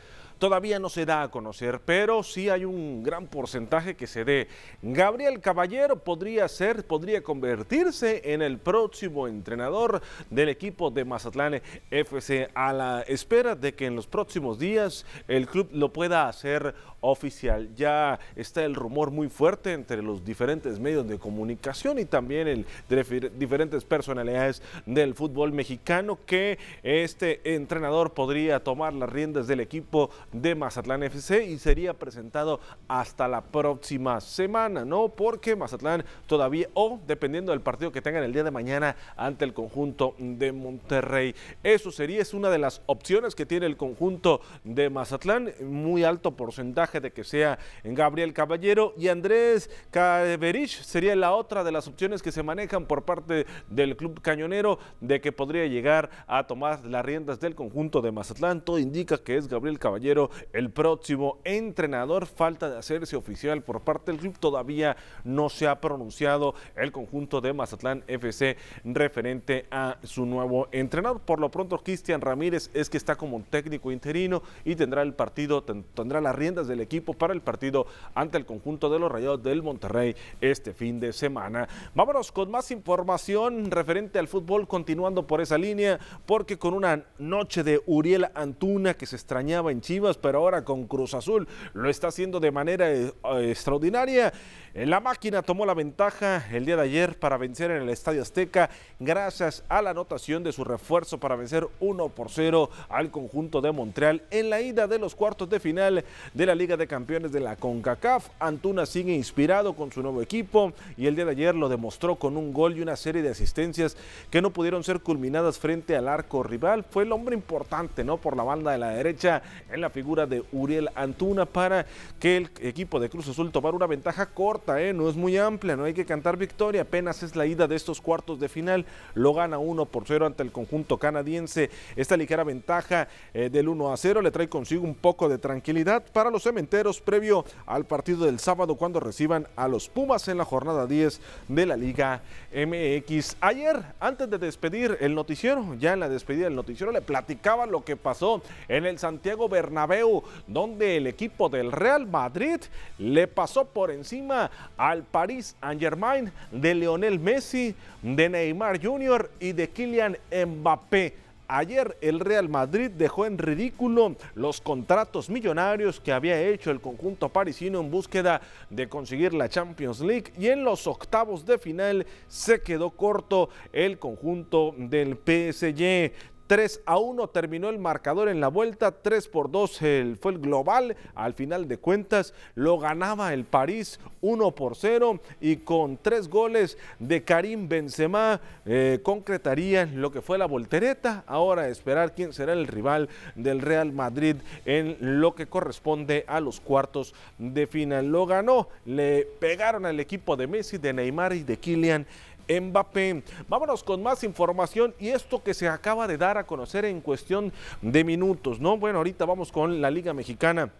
todavía 0.42 0.80
no 0.80 0.88
se 0.88 1.06
da 1.06 1.22
a 1.22 1.30
conocer, 1.30 1.80
pero 1.84 2.24
sí 2.24 2.48
hay 2.48 2.64
un 2.64 3.04
gran 3.04 3.28
porcentaje 3.28 3.94
que 3.94 4.08
se 4.08 4.24
dé. 4.24 4.48
Gabriel 4.82 5.38
Caballero 5.38 6.00
podría 6.00 6.48
ser, 6.48 6.84
podría 6.84 7.22
convertirse 7.22 8.20
en 8.24 8.42
el 8.42 8.58
próximo 8.58 9.28
entrenador 9.28 10.02
del 10.30 10.48
equipo 10.48 10.90
de 10.90 11.04
Mazatlán 11.04 11.62
FC 11.92 12.50
a 12.56 12.72
la 12.72 13.02
espera 13.02 13.54
de 13.54 13.72
que 13.76 13.86
en 13.86 13.94
los 13.94 14.08
próximos 14.08 14.58
días 14.58 15.06
el 15.28 15.46
club 15.46 15.68
lo 15.70 15.92
pueda 15.92 16.28
hacer 16.28 16.74
oficial. 17.02 17.68
Ya 17.76 18.18
está 18.34 18.64
el 18.64 18.74
rumor 18.74 19.12
muy 19.12 19.28
fuerte 19.28 19.72
entre 19.72 20.02
los 20.02 20.24
diferentes 20.24 20.80
medios 20.80 21.06
de 21.06 21.18
comunicación 21.20 22.00
y 22.00 22.04
también 22.04 22.48
el 22.48 22.66
de 22.88 23.30
diferentes 23.36 23.84
personalidades 23.84 24.60
del 24.86 25.14
fútbol 25.14 25.52
mexicano 25.52 26.18
que 26.26 26.58
este 26.82 27.54
entrenador 27.54 28.12
podría 28.12 28.60
tomar 28.60 28.92
las 28.94 29.08
riendas 29.08 29.46
del 29.46 29.60
equipo 29.60 30.10
de 30.32 30.54
Mazatlán 30.54 31.02
FC 31.02 31.44
y 31.44 31.58
sería 31.58 31.94
presentado 31.94 32.60
hasta 32.88 33.28
la 33.28 33.42
próxima 33.42 34.20
semana, 34.20 34.84
¿no? 34.84 35.08
Porque 35.08 35.56
Mazatlán 35.56 36.04
todavía, 36.26 36.68
o 36.74 37.00
dependiendo 37.06 37.52
del 37.52 37.60
partido 37.60 37.92
que 37.92 38.02
tengan 38.02 38.24
el 38.24 38.32
día 38.32 38.44
de 38.44 38.50
mañana 38.50 38.96
ante 39.16 39.44
el 39.44 39.52
conjunto 39.52 40.14
de 40.18 40.52
Monterrey. 40.52 41.34
Eso 41.62 41.90
sería, 41.90 42.20
es 42.20 42.34
una 42.34 42.50
de 42.50 42.58
las 42.58 42.82
opciones 42.86 43.34
que 43.34 43.46
tiene 43.46 43.66
el 43.66 43.76
conjunto 43.76 44.40
de 44.64 44.90
Mazatlán, 44.90 45.52
muy 45.60 46.04
alto 46.04 46.32
porcentaje 46.32 47.00
de 47.00 47.12
que 47.12 47.24
sea 47.24 47.58
en 47.84 47.94
Gabriel 47.94 48.32
Caballero 48.32 48.94
y 48.96 49.08
Andrés 49.08 49.70
Caberich 49.90 50.82
sería 50.82 51.14
la 51.16 51.32
otra 51.32 51.64
de 51.64 51.72
las 51.72 51.88
opciones 51.88 52.22
que 52.22 52.32
se 52.32 52.42
manejan 52.42 52.86
por 52.86 53.04
parte 53.04 53.46
del 53.68 53.96
club 53.96 54.20
cañonero 54.20 54.78
de 55.00 55.20
que 55.20 55.32
podría 55.32 55.66
llegar 55.66 56.10
a 56.26 56.46
tomar 56.46 56.84
las 56.84 57.04
riendas 57.04 57.40
del 57.40 57.54
conjunto 57.54 58.00
de 58.00 58.12
Mazatlán. 58.12 58.60
Todo 58.60 58.78
indica 58.78 59.18
que 59.18 59.36
es 59.36 59.48
Gabriel 59.48 59.78
Caballero 59.78 60.21
el 60.52 60.70
próximo 60.70 61.38
entrenador. 61.44 62.26
Falta 62.26 62.68
de 62.70 62.78
hacerse 62.78 63.16
oficial 63.16 63.62
por 63.62 63.80
parte 63.80 64.12
del 64.12 64.20
club. 64.20 64.38
Todavía 64.38 64.96
no 65.24 65.48
se 65.48 65.66
ha 65.66 65.80
pronunciado 65.80 66.54
el 66.76 66.92
conjunto 66.92 67.40
de 67.40 67.52
Mazatlán 67.52 68.04
FC 68.06 68.56
referente 68.84 69.66
a 69.70 69.98
su 70.02 70.26
nuevo 70.26 70.68
entrenador. 70.72 71.20
Por 71.20 71.40
lo 71.40 71.50
pronto, 71.50 71.78
Cristian 71.78 72.20
Ramírez 72.20 72.70
es 72.74 72.90
que 72.90 72.96
está 72.96 73.16
como 73.16 73.36
un 73.36 73.44
técnico 73.44 73.90
interino 73.90 74.42
y 74.64 74.76
tendrá 74.76 75.02
el 75.02 75.14
partido, 75.14 75.62
tendrá 75.62 76.20
las 76.20 76.34
riendas 76.34 76.68
del 76.68 76.80
equipo 76.80 77.14
para 77.14 77.34
el 77.34 77.40
partido 77.40 77.86
ante 78.14 78.38
el 78.38 78.46
conjunto 78.46 78.90
de 78.90 78.98
los 78.98 79.10
Rayados 79.10 79.42
del 79.42 79.62
Monterrey 79.62 80.14
este 80.40 80.72
fin 80.72 81.00
de 81.00 81.12
semana. 81.12 81.68
Vámonos 81.94 82.32
con 82.32 82.50
más 82.50 82.70
información 82.70 83.70
referente 83.70 84.18
al 84.18 84.28
fútbol, 84.28 84.68
continuando 84.68 85.26
por 85.26 85.40
esa 85.40 85.58
línea, 85.58 85.98
porque 86.26 86.58
con 86.58 86.74
una 86.74 87.04
noche 87.18 87.62
de 87.62 87.82
Uriel 87.86 88.28
Antuna 88.34 88.94
que 88.94 89.06
se 89.06 89.16
extrañaba 89.16 89.72
en 89.72 89.80
Chivas, 89.80 90.11
pero 90.16 90.38
ahora 90.38 90.64
con 90.64 90.86
Cruz 90.86 91.14
Azul 91.14 91.48
lo 91.74 91.88
está 91.88 92.08
haciendo 92.08 92.40
de 92.40 92.50
manera 92.50 92.90
eh, 92.90 93.12
extraordinaria. 93.48 94.32
La 94.74 95.00
máquina 95.00 95.42
tomó 95.42 95.66
la 95.66 95.74
ventaja 95.74 96.46
el 96.50 96.64
día 96.64 96.76
de 96.76 96.82
ayer 96.84 97.18
para 97.18 97.36
vencer 97.36 97.70
en 97.70 97.82
el 97.82 97.90
Estadio 97.90 98.22
Azteca 98.22 98.70
gracias 98.98 99.62
a 99.68 99.82
la 99.82 99.90
anotación 99.90 100.42
de 100.42 100.50
su 100.50 100.64
refuerzo 100.64 101.18
para 101.18 101.36
vencer 101.36 101.68
1 101.80 102.08
por 102.08 102.30
0 102.30 102.70
al 102.88 103.10
conjunto 103.10 103.60
de 103.60 103.70
Montreal 103.70 104.22
en 104.30 104.48
la 104.48 104.62
ida 104.62 104.86
de 104.86 104.98
los 104.98 105.14
cuartos 105.14 105.50
de 105.50 105.60
final 105.60 106.02
de 106.32 106.46
la 106.46 106.54
Liga 106.54 106.78
de 106.78 106.86
Campeones 106.86 107.32
de 107.32 107.40
la 107.40 107.56
CONCACAF. 107.56 108.30
Antuna 108.40 108.86
sigue 108.86 109.12
inspirado 109.12 109.74
con 109.74 109.92
su 109.92 110.00
nuevo 110.02 110.22
equipo 110.22 110.72
y 110.96 111.06
el 111.06 111.16
día 111.16 111.26
de 111.26 111.32
ayer 111.32 111.54
lo 111.54 111.68
demostró 111.68 112.16
con 112.16 112.38
un 112.38 112.54
gol 112.54 112.74
y 112.74 112.80
una 112.80 112.96
serie 112.96 113.20
de 113.20 113.28
asistencias 113.28 113.98
que 114.30 114.40
no 114.40 114.54
pudieron 114.54 114.84
ser 114.84 115.00
culminadas 115.00 115.58
frente 115.58 115.96
al 115.96 116.08
arco 116.08 116.42
rival. 116.42 116.82
Fue 116.88 117.02
el 117.02 117.12
hombre 117.12 117.34
importante, 117.34 118.04
¿no? 118.04 118.16
Por 118.16 118.38
la 118.38 118.42
banda 118.42 118.72
de 118.72 118.78
la 118.78 118.88
derecha 118.88 119.42
en 119.70 119.82
la 119.82 119.90
figura 119.90 120.24
de 120.24 120.42
Uriel 120.50 120.88
Antuna 120.94 121.44
para 121.44 121.84
que 122.18 122.38
el 122.38 122.50
equipo 122.62 122.98
de 122.98 123.10
Cruz 123.10 123.28
Azul 123.28 123.52
tomara 123.52 123.76
una 123.76 123.86
ventaja 123.86 124.24
corta, 124.24 124.61
¿eh? 124.68 124.92
no 124.92 125.08
es 125.08 125.16
muy 125.16 125.36
amplia, 125.36 125.76
no 125.76 125.84
hay 125.84 125.92
que 125.92 126.06
cantar 126.06 126.36
victoria, 126.36 126.82
apenas 126.82 127.22
es 127.22 127.34
la 127.34 127.46
ida 127.46 127.66
de 127.66 127.74
estos 127.74 128.00
cuartos 128.00 128.38
de 128.38 128.48
final, 128.48 128.86
lo 129.14 129.34
gana 129.34 129.58
1 129.58 129.86
por 129.86 130.04
0 130.06 130.26
ante 130.26 130.42
el 130.42 130.52
conjunto 130.52 130.98
canadiense. 130.98 131.70
Esta 131.96 132.16
ligera 132.16 132.44
ventaja 132.44 133.08
eh, 133.34 133.50
del 133.50 133.68
1 133.68 133.92
a 133.92 133.96
0 133.96 134.22
le 134.22 134.30
trae 134.30 134.48
consigo 134.48 134.84
un 134.84 134.94
poco 134.94 135.28
de 135.28 135.38
tranquilidad 135.38 136.04
para 136.12 136.30
los 136.30 136.44
cementeros 136.44 137.00
previo 137.00 137.44
al 137.66 137.84
partido 137.84 138.24
del 138.26 138.38
sábado 138.38 138.76
cuando 138.76 139.00
reciban 139.00 139.48
a 139.56 139.68
los 139.68 139.88
Pumas 139.88 140.28
en 140.28 140.38
la 140.38 140.44
jornada 140.44 140.86
10 140.86 141.20
de 141.48 141.66
la 141.66 141.76
Liga 141.76 142.22
MX. 142.54 143.36
Ayer, 143.40 143.82
antes 143.98 144.30
de 144.30 144.38
despedir 144.38 144.96
el 145.00 145.14
noticiero, 145.14 145.74
ya 145.74 145.92
en 145.92 146.00
la 146.00 146.08
despedida 146.08 146.44
del 146.44 146.54
noticiero, 146.54 146.92
le 146.92 147.02
platicaba 147.02 147.66
lo 147.66 147.82
que 147.82 147.96
pasó 147.96 148.42
en 148.68 148.86
el 148.86 148.98
Santiago 148.98 149.48
Bernabéu, 149.48 150.22
donde 150.46 150.96
el 150.96 151.06
equipo 151.06 151.48
del 151.48 151.72
Real 151.72 152.06
Madrid 152.06 152.60
le 152.98 153.26
pasó 153.26 153.64
por 153.64 153.90
encima 153.90 154.50
al 154.76 155.02
Paris 155.02 155.56
Saint-Germain 155.60 156.32
de 156.50 156.74
Lionel 156.74 157.18
Messi, 157.18 157.74
de 158.02 158.28
Neymar 158.28 158.82
Jr. 158.82 159.30
y 159.40 159.52
de 159.52 159.68
Kylian 159.68 160.16
Mbappé. 160.30 161.22
Ayer 161.54 161.98
el 162.00 162.18
Real 162.20 162.48
Madrid 162.48 162.90
dejó 162.90 163.26
en 163.26 163.36
ridículo 163.36 164.16
los 164.34 164.62
contratos 164.62 165.28
millonarios 165.28 166.00
que 166.00 166.10
había 166.10 166.40
hecho 166.40 166.70
el 166.70 166.80
conjunto 166.80 167.28
parisino 167.28 167.80
en 167.80 167.90
búsqueda 167.90 168.40
de 168.70 168.88
conseguir 168.88 169.34
la 169.34 169.50
Champions 169.50 170.00
League 170.00 170.32
y 170.38 170.46
en 170.46 170.64
los 170.64 170.86
octavos 170.86 171.44
de 171.44 171.58
final 171.58 172.06
se 172.26 172.62
quedó 172.62 172.88
corto 172.88 173.50
el 173.70 173.98
conjunto 173.98 174.74
del 174.78 175.14
PSG. 175.16 176.31
3 176.52 176.82
a 176.84 176.98
1 176.98 177.28
terminó 177.28 177.70
el 177.70 177.78
marcador 177.78 178.28
en 178.28 178.38
la 178.38 178.48
vuelta, 178.48 178.90
3 178.90 179.26
por 179.28 179.50
2 179.50 179.78
fue 180.20 180.32
el 180.32 180.38
global. 180.38 180.94
Al 181.14 181.32
final 181.32 181.66
de 181.66 181.78
cuentas 181.78 182.34
lo 182.54 182.78
ganaba 182.78 183.32
el 183.32 183.44
París 183.44 183.98
1 184.20 184.50
por 184.50 184.76
0 184.76 185.18
y 185.40 185.56
con 185.56 185.96
tres 185.96 186.28
goles 186.28 186.76
de 186.98 187.24
Karim 187.24 187.70
Benzema 187.70 188.38
eh, 188.66 189.00
concretarían 189.02 190.02
lo 190.02 190.12
que 190.12 190.20
fue 190.20 190.36
la 190.36 190.44
voltereta. 190.44 191.24
Ahora 191.26 191.68
esperar 191.68 192.14
quién 192.14 192.34
será 192.34 192.52
el 192.52 192.66
rival 192.66 193.08
del 193.34 193.62
Real 193.62 193.90
Madrid 193.90 194.36
en 194.66 194.98
lo 195.00 195.34
que 195.34 195.46
corresponde 195.46 196.26
a 196.28 196.38
los 196.40 196.60
cuartos 196.60 197.14
de 197.38 197.66
final. 197.66 198.08
Lo 198.08 198.26
ganó, 198.26 198.68
le 198.84 199.26
pegaron 199.40 199.86
al 199.86 200.00
equipo 200.00 200.36
de 200.36 200.48
Messi, 200.48 200.76
de 200.76 200.92
Neymar 200.92 201.32
y 201.32 201.44
de 201.44 201.56
Kylian 201.56 202.06
Mbappé. 202.48 203.22
Vámonos 203.48 203.82
con 203.82 204.02
más 204.02 204.24
información 204.24 204.94
y 204.98 205.08
esto 205.08 205.42
que 205.42 205.54
se 205.54 205.68
acaba 205.68 206.06
de 206.06 206.18
dar 206.18 206.38
a 206.38 206.46
conocer 206.46 206.84
en 206.84 207.00
cuestión 207.00 207.52
de 207.80 208.04
minutos, 208.04 208.60
¿no? 208.60 208.76
Bueno, 208.76 208.98
ahorita 208.98 209.24
vamos 209.24 209.52
con 209.52 209.80
la 209.80 209.90
Liga 209.90 210.12
Mexicana 210.12 210.70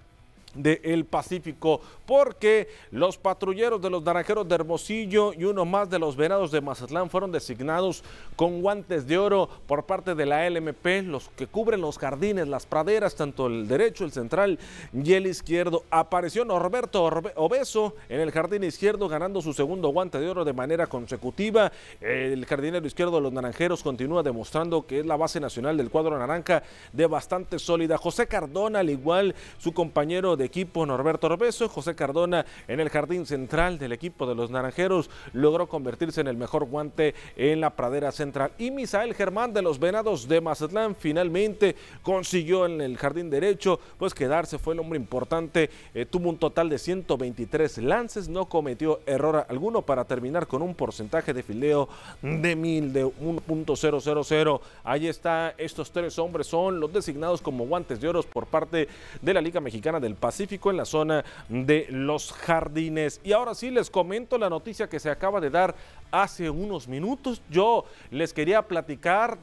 del 0.55 1.05
Pacífico, 1.05 1.81
porque 2.07 2.69
los 2.91 3.17
patrulleros 3.17 3.81
de 3.81 3.91
los 3.91 4.03
naranjeros 4.03 4.49
de 4.49 4.55
Hermosillo 4.55 5.33
y 5.33 5.45
uno 5.45 5.65
más 5.65 5.89
de 5.89 5.99
los 5.99 6.17
venados 6.17 6.51
de 6.51 6.61
Mazatlán 6.61 7.11
fueron 7.11 7.33
designados 7.33 8.05
con 8.37 8.61
guantes 8.61 9.07
de 9.07 9.19
oro 9.19 9.49
por 9.67 9.85
parte 9.85 10.15
de 10.15 10.27
la 10.27 10.49
LMP, 10.49 11.05
los 11.05 11.29
que 11.31 11.47
cubren 11.47 11.81
los 11.81 11.99
jardines, 11.99 12.49
las 12.49 12.67
praderas, 12.67 13.15
tanto 13.15 13.47
el 13.47 13.67
derecho, 13.69 14.05
el 14.05 14.13
central 14.13 14.59
y 14.93 15.13
el 15.15 15.27
izquierdo. 15.27 15.85
Apareció 15.91 16.45
Norberto 16.45 17.05
Obeso 17.37 17.95
en 18.09 18.21
el 18.21 18.31
jardín 18.31 18.65
izquierdo 18.65 19.09
ganando 19.09 19.41
su 19.41 19.53
segundo 19.53 19.89
guante 19.89 20.19
de 20.19 20.29
oro 20.29 20.45
de 20.45 20.53
manera 20.53 20.87
consecutiva. 20.87 21.73
El 22.01 22.45
jardinero 22.47 22.87
izquierdo 22.87 23.17
de 23.17 23.23
los 23.23 23.33
naranjeros 23.33 23.83
continúa 23.83 24.23
demostrando 24.23 24.87
que 24.87 25.01
es 25.01 25.07
la 25.07 25.17
base 25.17 25.41
nacional 25.41 25.77
del 25.77 25.91
cuadro 25.91 26.19
naranja 26.19 26.63
de 26.93 27.07
bastante 27.07 27.59
sólida. 27.59 27.99
José 27.99 28.27
Cardona, 28.27 28.81
al 28.81 28.91
igual 28.91 29.35
su 29.59 29.73
compañero 29.73 30.37
de 30.37 30.42
equipo 30.43 30.85
Norberto 30.87 31.27
Orbeso. 31.27 31.69
José 31.69 31.95
Cardona 31.95 32.45
en 32.69 32.81
el 32.81 32.91
jardín 32.91 33.27
central 33.27 33.79
del 33.79 33.93
equipo 33.93 34.27
de 34.27 34.35
los 34.35 34.51
Naranjeros 34.51 35.11
logró 35.33 35.69
convertirse 35.69 36.21
en 36.21 36.29
el 36.29 36.37
mejor 36.37 36.65
guante 36.65 37.15
en 37.37 37.61
la 37.61 37.71
pradera 37.71 38.13
central. 38.13 38.53
Y 38.59 38.71
Misael 38.71 39.15
Germán 39.15 39.53
de 39.53 39.63
los 39.63 39.79
Venados 39.79 40.29
de 40.29 40.41
Mazatlán 40.41 40.97
finalmente 40.97 41.77
consiguió 42.03 42.67
en 42.67 42.81
el 42.81 42.97
jardín 42.97 43.31
derecho 43.31 43.79
pues 43.99 44.15
quedarse, 44.15 44.59
fue 44.59 44.75
el 44.75 44.81
hombre 44.81 44.99
importante, 44.99 45.71
eh, 45.95 46.07
tuvo 46.07 46.29
un 46.29 46.39
total 46.39 46.69
de 46.69 46.79
123 46.79 47.79
lances, 47.79 48.29
no 48.29 48.47
cometió 48.47 49.01
error 49.07 49.47
alguno 49.49 49.83
para 49.83 50.05
terminar 50.05 50.47
con 50.47 50.63
un 50.63 50.75
porcentaje 50.75 51.33
de 51.33 51.43
fileo 51.43 51.89
de 52.23 52.57
mil 52.57 52.93
de 52.93 53.05
1.000. 53.05 54.61
Ahí 54.85 55.07
está, 55.07 55.55
estos 55.59 55.91
tres 55.91 56.19
hombres 56.19 56.47
son 56.47 56.81
los 56.81 56.93
designados 56.93 57.41
como 57.41 57.67
guantes 57.67 58.01
de 58.01 58.09
oro 58.09 58.23
por 58.23 58.47
parte 58.47 58.89
de 59.21 59.35
la 59.35 59.41
Liga 59.41 59.61
Mexicana 59.61 59.99
del 60.01 60.15
Pacífico 60.15 60.32
En 60.41 60.77
la 60.77 60.85
zona 60.85 61.25
de 61.49 61.87
los 61.91 62.33
jardines. 62.33 63.21
Y 63.23 63.33
ahora 63.33 63.55
sí 63.55 63.71
les 63.71 63.91
comento 63.91 64.39
la 64.39 64.49
noticia 64.49 64.89
que 64.89 64.99
se 64.99 65.11
acaba 65.11 65.41
de 65.41 65.51
dar 65.51 65.75
hace 66.11 66.49
unos 66.49 66.89
minutos. 66.89 67.43
Yo 67.51 67.85
les 68.11 68.33
quería 68.33 68.63
platicar 68.63 69.39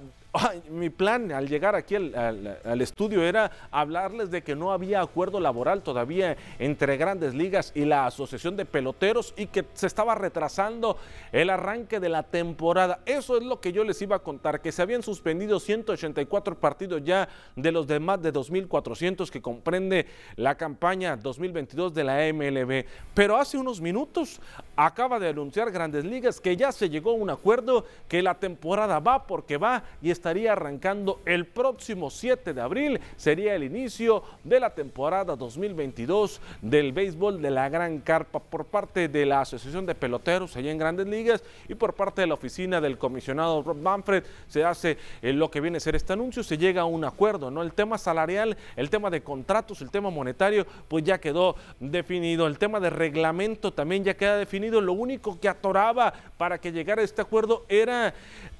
mi 0.70 0.90
plan 0.90 1.32
al 1.32 1.48
llegar 1.48 1.76
aquí 1.76 1.96
al, 1.96 2.82
estudio 2.82 3.24
era 3.24 3.52
hablarles 3.72 4.30
de 4.30 4.44
que 4.44 4.56
no 4.56 4.72
había 4.72 5.02
acuerdo 5.02 5.40
laboral 5.40 5.82
todavía 5.82 6.38
entre 6.60 6.98
grandes 6.98 7.34
ligas 7.34 7.72
y 7.74 7.86
la 7.86 8.06
Asociación 8.06 8.56
de 8.56 8.66
Peloteros 8.66 9.34
y 9.36 9.48
que 9.48 9.66
se 9.74 9.88
estaba 9.88 10.14
retrasando 10.16 10.98
el 11.32 11.50
arranque 11.50 12.00
de 12.00 12.10
la 12.10 12.24
temporada. 12.24 13.00
Eso 13.06 13.38
es 13.38 13.44
lo 13.44 13.60
que 13.60 13.72
yo 13.72 13.84
les 13.84 14.02
iba 14.02 14.18
a 14.18 14.20
contar, 14.20 14.62
que 14.62 14.72
se 14.72 14.82
habían 14.82 15.02
suspendido 15.02 15.60
184 15.60 16.60
partidos 16.60 17.04
ya 17.04 17.28
de 17.56 17.72
los 17.72 17.88
de 17.88 18.00
más 18.00 18.22
de 18.22 18.32
2.400 18.32 19.30
que 19.30 19.42
comprende 19.42 20.06
la 20.36 20.56
campaña 20.56 21.18
2022 21.18 21.94
de 21.94 22.04
la 22.04 22.32
MLB. 22.32 22.86
Pero 23.16 23.36
hace 23.36 23.58
unos 23.58 23.82
minutos 23.82 24.40
acaba 24.86 25.20
de 25.20 25.28
anunciar 25.28 25.72
grandes 25.72 26.06
ligas 26.06 26.40
que 26.40 26.56
ya 26.56 26.72
se 26.72 26.90
llegó 26.90 27.12
a 27.12 27.16
un 27.16 27.30
acuerdo 27.30 27.86
que 28.08 28.22
la 28.22 28.36
temporada 28.36 29.00
va 29.00 29.28
porque 29.28 29.58
va 29.58 29.84
y 30.02 30.10
estaría 30.10 30.54
arrancando 30.54 31.20
el 31.26 31.46
próximo 31.46 32.10
7 32.10 32.54
de 32.54 32.62
abril. 32.62 33.02
Sería 33.18 33.56
el 33.56 33.64
inicio 33.64 34.24
de 34.46 34.62
la 34.62 34.70
temporada 34.70 35.36
2022 35.36 36.40
del 36.62 36.94
béisbol 36.94 37.42
de 37.42 37.52
la 37.52 37.68
Gran 37.68 38.00
Carpa 38.00 38.40
por 38.40 38.66
parte 38.66 39.10
de 39.10 39.26
la 39.26 39.42
Asociación 39.42 39.86
de 39.86 39.96
Peloteros 39.96 40.56
allá 40.56 40.72
en 40.72 40.78
Grandes 40.78 41.08
Ligas 41.08 41.44
y 41.68 41.76
por 41.76 41.94
parte 41.94 42.22
de 42.22 42.28
la 42.28 42.36
oficina 42.36 42.80
del 42.80 42.98
comisionado 42.98 43.62
Rob 43.62 43.78
Manfred 43.78 44.24
se 44.48 44.64
hace 44.64 44.98
eh, 45.22 45.34
lo 45.34 45.52
que 45.52 45.60
viene 45.60 45.76
a 45.78 45.82
ser 45.82 45.98
este 45.98 46.14
anuncio, 46.14 46.42
se 46.42 46.58
llega 46.58 46.84
a 46.84 46.86
un 46.86 47.04
acuerdo, 47.04 47.52
¿no? 47.52 47.64
El 47.64 47.74
tema 47.74 47.98
salarial, 47.98 48.56
el 48.78 48.90
tema 48.90 49.10
de 49.10 49.22
contratos, 49.22 49.82
el 49.82 49.92
tema 49.92 50.10
monetario, 50.10 50.66
pues 50.88 51.04
ya 51.04 51.20
quedó 51.20 51.58
definido. 51.82 52.48
El 52.48 52.58
tema 52.58 52.80
de 52.80 52.90
reglamento 52.90 53.74
también 53.74 54.06
ya 54.06 54.16
queda 54.16 54.38
definido. 54.38 54.69
Lo 54.70 54.94
único 54.94 55.40
que 55.40 55.50
atoraba 55.50 56.14
para 56.38 56.60
que 56.60 56.72
llegara 56.72 57.02
a 57.02 57.06
este 57.06 57.22
acuerdo 57.22 57.66
era 57.70 58.14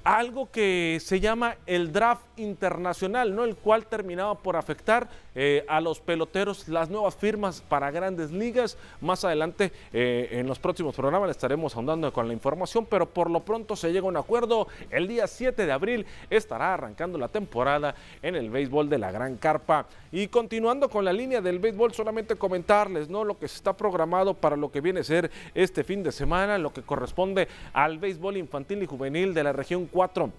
algo 0.04 0.50
que 0.52 1.00
se 1.02 1.20
llama 1.20 1.58
el 1.66 1.92
draft 1.92 2.24
internacional, 2.38 3.36
¿no? 3.36 3.44
el 3.44 3.56
cual 3.56 3.86
terminaba 3.86 4.36
por 4.36 4.56
afectar 4.56 5.10
eh, 5.36 5.66
a 5.68 5.80
los 5.82 6.00
peloteros 6.00 6.68
las 6.68 6.90
nuevas 6.90 7.16
firmas 7.16 7.62
para 7.62 7.92
grandes 7.92 8.32
ligas. 8.32 8.78
Más 9.02 9.24
adelante, 9.24 9.72
eh, 9.94 10.30
en 10.32 10.48
los 10.48 10.60
próximos 10.60 10.96
programas, 10.96 11.30
estaremos 11.30 11.76
ahondando 11.76 12.12
con 12.12 12.28
la 12.28 12.34
información, 12.34 12.86
pero 12.90 13.08
por 13.08 13.30
lo 13.30 13.42
pronto 13.42 13.76
se 13.76 13.92
llega 13.92 14.06
a 14.06 14.10
un 14.10 14.18
acuerdo. 14.18 14.68
El 14.90 15.08
día 15.08 15.28
7 15.28 15.66
de 15.66 15.72
abril 15.72 16.06
estará 16.30 16.74
arrancando 16.74 17.18
la 17.18 17.28
temporada 17.28 17.96
en 18.22 18.36
el 18.36 18.50
béisbol 18.50 18.90
de 18.90 18.98
la 18.98 19.12
Gran 19.12 19.38
Carpa. 19.38 19.86
Y 20.12 20.28
continuando 20.28 20.90
con 20.90 21.06
la 21.06 21.14
línea 21.14 21.42
del 21.42 21.60
béisbol, 21.60 21.94
solamente 21.94 22.36
comentarles 22.36 23.10
¿no? 23.10 23.24
lo 23.24 23.38
que 23.38 23.48
se 23.48 23.58
está 23.58 23.74
programado 23.74 24.34
para 24.34 24.56
lo 24.56 24.72
que 24.72 24.82
viene 24.82 25.02
a 25.02 25.04
ser 25.04 25.30
este 25.54 25.84
fin 25.84 26.04
de 26.04 26.12
semana, 26.12 26.58
lo 26.58 26.74
que 26.74 26.82
corresponde 26.82 27.48
al 27.74 28.00
béisbol 28.00 28.38
infantil 28.38 28.82
y 28.82 28.88
juvenil 28.88 29.34
de 29.34 29.44
la 29.44 29.54
región 29.54 29.86
4 29.94 30.32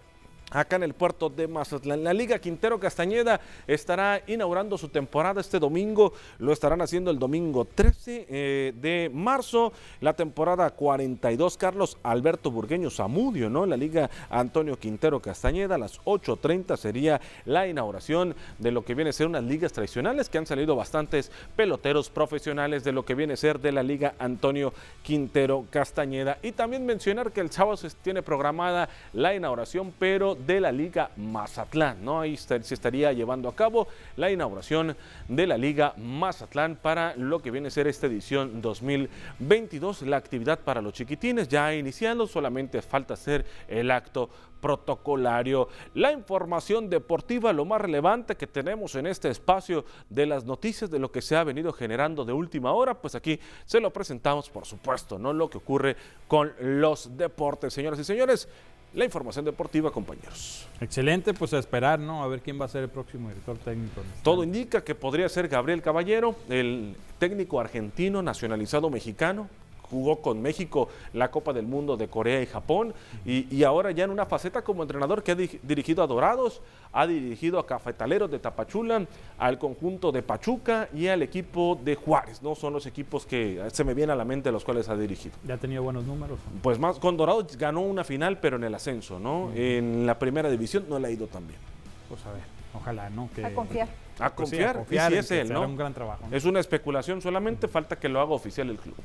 acá 0.50 0.76
en 0.76 0.82
el 0.82 0.94
puerto 0.94 1.28
de 1.28 1.48
Mazatlán. 1.48 2.04
La 2.04 2.12
Liga 2.12 2.38
Quintero 2.38 2.78
Castañeda 2.78 3.40
estará 3.66 4.22
inaugurando 4.26 4.76
su 4.76 4.88
temporada 4.88 5.40
este 5.40 5.58
domingo, 5.58 6.12
lo 6.38 6.52
estarán 6.52 6.82
haciendo 6.82 7.10
el 7.10 7.18
domingo 7.18 7.64
13 7.64 8.26
eh, 8.28 8.72
de 8.80 9.10
marzo, 9.12 9.72
la 10.00 10.14
temporada 10.14 10.70
42, 10.70 11.56
Carlos 11.56 11.98
Alberto 12.02 12.50
Burgueño 12.50 12.90
Zamudio, 12.90 13.48
¿no? 13.48 13.66
La 13.66 13.76
Liga 13.76 14.10
Antonio 14.28 14.78
Quintero 14.78 15.20
Castañeda, 15.20 15.76
a 15.76 15.78
las 15.78 16.00
8.30 16.04 16.76
sería 16.76 17.20
la 17.44 17.68
inauguración 17.68 18.34
de 18.58 18.70
lo 18.72 18.84
que 18.84 18.94
viene 18.94 19.10
a 19.10 19.12
ser 19.12 19.26
unas 19.26 19.44
ligas 19.44 19.72
tradicionales 19.72 20.28
que 20.28 20.38
han 20.38 20.46
salido 20.46 20.76
bastantes 20.76 21.30
peloteros 21.56 22.10
profesionales 22.10 22.84
de 22.84 22.92
lo 22.92 23.04
que 23.04 23.14
viene 23.14 23.34
a 23.34 23.36
ser 23.36 23.60
de 23.60 23.72
la 23.72 23.82
Liga 23.82 24.14
Antonio 24.18 24.72
Quintero 25.02 25.66
Castañeda. 25.70 26.38
Y 26.42 26.52
también 26.52 26.86
mencionar 26.86 27.32
que 27.32 27.40
el 27.40 27.50
sábado 27.50 27.76
se 27.76 27.90
tiene 27.90 28.22
programada 28.22 28.88
la 29.12 29.34
inauguración, 29.34 29.92
pero 29.98 30.34
de 30.46 30.60
la 30.60 30.72
Liga 30.72 31.10
Mazatlán. 31.16 32.04
¿no? 32.04 32.20
Ahí 32.20 32.36
se 32.36 32.56
estaría 32.56 33.12
llevando 33.12 33.48
a 33.48 33.54
cabo 33.54 33.88
la 34.16 34.30
inauguración 34.30 34.96
de 35.28 35.46
la 35.46 35.56
Liga 35.56 35.94
Mazatlán 35.96 36.76
para 36.76 37.14
lo 37.16 37.40
que 37.40 37.50
viene 37.50 37.68
a 37.68 37.70
ser 37.70 37.86
esta 37.86 38.06
edición 38.06 38.60
2022. 38.60 40.02
La 40.02 40.16
actividad 40.16 40.60
para 40.60 40.82
los 40.82 40.94
chiquitines 40.94 41.48
ya 41.48 41.66
ha 41.66 41.74
iniciado, 41.74 42.26
solamente 42.26 42.82
falta 42.82 43.14
hacer 43.14 43.44
el 43.68 43.90
acto 43.90 44.30
protocolario. 44.60 45.68
La 45.94 46.12
información 46.12 46.88
deportiva, 46.88 47.52
lo 47.52 47.64
más 47.64 47.80
relevante 47.80 48.36
que 48.36 48.46
tenemos 48.46 48.94
en 48.94 49.06
este 49.06 49.30
espacio 49.30 49.84
de 50.08 50.26
las 50.26 50.44
noticias 50.44 50.90
de 50.90 50.98
lo 50.98 51.10
que 51.10 51.22
se 51.22 51.36
ha 51.36 51.44
venido 51.44 51.72
generando 51.72 52.24
de 52.24 52.32
última 52.32 52.72
hora, 52.72 52.94
pues 52.94 53.14
aquí 53.14 53.40
se 53.64 53.80
lo 53.80 53.90
presentamos, 53.90 54.50
por 54.50 54.66
supuesto, 54.66 55.18
no 55.18 55.32
lo 55.32 55.48
que 55.48 55.58
ocurre 55.58 55.96
con 56.28 56.52
los 56.60 57.16
deportes. 57.16 57.72
Señoras 57.72 57.98
y 57.98 58.04
señores, 58.04 58.48
la 58.92 59.04
información 59.04 59.44
deportiva, 59.44 59.90
compañeros. 59.90 60.66
Excelente, 60.80 61.32
pues 61.34 61.52
a 61.54 61.58
esperar, 61.58 61.98
¿no? 61.98 62.22
A 62.22 62.28
ver 62.28 62.40
quién 62.40 62.60
va 62.60 62.64
a 62.64 62.68
ser 62.68 62.82
el 62.82 62.88
próximo 62.88 63.28
director 63.28 63.56
técnico. 63.58 64.02
Todo 64.22 64.42
indica 64.42 64.82
que 64.82 64.94
podría 64.94 65.28
ser 65.28 65.48
Gabriel 65.48 65.82
Caballero, 65.82 66.34
el 66.48 66.96
técnico 67.18 67.60
argentino 67.60 68.22
nacionalizado 68.22 68.90
mexicano, 68.90 69.48
jugó 69.90 70.20
con 70.20 70.40
México 70.40 70.88
la 71.12 71.30
Copa 71.30 71.52
del 71.52 71.66
Mundo 71.66 71.96
de 71.96 72.08
Corea 72.08 72.40
y 72.40 72.46
Japón 72.46 72.94
y, 73.24 73.62
ahora 73.64 73.90
ya 73.90 74.04
en 74.04 74.10
una 74.10 74.26
faceta 74.26 74.62
como 74.62 74.82
entrenador 74.82 75.22
que 75.22 75.32
ha 75.32 75.34
dirigido 75.34 76.02
a 76.02 76.06
Dorados, 76.06 76.62
ha 76.92 77.06
dirigido 77.06 77.58
a 77.58 77.66
Cafetaleros 77.66 78.30
de 78.30 78.38
Tapachula, 78.38 79.06
al 79.38 79.58
conjunto 79.58 80.10
de 80.12 80.22
Pachuca 80.22 80.88
y 80.94 81.06
al 81.08 81.22
equipo 81.22 81.78
de 81.82 81.94
Juárez, 81.94 82.42
¿no? 82.42 82.54
Son 82.54 82.72
los 82.72 82.86
equipos 82.86 83.26
que 83.26 83.62
se 83.72 83.84
me 83.84 83.94
vienen 83.94 84.12
a 84.12 84.16
la 84.16 84.24
mente 84.24 84.50
los 84.50 84.64
cuales 84.64 84.88
ha 84.88 84.96
dirigido. 84.96 85.34
¿Ya 85.46 85.54
ha 85.54 85.58
tenido 85.58 85.82
buenos 85.82 86.04
números? 86.04 86.38
Pues 86.62 86.78
más, 86.78 86.98
con 86.98 87.16
Dorados 87.16 87.56
ganó 87.56 87.80
una 87.80 88.04
final, 88.04 88.38
pero 88.38 88.56
en 88.56 88.64
el 88.64 88.74
ascenso, 88.74 89.18
¿no? 89.18 89.52
En 89.54 90.06
la 90.06 90.18
primera 90.18 90.50
división 90.50 90.86
no 90.88 90.98
le 90.98 91.08
ha 91.08 91.10
ido 91.10 91.26
tan 91.26 91.46
bien. 91.46 91.60
Pues 92.08 92.24
a 92.26 92.32
ver, 92.32 92.42
ojalá, 92.74 93.10
¿no? 93.10 93.28
A 93.44 93.50
confiar. 93.50 93.88
A 94.20 94.34
pues 94.34 94.50
confiar, 94.50 94.84
y 94.90 94.98
si 94.98 95.14
es 95.16 95.30
él, 95.30 95.52
¿no? 95.52 95.62
un 95.62 95.76
gran 95.76 95.94
trabajo. 95.94 96.24
Es 96.30 96.44
una 96.44 96.60
especulación, 96.60 97.22
solamente 97.22 97.68
falta 97.68 97.98
que 97.98 98.08
lo 98.08 98.20
haga 98.20 98.32
oficial 98.32 98.68
el 98.68 98.76
club. 98.76 98.96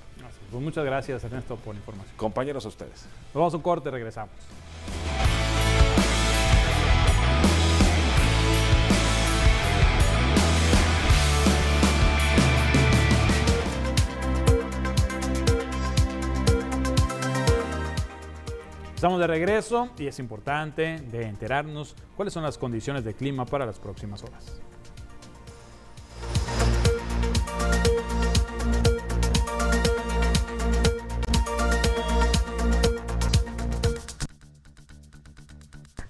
Pues 0.52 0.64
muchas 0.64 0.86
gracias, 0.86 1.24
Ernesto, 1.24 1.56
por 1.56 1.74
la 1.74 1.80
información. 1.80 2.16
Compañeros 2.18 2.66
a 2.66 2.68
ustedes. 2.68 3.06
Nos 3.34 3.34
vamos 3.34 3.54
a 3.54 3.58
un 3.58 3.64
corte, 3.64 3.90
regresamos. 3.92 4.34
Estamos 19.06 19.20
de 19.20 19.28
regreso 19.28 19.90
y 20.00 20.08
es 20.08 20.18
importante 20.18 20.98
de 21.00 21.28
enterarnos 21.28 21.96
cuáles 22.16 22.34
son 22.34 22.42
las 22.42 22.58
condiciones 22.58 23.04
de 23.04 23.14
clima 23.14 23.46
para 23.46 23.66
las 23.66 23.78
próximas 23.78 24.24
horas. 24.24 24.60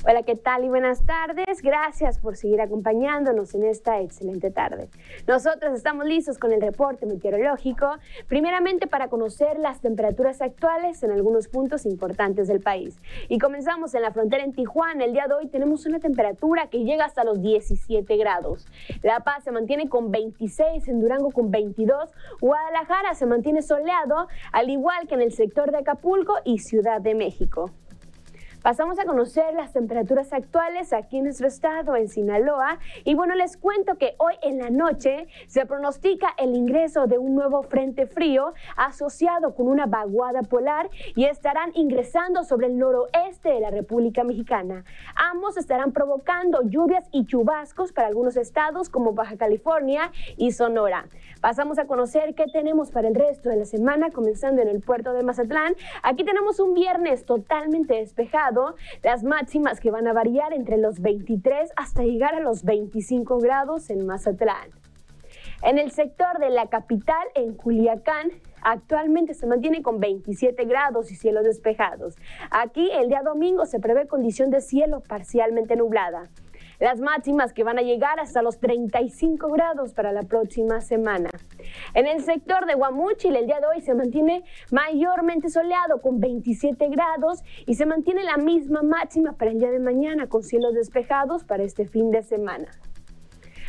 Hola, 0.08 0.22
¿qué 0.22 0.36
tal 0.36 0.64
y 0.64 0.70
buenas 0.70 1.04
tardes? 1.04 1.64
Gracias 1.64 2.20
por 2.20 2.36
seguir 2.36 2.62
acompañándonos 2.62 3.56
en 3.56 3.64
esta 3.64 4.02
excelente 4.02 4.52
tarde. 4.52 4.88
Nosotros 5.26 5.74
estamos 5.74 6.06
listos 6.06 6.38
con 6.38 6.52
el 6.52 6.62
reporte 6.62 7.08
meteorológico, 7.08 7.90
primeramente 8.28 8.86
para 8.86 9.08
conocer 9.08 9.58
las 9.58 9.82
temperaturas 9.82 10.44
actuales 10.44 11.02
en 11.02 11.10
algunos 11.10 11.48
puntos 11.48 11.88
importantes 11.88 12.48
del 12.48 12.60
país. 12.60 13.00
Y 13.30 13.40
comenzamos 13.40 13.96
en 13.96 14.04
la 14.04 14.12
frontera 14.12 14.44
en 14.44 14.54
Tijuana. 14.54 15.06
El 15.06 15.14
día 15.14 15.26
de 15.28 15.34
hoy 15.34 15.48
tenemos 15.48 15.88
una 15.88 16.00
temperatura 16.00 16.68
que 16.68 16.84
llega 16.84 17.06
hasta 17.06 17.24
los 17.24 17.42
17 17.42 18.16
grados. 18.16 18.68
La 19.02 19.22
Paz 19.22 19.44
se 19.44 19.52
mantiene 19.52 19.90
con 19.90 20.12
26, 20.12 20.88
en 20.88 21.02
Durango 21.02 21.32
con 21.32 21.50
22, 21.50 22.12
Guadalajara 22.42 23.16
se 23.16 23.26
mantiene 23.26 23.64
soleado, 23.64 24.28
al 24.52 24.70
igual 24.70 25.08
que 25.08 25.16
en 25.16 25.22
el 25.22 25.32
sector 25.32 25.72
de 25.72 25.80
Acapulco 25.80 26.36
y 26.44 26.60
Ciudad 26.60 27.02
de 27.02 27.16
México. 27.16 27.72
Pasamos 28.66 28.98
a 28.98 29.06
conocer 29.06 29.54
las 29.54 29.74
temperaturas 29.74 30.34
actuales 30.34 30.92
aquí 30.92 31.20
en 31.20 31.26
nuestro 31.26 31.46
estado, 31.46 31.96
en 31.96 32.08
Sinaloa. 32.08 32.80
Y 33.04 33.14
bueno, 33.14 33.36
les 33.36 33.58
cuento 33.58 34.00
que 34.00 34.16
hoy 34.18 34.34
en 34.42 34.58
la 34.58 34.72
noche 34.72 35.28
se 35.46 35.68
pronostica 35.68 36.34
el 36.40 36.56
ingreso 36.56 37.06
de 37.06 37.20
un 37.20 37.36
nuevo 37.36 37.62
frente 37.62 38.08
frío 38.08 38.56
asociado 38.76 39.54
con 39.54 39.68
una 39.68 39.86
vaguada 39.86 40.42
polar 40.42 40.90
y 41.16 41.26
estarán 41.26 41.74
ingresando 41.76 42.44
sobre 42.44 42.66
el 42.66 42.80
noroeste 42.80 43.50
de 43.50 43.60
la 43.60 43.70
República 43.70 44.24
Mexicana. 44.24 44.84
Ambos 45.14 45.58
estarán 45.58 45.92
provocando 45.92 46.64
lluvias 46.64 47.08
y 47.12 47.28
chubascos 47.28 47.94
para 47.94 48.08
algunos 48.08 48.36
estados 48.36 48.90
como 48.90 49.14
Baja 49.14 49.38
California 49.38 50.12
y 50.38 50.54
Sonora. 50.54 51.06
Pasamos 51.40 51.78
a 51.78 51.86
conocer 51.86 52.34
qué 52.34 52.46
tenemos 52.52 52.90
para 52.90 53.10
el 53.10 53.14
resto 53.14 53.50
de 53.50 53.58
la 53.58 53.66
semana, 53.66 54.10
comenzando 54.10 54.64
en 54.64 54.70
el 54.70 54.82
puerto 54.82 55.14
de 55.14 55.22
Mazatlán. 55.22 55.76
Aquí 56.02 56.24
tenemos 56.24 56.60
un 56.60 56.74
viernes 56.74 57.26
totalmente 57.26 57.94
despejado 57.94 58.55
las 59.04 59.24
máximas 59.24 59.80
que 59.80 59.92
van 59.92 60.08
a 60.08 60.14
variar 60.14 60.54
entre 60.54 60.78
los 60.78 61.00
23 61.00 61.72
hasta 61.76 62.04
llegar 62.04 62.36
a 62.36 62.40
los 62.40 62.64
25 62.64 63.40
grados 63.40 63.90
en 63.90 64.06
Mazatlán. 64.06 64.70
En 65.62 65.80
el 65.80 65.92
sector 65.92 66.38
de 66.40 66.50
la 66.50 66.68
capital, 66.68 67.28
en 67.34 67.54
Culiacán, 67.54 68.32
actualmente 68.62 69.34
se 69.34 69.48
mantiene 69.48 69.82
con 69.82 70.00
27 70.00 70.66
grados 70.66 71.12
y 71.12 71.16
cielos 71.16 71.44
despejados. 71.44 72.16
Aquí 72.52 72.92
el 72.92 73.10
día 73.10 73.22
domingo 73.24 73.66
se 73.66 73.80
prevé 73.80 74.08
condición 74.08 74.50
de 74.50 74.62
cielo 74.62 75.02
parcialmente 75.02 75.76
nublada. 75.76 76.30
Las 76.80 77.00
máximas 77.00 77.54
que 77.54 77.64
van 77.64 77.80
a 77.80 77.82
llegar 77.82 78.20
hasta 78.20 78.42
los 78.42 78.60
35 78.60 79.48
grados 79.50 79.94
para 79.94 80.12
la 80.12 80.24
próxima 80.24 80.82
semana. 80.82 81.30
En 81.94 82.08
el 82.08 82.22
sector 82.22 82.66
de 82.66 82.76
Guamúchil 82.76 83.36
el 83.36 83.46
día 83.46 83.60
de 83.60 83.68
hoy 83.68 83.82
se 83.82 83.94
mantiene 83.94 84.44
mayormente 84.72 85.50
soleado 85.50 86.02
con 86.02 86.20
27 86.20 86.90
grados 86.90 87.44
y 87.66 87.76
se 87.76 87.86
mantiene 87.86 88.24
la 88.24 88.38
misma 88.38 88.84
máxima 88.84 89.34
para 89.34 89.52
el 89.52 89.60
día 89.60 89.72
de 89.72 89.80
mañana 89.80 90.28
con 90.28 90.44
cielos 90.44 90.74
despejados 90.74 91.44
para 91.44 91.64
este 91.64 91.86
fin 91.86 92.12
de 92.12 92.24
semana. 92.24 92.68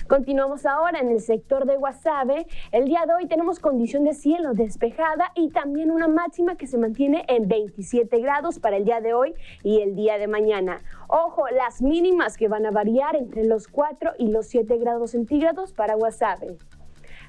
Continuamos 0.08 0.66
ahora 0.66 1.00
en 1.00 1.10
el 1.10 1.20
sector 1.20 1.66
de 1.66 1.76
Guasave. 1.76 2.46
El 2.70 2.84
día 2.84 3.04
de 3.06 3.14
hoy 3.14 3.26
tenemos 3.26 3.58
condición 3.58 4.04
de 4.04 4.14
cielo 4.14 4.52
despejada 4.54 5.32
y 5.34 5.50
también 5.50 5.90
una 5.90 6.06
máxima 6.06 6.56
que 6.56 6.68
se 6.68 6.78
mantiene 6.78 7.24
en 7.26 7.48
27 7.48 8.20
grados 8.20 8.60
para 8.60 8.76
el 8.76 8.84
día 8.84 9.00
de 9.00 9.14
hoy 9.14 9.34
y 9.64 9.80
el 9.80 9.96
día 9.96 10.16
de 10.18 10.28
mañana. 10.28 10.80
Ojo, 11.08 11.48
las 11.48 11.82
mínimas 11.82 12.36
que 12.36 12.46
van 12.46 12.66
a 12.66 12.70
variar 12.70 13.16
entre 13.16 13.44
los 13.44 13.66
4 13.66 14.12
y 14.18 14.28
los 14.28 14.46
7 14.46 14.78
grados 14.78 15.10
centígrados 15.10 15.72
para 15.72 15.96
Guasave. 15.96 16.56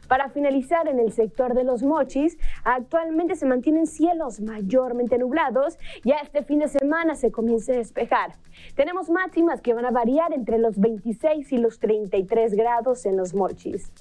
Para 0.08 0.30
finalizar, 0.30 0.88
en 0.88 1.00
el 1.00 1.12
sector 1.12 1.54
de 1.54 1.64
los 1.64 1.84
mochis, 1.84 2.38
actualmente 2.64 3.36
se 3.36 3.46
mantienen 3.46 3.88
cielos 3.88 4.40
mayormente 4.40 5.18
nublados. 5.18 5.78
Ya 6.04 6.18
este 6.18 6.44
fin 6.44 6.60
de 6.60 6.68
semana 6.68 7.16
se 7.16 7.32
comienza 7.32 7.74
a 7.74 7.78
despejar. 7.78 8.34
Tenemos 8.76 9.10
máximas 9.10 9.62
que 9.62 9.74
van 9.74 9.86
a 9.86 9.92
variar 9.92 10.34
entre 10.34 10.58
los 10.58 10.80
26 10.80 11.52
y 11.52 11.58
los 11.58 11.80
33 11.80 12.54
grados 12.54 13.06
en 13.06 13.18
los 13.18 13.34
mochis. 13.34 13.92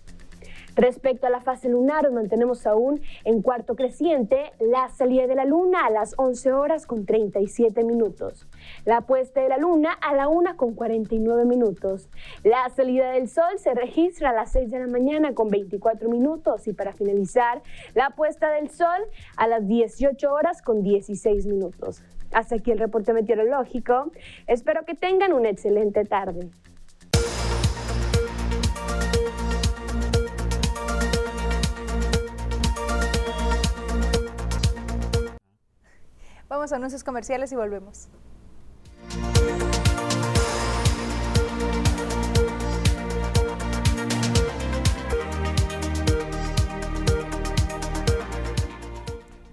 Respecto 0.77 1.27
a 1.27 1.31
la 1.31 1.41
fase 1.41 1.71
lunar, 1.71 2.11
mantenemos 2.13 2.67
aún 2.67 3.01
en 3.25 3.41
cuarto 3.41 3.77
creciente 3.77 4.53
la 4.61 4.91
salida 4.91 5.27
de 5.27 5.35
la 5.35 5.47
luna 5.47 5.87
a 5.87 5.91
las 5.91 6.13
11 6.19 6.53
horas 6.53 6.87
con 6.87 7.07
37 7.07 7.83
minutos, 7.83 8.47
la 8.85 9.01
puesta 9.01 9.41
de 9.41 9.49
la 9.49 9.57
luna 9.57 9.95
a 9.95 10.15
la 10.15 10.29
1 10.29 10.59
con 10.59 10.75
49 10.75 11.47
minutos, 11.47 12.11
la 12.45 12.69
salida 12.69 13.13
del 13.13 13.31
sol 13.31 13.59
se 13.59 13.73
registra 13.73 14.31
a 14.31 14.35
las 14.35 14.53
6 14.53 14.71
de 14.71 14.81
la 14.81 14.87
mañana 14.87 15.33
con 15.33 15.49
24 15.49 16.11
minutos 16.11 16.69
y 16.69 16.75
para 16.75 16.93
finalizar, 16.93 17.63
la 17.95 18.11
puesta 18.11 18.51
del 18.51 18.69
sol 18.69 19.01
a 19.39 19.47
las 19.47 19.67
18 19.67 20.31
horas 20.31 20.61
con 20.61 20.83
16 20.83 21.47
minutos. 21.47 22.03
Hasta 22.33 22.57
aquí 22.57 22.71
el 22.71 22.79
reporte 22.79 23.15
meteorológico. 23.15 24.11
Espero 24.47 24.85
que 24.85 24.95
tengan 24.95 25.33
una 25.33 25.49
excelente 25.49 26.05
tarde. 26.05 26.51
Vamos 36.49 36.73
a 36.73 36.77
anuncios 36.77 37.03
comerciales 37.03 37.51
y 37.51 37.57
volvemos. 37.57 38.09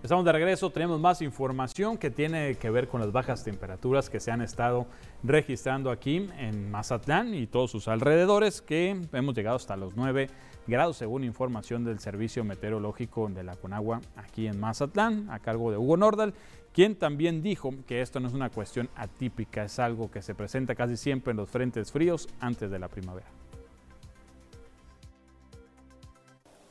Estamos 0.03 0.25
de 0.25 0.31
regreso, 0.33 0.69
tenemos 0.69 0.99
más 0.99 1.21
información 1.23 1.97
que 1.97 2.11
tiene 2.11 2.55
que 2.55 2.69
ver 2.69 2.87
con 2.87 2.99
las 3.01 3.11
bajas 3.11 3.43
temperaturas 3.43 4.09
que 4.11 4.19
se 4.19 4.29
han 4.29 4.41
estado 4.41 4.85
registrando 5.23 5.89
aquí 5.89 6.29
en 6.37 6.69
Mazatlán 6.69 7.33
y 7.33 7.47
todos 7.47 7.71
sus 7.71 7.87
alrededores, 7.87 8.61
que 8.61 8.95
hemos 9.11 9.33
llegado 9.33 9.55
hasta 9.55 9.75
los 9.75 9.95
9 9.95 10.29
grados 10.67 10.97
según 10.97 11.23
información 11.23 11.83
del 11.83 11.99
Servicio 11.99 12.43
Meteorológico 12.43 13.29
de 13.29 13.43
la 13.43 13.55
Conagua 13.55 14.01
aquí 14.15 14.45
en 14.45 14.59
Mazatlán, 14.59 15.29
a 15.31 15.39
cargo 15.39 15.71
de 15.71 15.77
Hugo 15.77 15.97
Nordal 15.97 16.33
quien 16.73 16.95
también 16.95 17.41
dijo 17.41 17.71
que 17.87 18.01
esto 18.01 18.19
no 18.19 18.27
es 18.27 18.33
una 18.33 18.49
cuestión 18.49 18.89
atípica, 18.95 19.63
es 19.63 19.79
algo 19.79 20.09
que 20.09 20.21
se 20.21 20.33
presenta 20.33 20.75
casi 20.75 20.97
siempre 20.97 21.31
en 21.31 21.37
los 21.37 21.49
frentes 21.49 21.91
fríos 21.91 22.27
antes 22.39 22.71
de 22.71 22.79
la 22.79 22.87
primavera. 22.87 23.27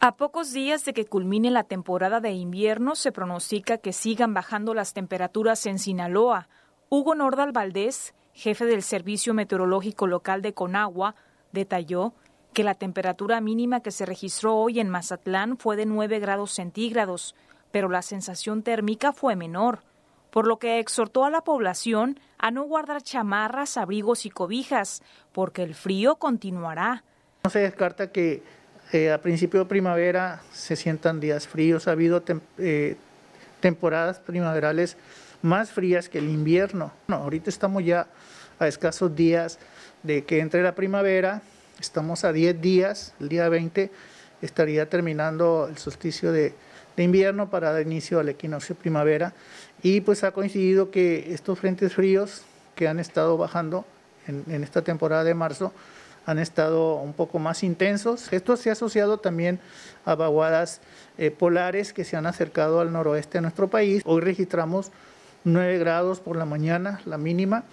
A 0.00 0.16
pocos 0.16 0.52
días 0.52 0.84
de 0.84 0.92
que 0.92 1.04
culmine 1.04 1.52
la 1.52 1.62
temporada 1.62 2.18
de 2.18 2.32
invierno, 2.32 2.96
se 2.96 3.12
pronostica 3.12 3.78
que 3.78 3.92
sigan 3.92 4.34
bajando 4.34 4.74
las 4.74 4.94
temperaturas 4.94 5.64
en 5.66 5.78
Sinaloa. 5.78 6.48
Hugo 6.88 7.14
Nordal 7.14 7.52
Valdés, 7.52 8.12
jefe 8.32 8.66
del 8.66 8.82
Servicio 8.82 9.32
Meteorológico 9.32 10.08
Local 10.08 10.42
de 10.42 10.54
Conagua, 10.54 11.14
detalló 11.52 12.14
que 12.52 12.64
la 12.64 12.74
temperatura 12.74 13.40
mínima 13.40 13.78
que 13.78 13.92
se 13.92 14.04
registró 14.04 14.56
hoy 14.56 14.80
en 14.80 14.88
Mazatlán 14.88 15.56
fue 15.56 15.76
de 15.76 15.86
9 15.86 16.18
grados 16.18 16.50
centígrados, 16.50 17.36
pero 17.70 17.88
la 17.88 18.02
sensación 18.02 18.64
térmica 18.64 19.12
fue 19.12 19.36
menor, 19.36 19.84
por 20.32 20.48
lo 20.48 20.58
que 20.58 20.80
exhortó 20.80 21.24
a 21.24 21.30
la 21.30 21.42
población 21.42 22.18
a 22.38 22.50
no 22.50 22.64
guardar 22.64 23.02
chamarras, 23.02 23.76
abrigos 23.76 24.26
y 24.26 24.30
cobijas, 24.30 25.02
porque 25.32 25.62
el 25.62 25.74
frío 25.76 26.16
continuará. 26.16 27.04
No 27.44 27.50
se 27.50 27.60
descarta 27.60 28.10
que 28.10 28.42
eh, 28.92 29.12
a 29.12 29.20
principio 29.20 29.60
de 29.60 29.66
primavera 29.66 30.42
se 30.52 30.74
sientan 30.74 31.20
días 31.20 31.46
fríos. 31.46 31.86
Ha 31.86 31.92
habido 31.92 32.24
eh, 32.58 32.96
temporadas 33.60 34.18
primaverales 34.18 34.96
más 35.42 35.70
frías 35.70 36.08
que 36.08 36.18
el 36.18 36.28
invierno. 36.28 36.92
ahorita 37.08 37.50
estamos 37.50 37.84
ya 37.84 38.06
a 38.58 38.68
escasos 38.68 39.14
días 39.14 39.58
de 40.02 40.24
que 40.24 40.40
entre 40.40 40.62
la 40.62 40.74
primavera. 40.74 41.42
Estamos 41.80 42.24
a 42.24 42.32
10 42.32 42.60
días, 42.60 43.14
el 43.18 43.28
día 43.28 43.48
20 43.48 43.90
estaría 44.40 44.88
terminando 44.88 45.68
el 45.68 45.78
solsticio 45.78 46.32
de, 46.32 46.54
invierno 46.96 47.48
para 47.48 47.72
dar 47.72 47.82
inicio 47.82 48.20
al 48.20 48.28
equinoccio 48.28 48.76
primavera. 48.76 49.32
Y 49.82 50.00
pues 50.00 50.24
ha 50.24 50.32
coincidido 50.32 50.90
que 50.90 51.32
estos 51.32 51.58
frentes 51.58 51.94
fríos 51.94 52.42
que 52.74 52.88
han 52.88 52.98
estado 52.98 53.36
bajando 53.36 53.84
en 54.26 54.62
esta 54.62 54.82
temporada 54.82 55.24
de 55.24 55.34
marzo, 55.34 55.72
han 56.26 56.38
estado 56.38 56.96
un 56.96 57.12
poco 57.12 57.38
más 57.38 57.62
intensos. 57.62 58.32
Esto 58.32 58.56
se 58.56 58.70
ha 58.70 58.72
asociado 58.72 59.18
también 59.18 59.60
a 60.04 60.14
vaguadas 60.14 60.80
eh, 61.18 61.30
polares 61.30 61.92
que 61.92 62.04
se 62.04 62.16
han 62.16 62.26
acercado 62.26 62.80
al 62.80 62.92
noroeste 62.92 63.38
de 63.38 63.42
nuestro 63.42 63.68
país. 63.68 64.02
Hoy 64.04 64.20
registramos 64.20 64.90
9 65.44 65.78
grados 65.78 66.20
por 66.20 66.36
la 66.36 66.44
mañana, 66.44 67.00
la 67.04 67.18
mínima. 67.18 67.64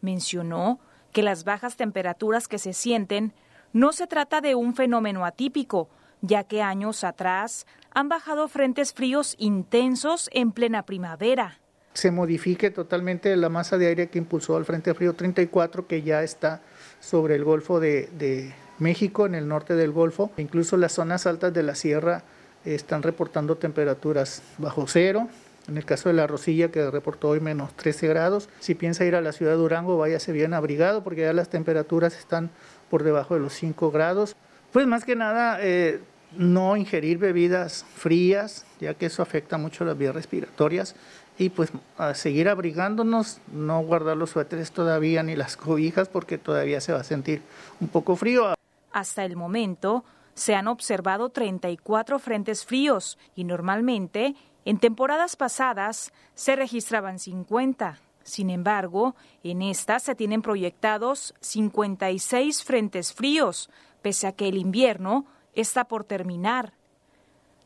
Mencionó 0.00 0.78
que 1.12 1.22
las 1.22 1.44
bajas 1.44 1.76
temperaturas 1.76 2.48
que 2.48 2.58
se 2.58 2.72
sienten 2.72 3.32
no 3.72 3.92
se 3.92 4.06
trata 4.06 4.40
de 4.40 4.54
un 4.54 4.74
fenómeno 4.74 5.24
atípico, 5.24 5.88
ya 6.20 6.44
que 6.44 6.62
años 6.62 7.04
atrás 7.04 7.66
han 7.96 8.10
bajado 8.10 8.46
frentes 8.48 8.92
fríos 8.92 9.34
intensos 9.38 10.28
en 10.34 10.52
plena 10.52 10.84
primavera. 10.84 11.60
Se 11.94 12.10
modifique 12.10 12.70
totalmente 12.70 13.34
la 13.36 13.48
masa 13.48 13.78
de 13.78 13.86
aire 13.86 14.08
que 14.08 14.18
impulsó 14.18 14.58
al 14.58 14.66
Frente 14.66 14.92
Frío 14.92 15.14
34, 15.14 15.86
que 15.86 16.02
ya 16.02 16.22
está 16.22 16.60
sobre 17.00 17.36
el 17.36 17.44
Golfo 17.44 17.80
de, 17.80 18.52
México, 18.78 19.24
en 19.24 19.34
el 19.34 19.48
norte 19.48 19.74
del 19.76 19.92
Golfo. 19.92 20.30
Incluso 20.36 20.76
las 20.76 20.92
zonas 20.92 21.26
altas 21.26 21.54
de 21.54 21.62
la 21.62 21.74
sierra 21.74 22.22
están 22.66 23.02
reportando 23.02 23.56
temperaturas 23.56 24.42
bajo 24.58 24.86
cero. 24.86 25.28
En 25.66 25.78
el 25.78 25.86
caso 25.86 26.10
de 26.10 26.16
la 26.16 26.26
Rosilla, 26.26 26.70
que 26.70 26.90
reportó 26.90 27.30
hoy 27.30 27.40
menos 27.40 27.74
13 27.76 28.08
grados. 28.08 28.50
Si 28.60 28.74
piensa 28.74 29.06
ir 29.06 29.14
a 29.14 29.22
la 29.22 29.32
ciudad 29.32 29.52
de 29.52 29.56
Durango, 29.56 29.96
váyase 29.96 30.32
bien 30.32 30.52
abrigado, 30.52 31.02
porque 31.02 31.22
ya 31.22 31.32
las 31.32 31.48
temperaturas 31.48 32.14
están 32.14 32.50
por 32.90 33.04
debajo 33.04 33.32
de 33.32 33.40
los 33.40 33.54
5 33.54 33.90
grados. 33.90 34.36
Pues 34.70 34.86
más 34.86 35.06
que 35.06 35.16
nada, 35.16 35.60
eh, 35.62 36.02
no 36.38 36.76
ingerir 36.76 37.18
bebidas 37.18 37.84
frías, 37.94 38.66
ya 38.80 38.94
que 38.94 39.06
eso 39.06 39.22
afecta 39.22 39.58
mucho 39.58 39.84
las 39.84 39.96
vías 39.96 40.14
respiratorias 40.14 40.94
y 41.38 41.50
pues 41.50 41.70
a 41.98 42.14
seguir 42.14 42.48
abrigándonos, 42.48 43.40
no 43.52 43.80
guardar 43.82 44.16
los 44.16 44.30
suéteres 44.30 44.72
todavía 44.72 45.22
ni 45.22 45.36
las 45.36 45.56
cobijas 45.56 46.08
porque 46.08 46.38
todavía 46.38 46.80
se 46.80 46.92
va 46.92 47.00
a 47.00 47.04
sentir 47.04 47.42
un 47.80 47.88
poco 47.88 48.16
frío. 48.16 48.54
Hasta 48.92 49.24
el 49.24 49.36
momento 49.36 50.04
se 50.34 50.54
han 50.54 50.68
observado 50.68 51.28
34 51.30 52.18
frentes 52.18 52.64
fríos 52.64 53.18
y 53.34 53.44
normalmente 53.44 54.34
en 54.64 54.78
temporadas 54.78 55.36
pasadas 55.36 56.12
se 56.34 56.56
registraban 56.56 57.18
50. 57.18 57.98
Sin 58.22 58.50
embargo, 58.50 59.14
en 59.44 59.62
esta 59.62 60.00
se 60.00 60.14
tienen 60.14 60.42
proyectados 60.42 61.34
56 61.40 62.64
frentes 62.64 63.12
fríos, 63.12 63.70
pese 64.02 64.26
a 64.26 64.32
que 64.32 64.48
el 64.48 64.56
invierno 64.56 65.26
está 65.56 65.84
por 65.84 66.04
terminar. 66.04 66.74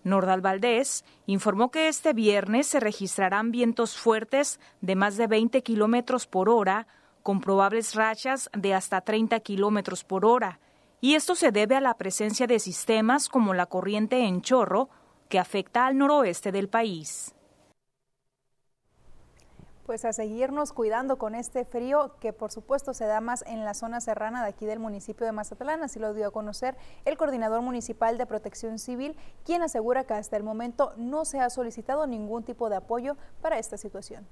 Nordal 0.03 0.41
Valdés 0.41 1.05
informó 1.27 1.71
que 1.71 1.89
este 1.89 2.15
viernes 2.15 2.67
se 2.67 2.81
registrarán 2.81 3.51
vientos 3.51 3.99
fuertes 3.99 4.59
de 4.81 4.97
más 4.97 5.19
de 5.19 5.27
20 5.27 5.63
kilómetros 5.63 6.27
por 6.27 6.49
hora, 6.49 6.87
con 7.23 7.43
probables 7.43 7.95
rachas 7.95 8.49
de 8.57 8.73
hasta 8.73 9.03
30 9.03 9.39
kilómetros 9.41 10.05
por 10.05 10.25
hora, 10.25 10.59
y 11.03 11.17
esto 11.17 11.35
se 11.35 11.53
debe 11.53 11.77
a 11.77 11.81
la 11.83 11.95
presencia 11.95 12.47
de 12.47 12.59
sistemas 12.59 13.29
como 13.29 13.53
la 13.53 13.67
corriente 13.67 14.25
en 14.25 14.41
chorro, 14.41 14.89
que 15.29 15.39
afecta 15.39 15.87
al 15.87 15.99
noroeste 15.99 16.51
del 16.51 16.69
país 16.69 17.35
pues 19.91 20.05
a 20.05 20.13
seguirnos 20.13 20.73
cuidando 20.73 21.19
con 21.19 21.35
este 21.35 21.65
frío 21.65 22.13
que 22.21 22.33
por 22.33 22.53
supuesto 22.53 22.95
se 22.95 23.07
da 23.07 23.21
más 23.21 23.43
en 23.49 23.65
la 23.65 23.75
zona 23.75 24.01
serrana 24.01 24.45
de 24.45 24.51
aquí 24.51 24.65
del 24.65 24.79
municipio 24.79 25.27
de 25.27 25.33
Mazatlán, 25.33 25.83
así 25.83 25.99
lo 25.99 26.15
dio 26.15 26.29
a 26.29 26.31
conocer 26.31 26.77
el 27.05 27.17
coordinador 27.17 27.61
municipal 27.61 28.17
de 28.17 28.25
protección 28.25 28.79
civil, 28.79 29.17
quien 29.45 29.63
asegura 29.63 30.05
que 30.05 30.15
hasta 30.15 30.37
el 30.37 30.45
momento 30.45 30.93
no 30.97 31.25
se 31.25 31.41
ha 31.41 31.51
solicitado 31.51 32.07
ningún 32.07 32.45
tipo 32.45 32.71
de 32.71 32.77
apoyo 32.77 33.17
para 33.43 33.59
esta 33.59 33.77
situación. 33.77 34.29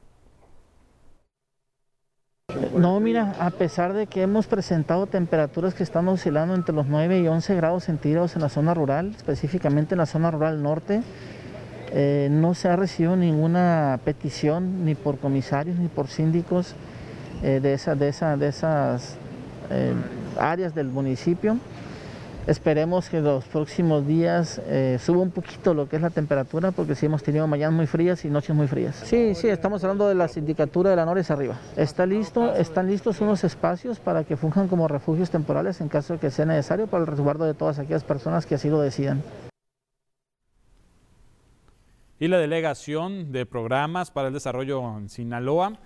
No, 2.77 3.01
mira, 3.01 3.35
a 3.41 3.51
pesar 3.51 3.95
de 3.95 4.07
que 4.07 4.23
hemos 4.23 4.47
presentado 4.47 5.09
temperaturas 5.09 5.75
que 5.75 5.83
están 5.83 6.07
oscilando 6.07 6.55
entre 6.55 6.73
los 6.73 6.87
9 6.87 7.19
y 7.19 7.27
11 7.27 7.57
grados 7.57 7.83
centígrados 7.83 8.37
en 8.37 8.43
la 8.43 8.49
zona 8.49 8.75
rural, 8.75 9.11
específicamente 9.17 9.95
en 9.95 9.99
la 9.99 10.07
zona 10.07 10.31
rural 10.31 10.63
norte, 10.63 11.03
eh, 11.93 12.29
no 12.31 12.55
se 12.55 12.69
ha 12.69 12.77
recibido 12.77 13.17
ninguna 13.17 13.99
petición 14.05 14.85
ni 14.85 14.95
por 14.95 15.19
comisarios 15.19 15.79
ni 15.79 15.89
por 15.89 16.09
síndicos 16.09 16.75
eh, 17.43 17.61
de, 17.63 17.75
esa, 17.75 17.95
de, 17.95 18.13
de 18.37 18.49
esas 18.49 19.17
eh, 19.71 19.93
áreas 20.39 20.75
del 20.75 20.89
municipio. 20.89 21.59
Esperemos 22.47 23.11
que 23.11 23.21
los 23.21 23.45
próximos 23.45 24.07
días 24.07 24.59
suba 25.01 25.19
un 25.19 25.31
poquito 25.31 25.75
lo 25.75 25.87
que 25.87 25.97
es 25.97 26.03
la 26.03 26.09
temperatura, 26.09 26.71
porque 26.71 26.95
sí 26.95 27.05
hemos 27.05 27.23
tenido 27.23 27.47
mañanas 27.47 27.77
muy 27.77 27.87
frías 27.87 28.25
y 28.25 28.31
noches 28.31 28.57
muy 28.57 28.67
frías. 28.67 28.97
Sí, 29.05 29.35
sí, 29.35 29.49
estamos 29.49 29.85
hablando 29.85 30.09
de 30.09 30.15
la 30.15 30.29
sindicatura 30.29 30.89
de 30.89 30.97
la 30.97 31.05
Nores 31.05 31.31
arriba. 31.31 31.59
Está 31.77 32.07
listo, 32.07 32.55
están 32.55 32.87
listos 32.87 33.21
unos 33.21 33.45
espacios 33.45 34.01
para 34.01 34.25
que 34.25 34.39
funjan 34.39 34.67
como 34.67 34.89
refugios 34.89 35.29
temporales 35.29 35.83
en 35.83 35.89
caso 35.89 36.15
de 36.15 36.21
que 36.21 36.31
sea 36.31 36.47
necesario 36.47 36.87
para 36.87 37.03
el 37.03 37.07
resguardo 37.07 37.45
de 37.45 37.53
todas 37.53 37.79
aquellas 37.81 38.03
personas 38.03 38.47
que 38.47 38.55
así 38.55 38.71
lo 38.71 38.81
decidan 38.81 39.23
y 42.21 42.29
la 42.29 42.39
Delegación 42.39 43.33
de 43.33 43.47
Programas 43.47 44.11
para 44.11 44.29
el 44.29 44.35
Desarrollo 44.35 44.99
en 44.99 45.09
Sinaloa, 45.09 45.79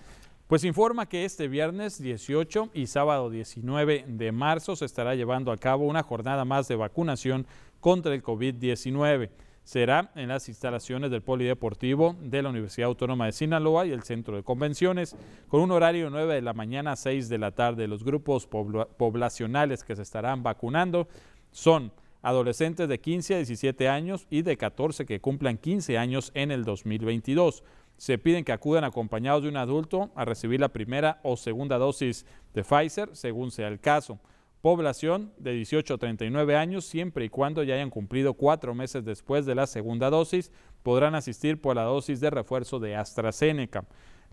pues 0.47 0.65
informa 0.65 1.07
que 1.07 1.25
este 1.25 1.49
viernes 1.49 2.01
18 2.01 2.71
y 2.75 2.87
sábado 2.87 3.31
19 3.31 4.05
de 4.07 4.33
marzo 4.33 4.77
se 4.77 4.85
estará 4.85 5.15
llevando 5.15 5.53
a 5.53 5.57
cabo 5.57 5.87
una 5.87 6.03
jornada 6.03 6.45
más 6.45 6.69
de 6.69 6.77
vacunación 6.77 7.47
contra 7.81 8.15
el 8.15 8.23
COVID-19. 8.23 9.31
Será 9.65 10.11
en 10.17 10.29
las 10.29 10.49
instalaciones 10.49 11.11
del 11.11 11.23
Polideportivo 11.23 12.17
de 12.21 12.43
la 12.43 12.51
Universidad 12.51 12.89
Autónoma 12.89 13.27
de 13.27 13.33
Sinaloa 13.33 13.87
y 13.87 13.93
el 13.93 14.03
Centro 14.03 14.37
de 14.37 14.43
Convenciones, 14.43 15.17
con 15.49 15.61
un 15.61 15.71
horario 15.71 16.11
9 16.11 16.35
de 16.35 16.43
la 16.43 16.53
mañana 16.53 16.93
a 16.93 16.97
6 16.97 17.29
de 17.29 17.39
la 17.39 17.53
tarde. 17.53 17.87
Los 17.87 18.03
grupos 18.05 18.47
poblacionales 18.47 19.85
que 19.85 19.95
se 19.97 20.03
estarán 20.03 20.43
vacunando 20.43 21.07
son 21.53 21.93
adolescentes 22.23 22.89
de 22.89 23.01
15 23.01 23.35
a 23.35 23.37
17 23.39 23.89
años 23.89 24.27
y 24.31 24.43
de 24.43 24.57
14 24.57 25.05
que 25.05 25.21
cumplan 25.21 25.59
15 25.59 25.99
años 25.99 26.31
en 26.35 26.51
el 26.51 26.65
2022. 26.65 27.63
Se 27.97 28.19
piden 28.19 28.45
que 28.45 28.53
acudan 28.53 28.85
acompañados 28.85 29.43
de 29.43 29.49
un 29.49 29.57
adulto 29.57 30.11
a 30.15 30.25
recibir 30.25 30.61
la 30.61 30.71
primera 30.71 31.21
o 31.23 31.37
segunda 31.37 31.79
dosis 31.79 32.25
de 32.55 32.65
Pfizer, 32.65 33.11
según 33.13 33.51
sea 33.51 33.69
el 33.69 33.81
caso. 33.81 34.19
Población 34.61 35.33
de 35.39 35.53
18 35.55 35.95
a 35.95 35.99
39 35.99 36.57
años, 36.57 36.85
siempre 36.85 37.25
y 37.25 37.29
cuando 37.29 37.65
ya 37.65 37.75
hayan 37.75 37.91
cumplido 37.91 38.35
cuatro 38.35 38.75
meses 38.75 39.05
después 39.05 39.45
de 39.45 39.57
la 39.57 39.67
segunda 39.67 40.09
dosis, 40.09 40.53
podrán 40.85 41.17
asistir 41.17 41.61
por 41.61 41.75
la 41.75 41.83
dosis 41.83 42.21
de 42.21 42.31
refuerzo 42.31 42.79
de 42.79 42.95
AstraZeneca. 42.95 43.85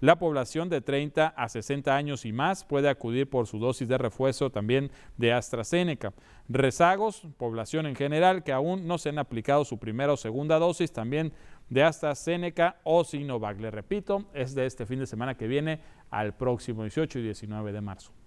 La 0.01 0.17
población 0.17 0.69
de 0.69 0.79
30 0.79 1.27
a 1.27 1.49
60 1.49 1.93
años 1.93 2.25
y 2.25 2.31
más 2.31 2.63
puede 2.63 2.87
acudir 2.87 3.29
por 3.29 3.47
su 3.47 3.59
dosis 3.59 3.87
de 3.87 3.97
refuerzo 3.97 4.49
también 4.49 4.91
de 5.17 5.33
AstraZeneca. 5.33 6.13
Rezagos, 6.47 7.27
población 7.37 7.85
en 7.85 7.95
general 7.95 8.43
que 8.43 8.53
aún 8.53 8.87
no 8.87 8.97
se 8.97 9.09
han 9.09 9.19
aplicado 9.19 9.65
su 9.65 9.77
primera 9.77 10.13
o 10.13 10.17
segunda 10.17 10.57
dosis, 10.57 10.93
también 10.93 11.33
de 11.69 11.83
AstraZeneca 11.83 12.77
o 12.83 13.03
Sinovac. 13.03 13.59
Le 13.59 13.71
repito, 13.71 14.25
es 14.33 14.55
de 14.55 14.65
este 14.65 14.85
fin 14.85 14.99
de 14.99 15.05
semana 15.05 15.35
que 15.35 15.47
viene 15.47 15.81
al 16.09 16.33
próximo 16.33 16.83
18 16.83 17.19
y 17.19 17.23
19 17.23 17.73
de 17.73 17.81
marzo. 17.81 18.18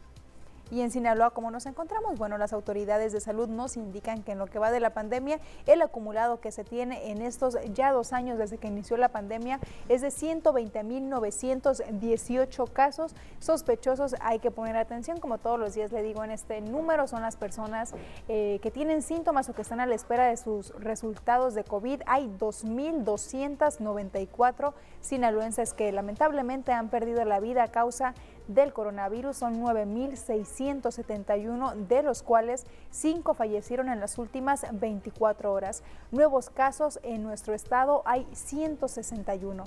Y 0.69 0.81
en 0.81 0.91
Sinaloa, 0.91 1.31
¿cómo 1.31 1.49
nos 1.51 1.65
encontramos? 1.65 2.17
Bueno, 2.17 2.37
las 2.37 2.51
autoridades 2.53 3.13
de 3.13 3.21
salud 3.21 3.47
nos 3.47 3.77
indican 3.77 4.23
que 4.23 4.33
en 4.33 4.39
lo 4.39 4.47
que 4.47 4.59
va 4.59 4.71
de 4.71 4.81
la 4.81 4.91
pandemia, 4.91 5.39
el 5.65 5.81
acumulado 5.81 6.39
que 6.39 6.51
se 6.51 6.63
tiene 6.63 7.11
en 7.11 7.21
estos 7.21 7.57
ya 7.73 7.91
dos 7.91 8.13
años 8.13 8.37
desde 8.37 8.57
que 8.57 8.67
inició 8.67 8.95
la 8.97 9.09
pandemia 9.09 9.59
es 9.87 10.01
de 10.01 10.09
120.918 10.09 12.71
casos 12.71 13.15
sospechosos. 13.39 14.15
Hay 14.19 14.39
que 14.39 14.51
poner 14.51 14.75
atención, 14.75 15.19
como 15.19 15.37
todos 15.37 15.57
los 15.59 15.73
días 15.73 15.91
le 15.91 16.03
digo 16.03 16.23
en 16.23 16.31
este 16.31 16.61
número, 16.61 17.07
son 17.07 17.21
las 17.21 17.37
personas 17.37 17.93
eh, 18.27 18.59
que 18.61 18.71
tienen 18.71 19.01
síntomas 19.01 19.47
o 19.49 19.53
que 19.53 19.61
están 19.61 19.79
a 19.79 19.85
la 19.85 19.95
espera 19.95 20.27
de 20.27 20.35
sus 20.37 20.71
resultados 20.75 21.55
de 21.55 21.63
COVID. 21.63 22.01
Hay 22.05 22.27
2.294 22.39 24.73
sinaloenses 25.01 25.73
que 25.73 25.91
lamentablemente 25.91 26.73
han 26.73 26.89
perdido 26.89 27.25
la 27.25 27.39
vida 27.39 27.63
a 27.63 27.69
causa 27.69 28.13
del 28.47 28.73
coronavirus. 28.73 29.37
Son 29.37 29.61
9.671, 29.61 31.87
de 31.87 32.03
los 32.03 32.23
cuales 32.23 32.65
5 32.91 33.33
fallecieron 33.33 33.89
en 33.89 33.99
las 33.99 34.17
últimas 34.17 34.65
24 34.71 35.51
horas. 35.51 35.83
Nuevos 36.11 36.49
casos 36.49 37.01
en 37.03 37.23
nuestro 37.23 37.53
estado 37.53 38.01
hay 38.05 38.25
161 38.33 39.65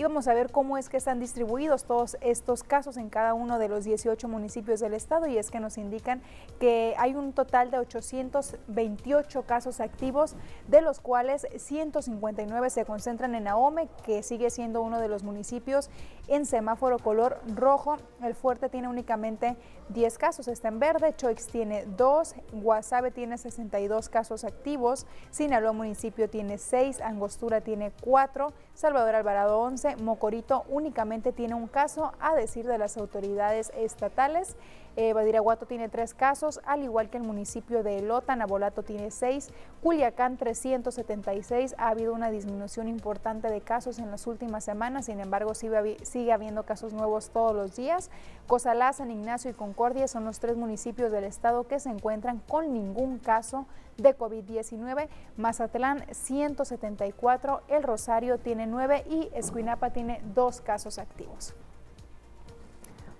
y 0.00 0.02
vamos 0.02 0.28
a 0.28 0.32
ver 0.32 0.50
cómo 0.50 0.78
es 0.78 0.88
que 0.88 0.96
están 0.96 1.20
distribuidos 1.20 1.84
todos 1.84 2.16
estos 2.22 2.62
casos 2.62 2.96
en 2.96 3.10
cada 3.10 3.34
uno 3.34 3.58
de 3.58 3.68
los 3.68 3.84
18 3.84 4.28
municipios 4.28 4.80
del 4.80 4.94
estado 4.94 5.26
y 5.26 5.36
es 5.36 5.50
que 5.50 5.60
nos 5.60 5.76
indican 5.76 6.22
que 6.58 6.94
hay 6.96 7.14
un 7.14 7.34
total 7.34 7.70
de 7.70 7.80
828 7.80 9.42
casos 9.42 9.78
activos, 9.78 10.36
de 10.68 10.80
los 10.80 11.00
cuales 11.00 11.46
159 11.54 12.70
se 12.70 12.86
concentran 12.86 13.34
en 13.34 13.46
Ahome, 13.46 13.90
que 14.02 14.22
sigue 14.22 14.48
siendo 14.48 14.80
uno 14.80 15.00
de 15.00 15.08
los 15.08 15.22
municipios 15.22 15.90
en 16.28 16.46
semáforo 16.46 16.98
color 16.98 17.38
rojo. 17.54 17.98
El 18.22 18.34
fuerte 18.34 18.70
tiene 18.70 18.88
únicamente 18.88 19.58
10 19.90 20.16
casos, 20.16 20.48
está 20.48 20.68
en 20.68 20.78
verde, 20.78 21.14
Choix 21.14 21.46
tiene 21.46 21.84
2, 21.84 22.36
Guasave 22.52 23.10
tiene 23.10 23.36
62 23.36 24.08
casos 24.08 24.44
activos, 24.44 25.06
Sinaloa 25.30 25.72
municipio 25.72 26.30
tiene 26.30 26.56
6, 26.56 27.02
Angostura 27.02 27.60
tiene 27.60 27.92
4, 28.02 28.52
Salvador 28.72 29.16
Alvarado 29.16 29.60
11, 29.60 29.89
Mocorito 29.96 30.64
únicamente 30.68 31.32
tiene 31.32 31.54
un 31.54 31.66
caso, 31.66 32.12
a 32.20 32.34
decir 32.34 32.66
de 32.66 32.78
las 32.78 32.96
autoridades 32.96 33.72
estatales. 33.76 34.56
Eh, 34.96 35.12
Badiraguato 35.12 35.66
tiene 35.66 35.88
tres 35.88 36.14
casos, 36.14 36.60
al 36.66 36.82
igual 36.82 37.10
que 37.10 37.16
el 37.16 37.22
municipio 37.22 37.82
de 37.82 37.98
Elota, 37.98 38.34
Nabolato 38.34 38.82
tiene 38.82 39.10
seis, 39.10 39.50
Culiacán 39.82 40.36
376. 40.36 41.76
Ha 41.78 41.88
habido 41.88 42.12
una 42.12 42.30
disminución 42.30 42.88
importante 42.88 43.48
de 43.48 43.60
casos 43.60 43.98
en 43.98 44.10
las 44.10 44.26
últimas 44.26 44.64
semanas, 44.64 45.06
sin 45.06 45.20
embargo 45.20 45.54
sigue, 45.54 45.96
sigue 46.02 46.32
habiendo 46.32 46.64
casos 46.64 46.92
nuevos 46.92 47.30
todos 47.30 47.54
los 47.54 47.76
días. 47.76 48.10
Cozalá, 48.48 48.92
San 48.92 49.10
Ignacio 49.10 49.50
y 49.50 49.54
Concordia 49.54 50.08
son 50.08 50.24
los 50.24 50.40
tres 50.40 50.56
municipios 50.56 51.12
del 51.12 51.24
estado 51.24 51.68
que 51.68 51.78
se 51.78 51.88
encuentran 51.88 52.42
con 52.48 52.72
ningún 52.72 53.18
caso 53.18 53.66
de 54.02 54.16
COVID-19. 54.16 55.08
Mazatlán 55.36 56.04
174, 56.10 57.62
El 57.68 57.82
Rosario 57.82 58.38
tiene 58.38 58.66
9 58.66 59.04
y 59.08 59.28
Escuinapa 59.34 59.90
tiene 59.90 60.20
dos 60.34 60.60
casos 60.60 60.98
activos. 60.98 61.54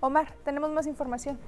Omar, 0.01 0.33
tenemos 0.45 0.71
más 0.71 0.87
información. 0.87 1.39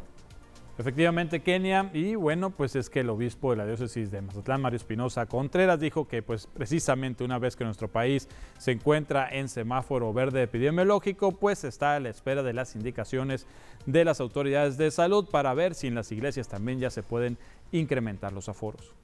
Efectivamente, 0.78 1.40
Kenia, 1.40 1.90
y 1.92 2.14
bueno, 2.14 2.48
pues 2.48 2.74
es 2.76 2.88
que 2.88 3.00
el 3.00 3.10
obispo 3.10 3.50
de 3.50 3.58
la 3.58 3.66
diócesis 3.66 4.10
de 4.10 4.22
Mazatlán, 4.22 4.62
Mario 4.62 4.78
Espinosa 4.78 5.26
Contreras, 5.26 5.78
dijo 5.78 6.08
que 6.08 6.22
pues 6.22 6.46
precisamente 6.46 7.24
una 7.24 7.38
vez 7.38 7.56
que 7.56 7.64
nuestro 7.64 7.88
país 7.88 8.26
se 8.58 8.72
encuentra 8.72 9.28
en 9.30 9.50
semáforo 9.50 10.14
verde 10.14 10.42
epidemiológico, 10.42 11.32
pues 11.32 11.64
está 11.64 11.96
a 11.96 12.00
la 12.00 12.08
espera 12.08 12.42
de 12.42 12.54
las 12.54 12.74
indicaciones 12.74 13.46
de 13.84 14.04
las 14.06 14.20
autoridades 14.20 14.78
de 14.78 14.90
salud 14.90 15.28
para 15.30 15.52
ver 15.52 15.74
si 15.74 15.88
en 15.88 15.94
las 15.94 16.10
iglesias 16.10 16.48
también 16.48 16.80
ya 16.80 16.88
se 16.88 17.02
pueden 17.02 17.36
incrementar 17.70 18.32
los 18.32 18.48
aforos. 18.48 18.94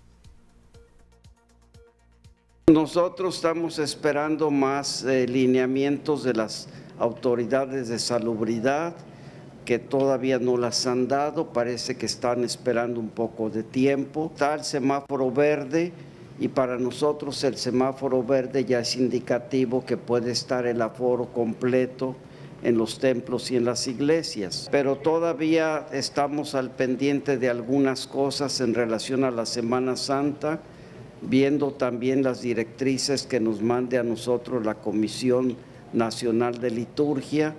Nosotros 2.72 3.36
estamos 3.36 3.78
esperando 3.78 4.50
más 4.50 5.02
eh, 5.02 5.26
lineamientos 5.26 6.22
de 6.22 6.34
las 6.34 6.68
autoridades 6.98 7.88
de 7.88 7.98
salubridad 7.98 8.94
que 9.64 9.78
todavía 9.78 10.38
no 10.38 10.58
las 10.58 10.86
han 10.86 11.08
dado, 11.08 11.46
parece 11.46 11.96
que 11.96 12.04
están 12.04 12.44
esperando 12.44 13.00
un 13.00 13.08
poco 13.08 13.48
de 13.48 13.62
tiempo. 13.62 14.30
Está 14.34 14.54
el 14.54 14.64
semáforo 14.64 15.30
verde 15.30 15.92
y 16.38 16.48
para 16.48 16.76
nosotros 16.76 17.42
el 17.42 17.56
semáforo 17.56 18.22
verde 18.22 18.66
ya 18.66 18.80
es 18.80 18.96
indicativo 18.96 19.86
que 19.86 19.96
puede 19.96 20.32
estar 20.32 20.66
el 20.66 20.82
aforo 20.82 21.32
completo 21.32 22.16
en 22.62 22.76
los 22.76 22.98
templos 22.98 23.50
y 23.50 23.56
en 23.56 23.64
las 23.64 23.88
iglesias. 23.88 24.68
Pero 24.70 24.96
todavía 24.96 25.86
estamos 25.90 26.54
al 26.54 26.70
pendiente 26.70 27.38
de 27.38 27.48
algunas 27.48 28.06
cosas 28.06 28.60
en 28.60 28.74
relación 28.74 29.24
a 29.24 29.30
la 29.30 29.46
Semana 29.46 29.96
Santa 29.96 30.60
viendo 31.22 31.72
también 31.72 32.22
las 32.22 32.42
directrices 32.42 33.26
que 33.26 33.40
nos 33.40 33.60
mande 33.60 33.98
a 33.98 34.02
nosotros 34.02 34.64
la 34.64 34.74
Comisión 34.74 35.56
Nacional 35.92 36.58
de 36.60 36.70
Liturgia, 36.70 37.54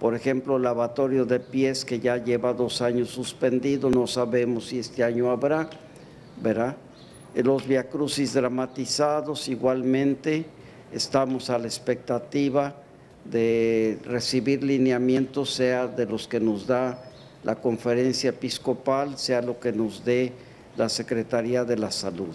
por 0.00 0.14
ejemplo, 0.14 0.58
lavatorio 0.58 1.24
de 1.24 1.40
pies 1.40 1.84
que 1.84 1.98
ya 1.98 2.22
lleva 2.22 2.52
dos 2.52 2.82
años 2.82 3.08
suspendido, 3.08 3.90
no 3.90 4.06
sabemos 4.06 4.66
si 4.66 4.78
este 4.78 5.02
año 5.02 5.30
habrá, 5.30 5.68
¿verdad? 6.40 6.76
Los 7.34 7.66
viacrucis 7.66 8.34
dramatizados 8.34 9.48
igualmente, 9.48 10.44
estamos 10.92 11.50
a 11.50 11.58
la 11.58 11.66
expectativa 11.66 12.74
de 13.24 13.98
recibir 14.04 14.62
lineamientos, 14.62 15.52
sea 15.52 15.86
de 15.86 16.06
los 16.06 16.28
que 16.28 16.40
nos 16.40 16.66
da 16.66 17.02
la 17.44 17.56
conferencia 17.56 18.30
episcopal, 18.30 19.18
sea 19.18 19.42
lo 19.42 19.58
que 19.58 19.72
nos 19.72 20.04
dé 20.04 20.32
la 20.76 20.88
Secretaría 20.88 21.64
de 21.64 21.76
la 21.76 21.90
Salud. 21.90 22.34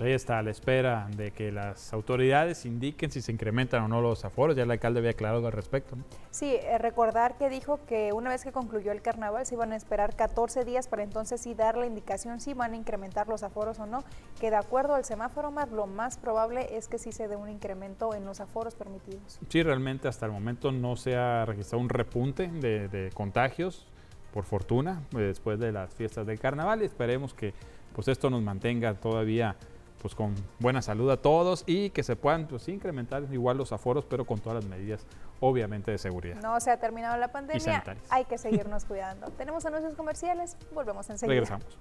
Pues 0.00 0.08
ahí 0.08 0.14
está, 0.14 0.38
a 0.38 0.42
la 0.42 0.50
espera 0.50 1.10
de 1.14 1.30
que 1.30 1.52
las 1.52 1.92
autoridades 1.92 2.64
indiquen 2.64 3.10
si 3.10 3.20
se 3.20 3.32
incrementan 3.32 3.82
o 3.82 3.88
no 3.88 4.00
los 4.00 4.24
aforos. 4.24 4.56
Ya 4.56 4.62
el 4.62 4.70
alcalde 4.70 5.00
había 5.00 5.10
aclarado 5.10 5.46
al 5.46 5.52
respecto. 5.52 5.94
Sí, 6.30 6.54
eh, 6.54 6.78
recordar 6.78 7.36
que 7.36 7.50
dijo 7.50 7.80
que 7.84 8.14
una 8.14 8.30
vez 8.30 8.42
que 8.42 8.50
concluyó 8.50 8.92
el 8.92 9.02
carnaval 9.02 9.44
se 9.44 9.56
iban 9.56 9.72
a 9.72 9.76
esperar 9.76 10.16
14 10.16 10.64
días 10.64 10.88
para 10.88 11.02
entonces 11.02 11.42
sí 11.42 11.52
dar 11.52 11.76
la 11.76 11.84
indicación 11.84 12.40
si 12.40 12.54
van 12.54 12.72
a 12.72 12.76
incrementar 12.76 13.28
los 13.28 13.42
aforos 13.42 13.78
o 13.78 13.84
no. 13.84 14.02
Que 14.40 14.48
de 14.48 14.56
acuerdo 14.56 14.94
al 14.94 15.04
semáforo 15.04 15.50
más, 15.50 15.70
lo 15.70 15.86
más 15.86 16.16
probable 16.16 16.78
es 16.78 16.88
que 16.88 16.96
sí 16.96 17.12
se 17.12 17.28
dé 17.28 17.36
un 17.36 17.50
incremento 17.50 18.14
en 18.14 18.24
los 18.24 18.40
aforos 18.40 18.74
permitidos. 18.76 19.38
Sí, 19.50 19.62
realmente 19.62 20.08
hasta 20.08 20.24
el 20.24 20.32
momento 20.32 20.72
no 20.72 20.96
se 20.96 21.14
ha 21.14 21.44
registrado 21.44 21.82
un 21.82 21.90
repunte 21.90 22.48
de, 22.48 22.88
de 22.88 23.10
contagios, 23.12 23.86
por 24.32 24.44
fortuna, 24.44 25.02
después 25.10 25.58
de 25.58 25.72
las 25.72 25.92
fiestas 25.92 26.26
del 26.26 26.40
carnaval. 26.40 26.80
Y 26.80 26.86
esperemos 26.86 27.34
que 27.34 27.52
pues 27.94 28.08
esto 28.08 28.30
nos 28.30 28.40
mantenga 28.40 28.94
todavía 28.94 29.56
pues 30.00 30.14
con 30.14 30.34
buena 30.58 30.82
salud 30.82 31.10
a 31.10 31.16
todos 31.16 31.64
y 31.66 31.90
que 31.90 32.02
se 32.02 32.16
puedan 32.16 32.46
pues, 32.46 32.68
incrementar 32.68 33.24
igual 33.30 33.58
los 33.58 33.72
aforos, 33.72 34.04
pero 34.04 34.24
con 34.24 34.38
todas 34.38 34.62
las 34.62 34.70
medidas, 34.70 35.06
obviamente, 35.40 35.90
de 35.90 35.98
seguridad. 35.98 36.40
No 36.42 36.58
se 36.60 36.70
ha 36.70 36.78
terminado 36.78 37.16
la 37.18 37.28
pandemia, 37.28 37.84
hay 38.08 38.24
que 38.24 38.38
seguirnos 38.38 38.84
cuidando. 38.84 39.26
Tenemos 39.32 39.64
anuncios 39.66 39.94
comerciales, 39.94 40.56
volvemos 40.72 41.08
enseguida. 41.10 41.34
Regresamos. 41.34 41.78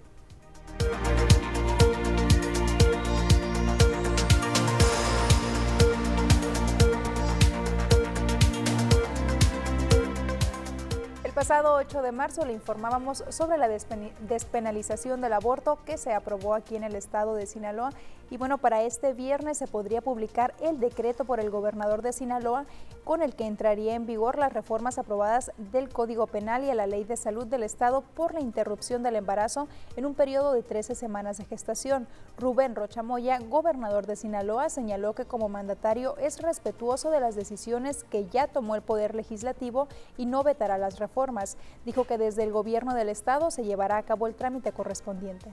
Pasado 11.40 11.76
8 11.76 12.02
de 12.02 12.12
marzo 12.12 12.44
le 12.44 12.52
informábamos 12.52 13.24
sobre 13.30 13.58
la 13.58 13.70
despenalización 13.70 15.22
del 15.22 15.32
aborto 15.32 15.80
que 15.86 15.98
se 15.98 16.12
aprobó 16.12 16.54
aquí 16.54 16.76
en 16.76 16.84
el 16.84 16.96
estado 16.96 17.34
de 17.34 17.46
Sinaloa 17.46 17.94
Y 18.32 18.38
bueno, 18.38 18.60
para 18.60 18.84
este 18.84 19.14
viernes 19.14 19.58
se 19.58 19.66
podría 19.66 20.02
publicar 20.02 20.54
el 20.62 20.80
decreto 20.80 21.26
por 21.26 21.40
el 21.40 21.50
gobernador 21.50 22.02
de 22.04 22.14
Sinaloa 22.14 22.66
con 23.04 23.24
el 23.24 23.36
que 23.36 23.48
entraría 23.48 23.96
en 23.96 24.06
vigor 24.06 24.38
las 24.38 24.54
reformas 24.54 25.00
aprobadas 25.00 25.52
del 25.58 25.90
Código 25.90 26.28
Penal 26.28 26.64
y 26.64 26.70
a 26.70 26.76
la 26.76 26.86
Ley 26.86 27.06
de 27.06 27.18
Salud 27.18 27.48
del 27.48 27.64
Estado 27.64 28.02
por 28.02 28.36
la 28.36 28.42
interrupción 28.42 29.02
del 29.02 29.16
embarazo 29.16 29.68
en 29.96 30.06
un 30.06 30.14
periodo 30.14 30.54
de 30.54 30.62
13 30.62 30.94
semanas 30.94 31.40
de 31.40 31.46
gestación. 31.46 32.08
Rubén 32.38 32.76
Rochamoya, 32.76 33.40
gobernador 33.40 34.06
de 34.06 34.16
Sinaloa, 34.16 34.70
señaló 34.70 35.14
que 35.16 35.26
como 35.26 35.50
mandatario 35.50 36.16
es 36.18 36.40
respetuoso 36.40 37.10
de 37.10 37.22
las 37.22 37.36
decisiones 37.36 38.04
que 38.04 38.28
ya 38.28 38.48
tomó 38.48 38.76
el 38.76 38.84
Poder 38.84 39.16
Legislativo 39.16 39.88
y 40.18 40.28
no 40.28 40.44
vetará 40.44 40.78
las 40.78 41.00
reformas. 41.00 41.58
Dijo 41.86 42.04
que 42.04 42.20
desde 42.20 42.44
el 42.44 42.52
gobierno 42.52 42.94
del 42.94 43.10
Estado 43.10 43.50
se 43.50 43.64
llevará 43.64 43.98
a 43.98 44.04
cabo 44.04 44.28
el 44.28 44.36
trámite 44.36 44.72
correspondiente. 44.72 45.52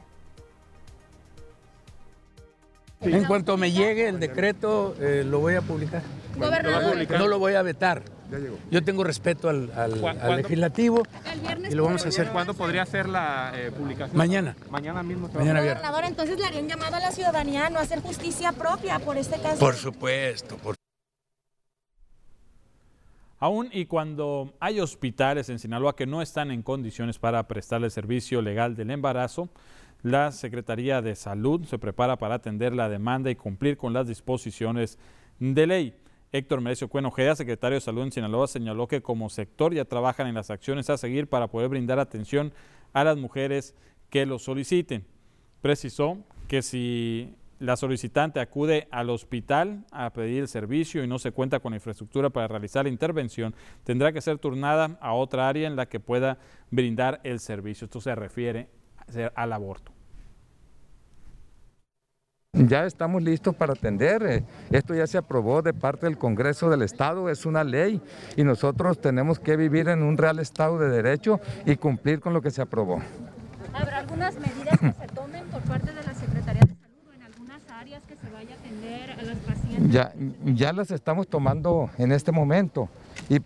En 3.00 3.24
cuanto 3.24 3.56
me 3.56 3.72
llegue 3.72 4.08
el 4.08 4.18
decreto, 4.18 4.94
eh, 5.00 5.24
lo 5.24 5.40
voy 5.40 5.54
a 5.54 5.62
publicar. 5.62 6.02
No 6.36 7.28
lo 7.28 7.38
voy 7.38 7.54
a 7.54 7.62
vetar. 7.62 8.02
Yo 8.70 8.82
tengo 8.82 9.04
respeto 9.04 9.48
al, 9.48 9.70
legislativo 10.36 11.02
y 11.70 11.74
lo 11.74 11.84
vamos 11.84 12.04
a 12.04 12.08
hacer. 12.08 12.30
¿Cuándo 12.30 12.54
podría 12.54 12.84
ser 12.86 13.08
la 13.08 13.52
eh, 13.54 13.70
publicación? 13.70 14.16
Mañana. 14.16 14.56
Mañana 14.70 15.02
mismo. 15.02 15.28
Mañana 15.28 15.60
viernes. 15.60 15.82
Gobernador, 15.82 16.04
entonces 16.04 16.38
le 16.38 16.46
harían 16.46 16.68
llamado 16.68 16.96
a 16.96 17.00
la 17.00 17.12
ciudadanía 17.12 17.66
a 17.66 17.70
no 17.70 17.78
hacer 17.78 18.00
justicia 18.00 18.52
propia 18.52 18.98
por 18.98 19.16
este 19.16 19.38
caso. 19.40 19.58
Por 19.58 19.74
supuesto, 19.74 20.56
por 20.56 20.74
Aún 23.38 23.68
y 23.70 23.84
cuando 23.84 24.54
hay 24.60 24.80
hospitales 24.80 25.50
en 25.50 25.58
Sinaloa 25.58 25.94
que 25.94 26.06
no 26.06 26.22
están 26.22 26.50
en 26.50 26.62
condiciones 26.62 27.18
para 27.18 27.46
prestarle 27.46 27.90
servicio 27.90 28.40
legal 28.40 28.74
del 28.74 28.90
embarazo, 28.90 29.50
la 30.02 30.32
Secretaría 30.32 31.02
de 31.02 31.14
Salud 31.14 31.64
se 31.64 31.78
prepara 31.78 32.16
para 32.16 32.36
atender 32.36 32.74
la 32.74 32.88
demanda 32.88 33.30
y 33.30 33.36
cumplir 33.36 33.76
con 33.76 33.92
las 33.92 34.06
disposiciones 34.06 34.98
de 35.38 35.66
ley. 35.66 35.94
Héctor 36.32 36.60
Merecio 36.60 36.88
Cuenojeda, 36.88 37.36
secretario 37.36 37.76
de 37.76 37.80
Salud 37.80 38.02
en 38.02 38.12
Sinaloa, 38.12 38.46
señaló 38.46 38.88
que 38.88 39.00
como 39.00 39.30
sector 39.30 39.72
ya 39.72 39.84
trabajan 39.84 40.26
en 40.26 40.34
las 40.34 40.50
acciones 40.50 40.90
a 40.90 40.98
seguir 40.98 41.28
para 41.28 41.48
poder 41.48 41.68
brindar 41.68 41.98
atención 41.98 42.52
a 42.92 43.04
las 43.04 43.16
mujeres 43.16 43.74
que 44.10 44.26
lo 44.26 44.38
soliciten. 44.38 45.04
Precisó 45.62 46.18
que 46.48 46.62
si 46.62 47.34
la 47.58 47.76
solicitante 47.76 48.40
acude 48.40 48.86
al 48.90 49.08
hospital 49.08 49.86
a 49.90 50.12
pedir 50.12 50.42
el 50.42 50.48
servicio 50.48 51.02
y 51.02 51.08
no 51.08 51.18
se 51.18 51.32
cuenta 51.32 51.60
con 51.60 51.74
infraestructura 51.74 52.28
para 52.28 52.48
realizar 52.48 52.84
la 52.84 52.90
intervención, 52.90 53.54
tendrá 53.84 54.12
que 54.12 54.20
ser 54.20 54.38
turnada 54.38 54.98
a 55.00 55.14
otra 55.14 55.48
área 55.48 55.66
en 55.66 55.76
la 55.76 55.86
que 55.86 56.00
pueda 56.00 56.38
brindar 56.70 57.20
el 57.24 57.40
servicio. 57.40 57.86
Esto 57.86 58.00
se 58.00 58.14
refiere 58.14 58.68
al 59.34 59.52
aborto. 59.52 59.92
Ya 62.52 62.86
estamos 62.86 63.22
listos 63.22 63.54
para 63.54 63.74
atender. 63.74 64.22
Eh, 64.22 64.44
esto 64.70 64.94
ya 64.94 65.06
se 65.06 65.18
aprobó 65.18 65.60
de 65.60 65.74
parte 65.74 66.06
del 66.06 66.16
Congreso 66.16 66.70
del 66.70 66.82
Estado, 66.82 67.28
es 67.28 67.44
una 67.44 67.64
ley 67.64 68.00
y 68.34 68.44
nosotros 68.44 68.98
tenemos 69.00 69.38
que 69.38 69.56
vivir 69.56 69.88
en 69.88 70.02
un 70.02 70.16
real 70.16 70.38
Estado 70.38 70.78
de 70.78 70.88
Derecho 70.88 71.38
y 71.66 71.76
cumplir 71.76 72.20
con 72.20 72.32
lo 72.32 72.40
que 72.40 72.50
se 72.50 72.62
aprobó. 72.62 73.02
¿Habrá 73.74 73.98
algunas 73.98 74.34
medidas 74.36 74.80
que 74.80 74.92
se 74.92 75.06
tomen 75.14 75.44
por 75.48 75.60
parte 75.62 75.92
de 75.92 76.02
la 76.02 76.14
Secretaría 76.14 76.62
de 76.62 76.74
Salud 76.74 77.10
o 77.10 77.12
en 77.12 77.22
algunas 77.22 77.60
áreas 77.70 78.02
que 78.04 78.16
se 78.16 78.30
vaya 78.30 78.54
a 78.54 78.58
atender 78.58 79.10
a 79.10 79.22
las 79.22 79.36
pacientes? 79.38 79.90
Ya, 79.92 80.12
ya 80.44 80.72
las 80.72 80.90
estamos 80.90 81.28
tomando 81.28 81.90
en 81.98 82.10
este 82.12 82.32
momento. 82.32 82.88
Y 83.28 83.40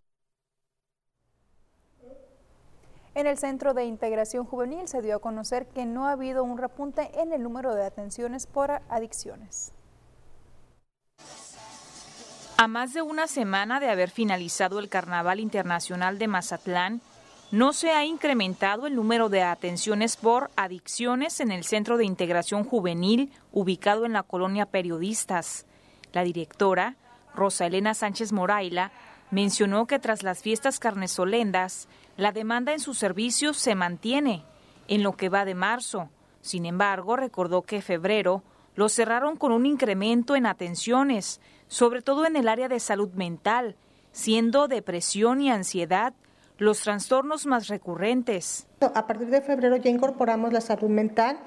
En 3.20 3.26
el 3.26 3.36
Centro 3.36 3.74
de 3.74 3.84
Integración 3.84 4.46
Juvenil 4.46 4.88
se 4.88 5.02
dio 5.02 5.16
a 5.16 5.18
conocer 5.18 5.66
que 5.66 5.84
no 5.84 6.06
ha 6.06 6.12
habido 6.12 6.42
un 6.42 6.56
repunte 6.56 7.10
en 7.20 7.34
el 7.34 7.42
número 7.42 7.74
de 7.74 7.84
atenciones 7.84 8.46
por 8.46 8.80
adicciones. 8.88 9.74
A 12.56 12.66
más 12.66 12.94
de 12.94 13.02
una 13.02 13.26
semana 13.26 13.78
de 13.78 13.90
haber 13.90 14.08
finalizado 14.08 14.78
el 14.78 14.88
Carnaval 14.88 15.38
Internacional 15.38 16.18
de 16.18 16.28
Mazatlán, 16.28 17.02
no 17.50 17.74
se 17.74 17.90
ha 17.90 18.06
incrementado 18.06 18.86
el 18.86 18.96
número 18.96 19.28
de 19.28 19.42
atenciones 19.42 20.16
por 20.16 20.50
adicciones 20.56 21.40
en 21.40 21.50
el 21.50 21.64
Centro 21.64 21.98
de 21.98 22.06
Integración 22.06 22.64
Juvenil 22.64 23.30
ubicado 23.52 24.06
en 24.06 24.14
la 24.14 24.22
colonia 24.22 24.64
Periodistas. 24.64 25.66
La 26.14 26.22
directora, 26.22 26.96
Rosa 27.34 27.66
Elena 27.66 27.92
Sánchez 27.92 28.32
Moraila, 28.32 28.92
mencionó 29.30 29.86
que 29.86 29.98
tras 29.98 30.22
las 30.22 30.42
fiestas 30.42 30.78
carnesolendas, 30.78 31.88
la 32.16 32.32
demanda 32.32 32.72
en 32.72 32.80
sus 32.80 32.98
servicios 32.98 33.56
se 33.56 33.74
mantiene 33.74 34.44
en 34.88 35.02
lo 35.02 35.16
que 35.16 35.28
va 35.28 35.44
de 35.44 35.54
marzo. 35.54 36.08
Sin 36.40 36.66
embargo, 36.66 37.16
recordó 37.16 37.62
que 37.62 37.82
febrero 37.82 38.42
lo 38.74 38.88
cerraron 38.88 39.36
con 39.36 39.52
un 39.52 39.66
incremento 39.66 40.36
en 40.36 40.46
atenciones, 40.46 41.40
sobre 41.68 42.02
todo 42.02 42.26
en 42.26 42.36
el 42.36 42.48
área 42.48 42.68
de 42.68 42.80
salud 42.80 43.10
mental, 43.12 43.76
siendo 44.12 44.68
depresión 44.68 45.40
y 45.40 45.50
ansiedad 45.50 46.14
los 46.58 46.82
trastornos 46.82 47.46
más 47.46 47.68
recurrentes. 47.68 48.66
A 48.80 49.06
partir 49.06 49.28
de 49.28 49.40
febrero 49.40 49.76
ya 49.76 49.90
incorporamos 49.90 50.52
la 50.52 50.60
salud 50.60 50.88
mental, 50.88 51.40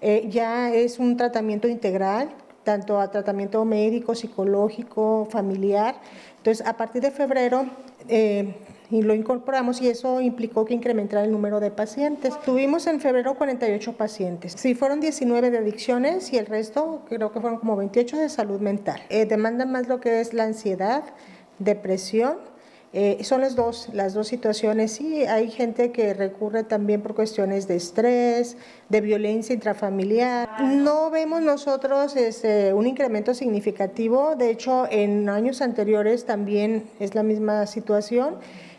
eh, 0.00 0.26
ya 0.28 0.72
es 0.72 0.98
un 0.98 1.16
tratamiento 1.16 1.68
integral, 1.68 2.30
tanto 2.64 3.00
a 3.00 3.10
tratamiento 3.10 3.64
médico, 3.64 4.14
psicológico, 4.14 5.26
familiar. 5.30 5.96
Entonces, 6.38 6.66
a 6.66 6.76
partir 6.76 7.02
de 7.02 7.10
febrero 7.10 7.66
eh, 8.08 8.54
y 8.90 9.02
lo 9.02 9.14
incorporamos 9.14 9.80
y 9.80 9.88
eso 9.88 10.20
implicó 10.20 10.64
que 10.64 10.74
incrementara 10.74 11.24
el 11.24 11.30
número 11.30 11.60
de 11.60 11.70
pacientes. 11.70 12.34
Tuvimos 12.44 12.86
en 12.86 13.00
febrero 13.00 13.34
48 13.34 13.92
pacientes. 13.92 14.54
Sí, 14.56 14.74
fueron 14.74 15.00
19 15.00 15.50
de 15.50 15.58
adicciones 15.58 16.32
y 16.32 16.38
el 16.38 16.46
resto 16.46 17.02
creo 17.08 17.30
que 17.32 17.40
fueron 17.40 17.58
como 17.60 17.76
28 17.76 18.16
de 18.16 18.28
salud 18.28 18.60
mental. 18.60 19.00
Eh, 19.08 19.26
demandan 19.26 19.70
más 19.70 19.86
lo 19.86 20.00
que 20.00 20.20
es 20.20 20.34
la 20.34 20.44
ansiedad, 20.44 21.04
depresión. 21.58 22.38
Eh, 22.92 23.22
son 23.22 23.40
las 23.40 23.54
dos, 23.54 23.88
las 23.92 24.14
dos 24.14 24.26
situaciones. 24.26 24.92
Sí, 24.92 25.24
hay 25.24 25.48
gente 25.48 25.92
que 25.92 26.12
recurre 26.12 26.64
también 26.64 27.02
por 27.02 27.14
cuestiones 27.14 27.68
de 27.68 27.76
estrés, 27.76 28.56
de 28.88 29.00
violencia 29.00 29.54
intrafamiliar. 29.54 30.60
No 30.60 31.08
vemos 31.10 31.40
nosotros 31.40 32.16
este, 32.16 32.74
un 32.74 32.88
incremento 32.88 33.32
significativo. 33.32 34.34
De 34.34 34.50
hecho, 34.50 34.88
en 34.90 35.28
años 35.28 35.62
anteriores 35.62 36.26
también 36.26 36.90
es 36.98 37.14
la 37.14 37.22
misma 37.22 37.66
situación. 37.66 38.38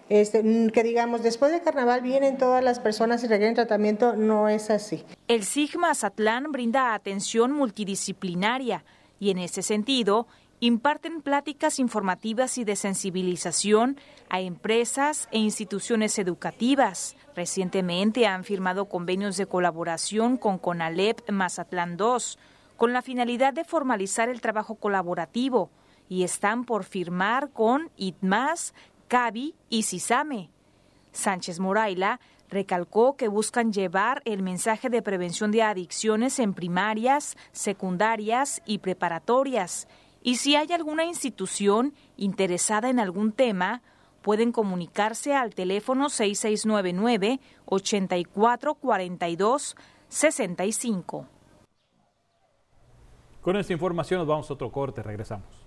Este, 0.09 0.43
que 0.73 0.83
digamos, 0.83 1.23
después 1.23 1.53
de 1.53 1.61
carnaval 1.61 2.01
vienen 2.01 2.37
todas 2.37 2.61
las 2.61 2.81
personas 2.81 3.23
y 3.23 3.27
requieren 3.27 3.55
tratamiento, 3.55 4.17
no 4.17 4.49
es 4.49 4.69
así. 4.69 5.05
El 5.29 5.45
SIGMA 5.45 5.91
Azatlán 5.91 6.51
brinda 6.51 6.93
atención 6.93 7.53
multidisciplinaria 7.53 8.83
y 9.21 9.29
en 9.29 9.37
ese 9.37 9.61
sentido 9.61 10.27
imparten 10.61 11.23
pláticas 11.23 11.79
informativas 11.79 12.59
y 12.59 12.63
de 12.63 12.75
sensibilización 12.75 13.97
a 14.29 14.41
empresas 14.41 15.27
e 15.31 15.39
instituciones 15.39 16.19
educativas. 16.19 17.15
Recientemente 17.35 18.27
han 18.27 18.43
firmado 18.43 18.85
convenios 18.85 19.37
de 19.37 19.47
colaboración 19.47 20.37
con 20.37 20.59
CONALEP 20.59 21.29
Mazatlán 21.31 21.97
II 21.99 22.39
con 22.77 22.93
la 22.93 23.01
finalidad 23.01 23.53
de 23.53 23.63
formalizar 23.63 24.29
el 24.29 24.39
trabajo 24.39 24.75
colaborativo 24.75 25.71
y 26.07 26.23
están 26.23 26.63
por 26.63 26.83
firmar 26.83 27.49
con 27.49 27.89
ITMAS 27.97 28.75
Cabi 29.07 29.55
y 29.67 29.83
Cisame. 29.83 30.51
Sánchez 31.11 31.59
Moraila 31.59 32.19
recalcó 32.49 33.15
que 33.15 33.29
buscan 33.29 33.73
llevar 33.73 34.21
el 34.25 34.43
mensaje 34.43 34.89
de 34.89 35.01
prevención 35.01 35.51
de 35.51 35.63
adicciones 35.63 36.37
en 36.37 36.53
primarias, 36.53 37.35
secundarias 37.51 38.61
y 38.65 38.79
preparatorias. 38.79 39.87
Y 40.21 40.35
si 40.35 40.55
hay 40.55 40.71
alguna 40.71 41.05
institución 41.05 41.93
interesada 42.15 42.89
en 42.89 42.99
algún 42.99 43.31
tema, 43.31 43.81
pueden 44.21 44.51
comunicarse 44.51 45.33
al 45.33 45.55
teléfono 45.55 46.09
6699 46.09 47.39
8442 47.65 49.75
65. 50.07 51.27
Con 53.41 53.57
esta 53.57 53.73
información 53.73 54.19
nos 54.19 54.27
vamos 54.27 54.49
a 54.49 54.53
otro 54.53 54.71
corte, 54.71 55.01
regresamos. 55.01 55.60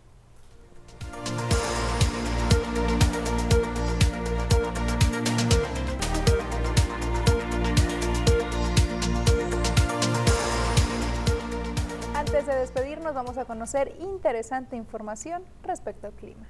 Vamos 13.14 13.38
a 13.38 13.44
conocer 13.44 13.94
interesante 14.00 14.76
información 14.76 15.42
respecto 15.62 16.08
al 16.08 16.12
clima. 16.12 16.46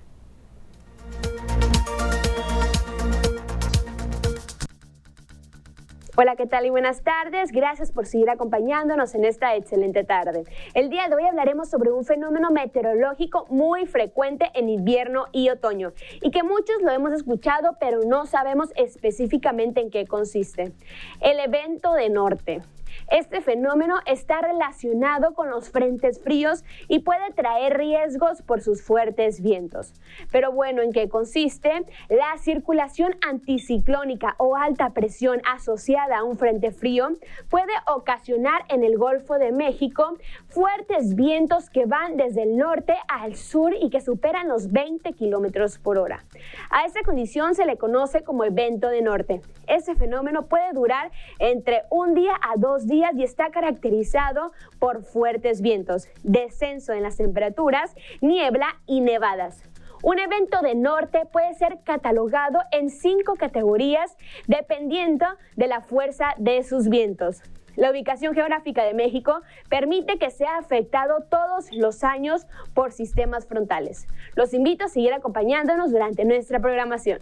Hola, 6.17 6.37
¿qué 6.37 6.47
tal 6.47 6.65
y 6.65 6.71
buenas 6.71 7.03
tardes? 7.03 7.51
Gracias 7.51 7.91
por 7.91 8.07
seguir 8.07 8.31
acompañándonos 8.31 9.17
en 9.17 9.25
esta 9.25 9.57
excelente 9.57 10.05
tarde. 10.05 10.45
El 10.73 10.89
día 10.89 11.09
de 11.09 11.17
hoy 11.17 11.25
hablaremos 11.25 11.69
sobre 11.69 11.91
un 11.91 12.05
fenómeno 12.05 12.53
meteorológico 12.53 13.47
muy 13.51 13.87
frecuente 13.87 14.49
en 14.55 14.69
invierno 14.69 15.27
y 15.33 15.49
otoño 15.51 15.93
y 16.23 16.31
que 16.31 16.45
muchos 16.45 16.83
lo 16.83 16.93
hemos 16.93 17.13
escuchado 17.13 17.77
pero 17.81 18.03
no 18.07 18.27
sabemos 18.27 18.71
específicamente 18.77 19.81
en 19.81 19.91
qué 19.91 20.07
consiste. 20.07 20.73
El 21.21 21.41
evento 21.41 21.93
de 21.95 22.09
norte. 22.11 22.63
Este 23.11 23.41
fenómeno 23.41 23.97
está 24.07 24.41
relacionado 24.41 25.35
con 25.35 25.51
los 25.51 25.71
frentes 25.71 26.21
fríos 26.21 26.65
y 26.89 27.01
puede 27.01 27.33
traer 27.35 27.77
riesgos 27.79 28.43
por 28.43 28.61
sus 28.61 28.83
fuertes 28.83 29.43
vientos. 29.43 29.95
Pero 30.31 30.53
bueno, 30.53 30.83
¿en 30.83 30.93
qué 30.93 31.09
consiste? 31.09 31.85
La 32.09 32.37
circulación 32.39 33.17
anticiclónica 33.27 34.35
o 34.39 34.57
alta 34.57 34.91
presión 34.91 35.41
asociada 35.47 36.19
a 36.19 36.25
un 36.25 36.37
frente 36.39 36.71
frío 36.71 37.11
puede 37.49 37.73
ocasionar 37.87 38.63
en 38.69 38.85
el 38.85 38.97
Golfo 38.97 39.39
de 39.39 39.53
México 39.53 40.17
fuertes 40.49 41.15
vientos 41.15 41.71
que 41.71 41.87
van 41.87 42.17
desde 42.17 42.43
el 42.43 42.57
norte 42.57 42.95
al 43.09 43.37
sur 43.37 43.75
y 43.81 43.91
que 43.91 44.01
superan 44.01 44.49
los 44.49 44.71
20 44.73 45.13
kilómetros 45.13 45.79
por 45.79 45.99
hora. 45.99 46.25
A 46.71 46.85
esta 46.85 47.03
condición 47.03 47.55
se 47.55 47.67
le 47.67 47.77
conoce 47.77 48.23
como 48.23 48.45
evento 48.45 48.89
de 48.89 49.03
norte. 49.03 49.41
Ese 49.67 49.95
fenómeno 49.95 50.47
puede 50.47 50.73
durar 50.73 51.11
entre 51.39 51.83
un 51.91 52.15
día 52.15 52.35
a 52.43 52.57
dos 52.57 52.84
días 52.87 53.13
y 53.17 53.23
está 53.23 53.51
caracterizado 53.51 54.53
por 54.79 55.03
fuertes 55.03 55.61
vientos, 55.61 56.09
descenso 56.23 56.93
en 56.93 57.03
las 57.03 57.17
temperaturas, 57.17 57.95
niebla 58.21 58.81
y 58.87 59.01
nevadas. 59.01 59.63
Un 60.03 60.19
evento 60.19 60.61
de 60.61 60.75
norte 60.75 61.25
puede 61.33 61.55
ser 61.55 61.79
catalogado 61.83 62.59
en 62.73 62.91
cinco 62.91 63.37
categorías 63.37 64.17
dependiendo 64.47 65.25
de 65.57 65.67
la 65.67 65.81
fuerza 65.81 66.35
de 66.37 66.63
sus 66.63 66.89
vientos. 66.89 67.43
La 67.77 67.91
ubicación 67.91 68.35
geográfica 68.35 68.85
de 68.85 68.95
México 68.95 69.41
permite 69.69 70.19
que 70.19 70.31
sea 70.31 70.59
afectado 70.59 71.25
todos 71.29 71.73
los 71.73 72.05
años 72.05 72.47
por 72.75 72.93
sistemas 72.93 73.47
frontales. 73.47 74.07
Los 74.37 74.55
invito 74.55 74.85
a 74.85 74.89
seguir 74.89 75.13
acompañándonos 75.13 75.91
durante 75.91 76.25
nuestra 76.25 76.61
programación. 76.61 77.21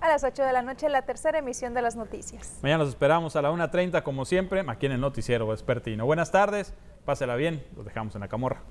a 0.00 0.08
las 0.08 0.24
8 0.24 0.42
de 0.42 0.52
la 0.52 0.62
noche 0.62 0.88
la 0.88 1.02
tercera 1.02 1.38
emisión 1.38 1.74
de 1.74 1.82
las 1.82 1.96
noticias. 1.96 2.58
Mañana 2.62 2.84
los 2.84 2.90
esperamos 2.90 3.36
a 3.36 3.42
la 3.42 3.50
1.30 3.50 4.02
como 4.02 4.24
siempre 4.24 4.64
aquí 4.66 4.86
en 4.86 4.92
el 4.92 5.00
noticiero 5.00 5.46
vespertino. 5.46 6.06
Buenas 6.06 6.30
tardes, 6.30 6.74
pásela 7.04 7.36
bien, 7.36 7.64
los 7.76 7.84
dejamos 7.84 8.14
en 8.14 8.20
la 8.20 8.28
camorra. 8.28 8.62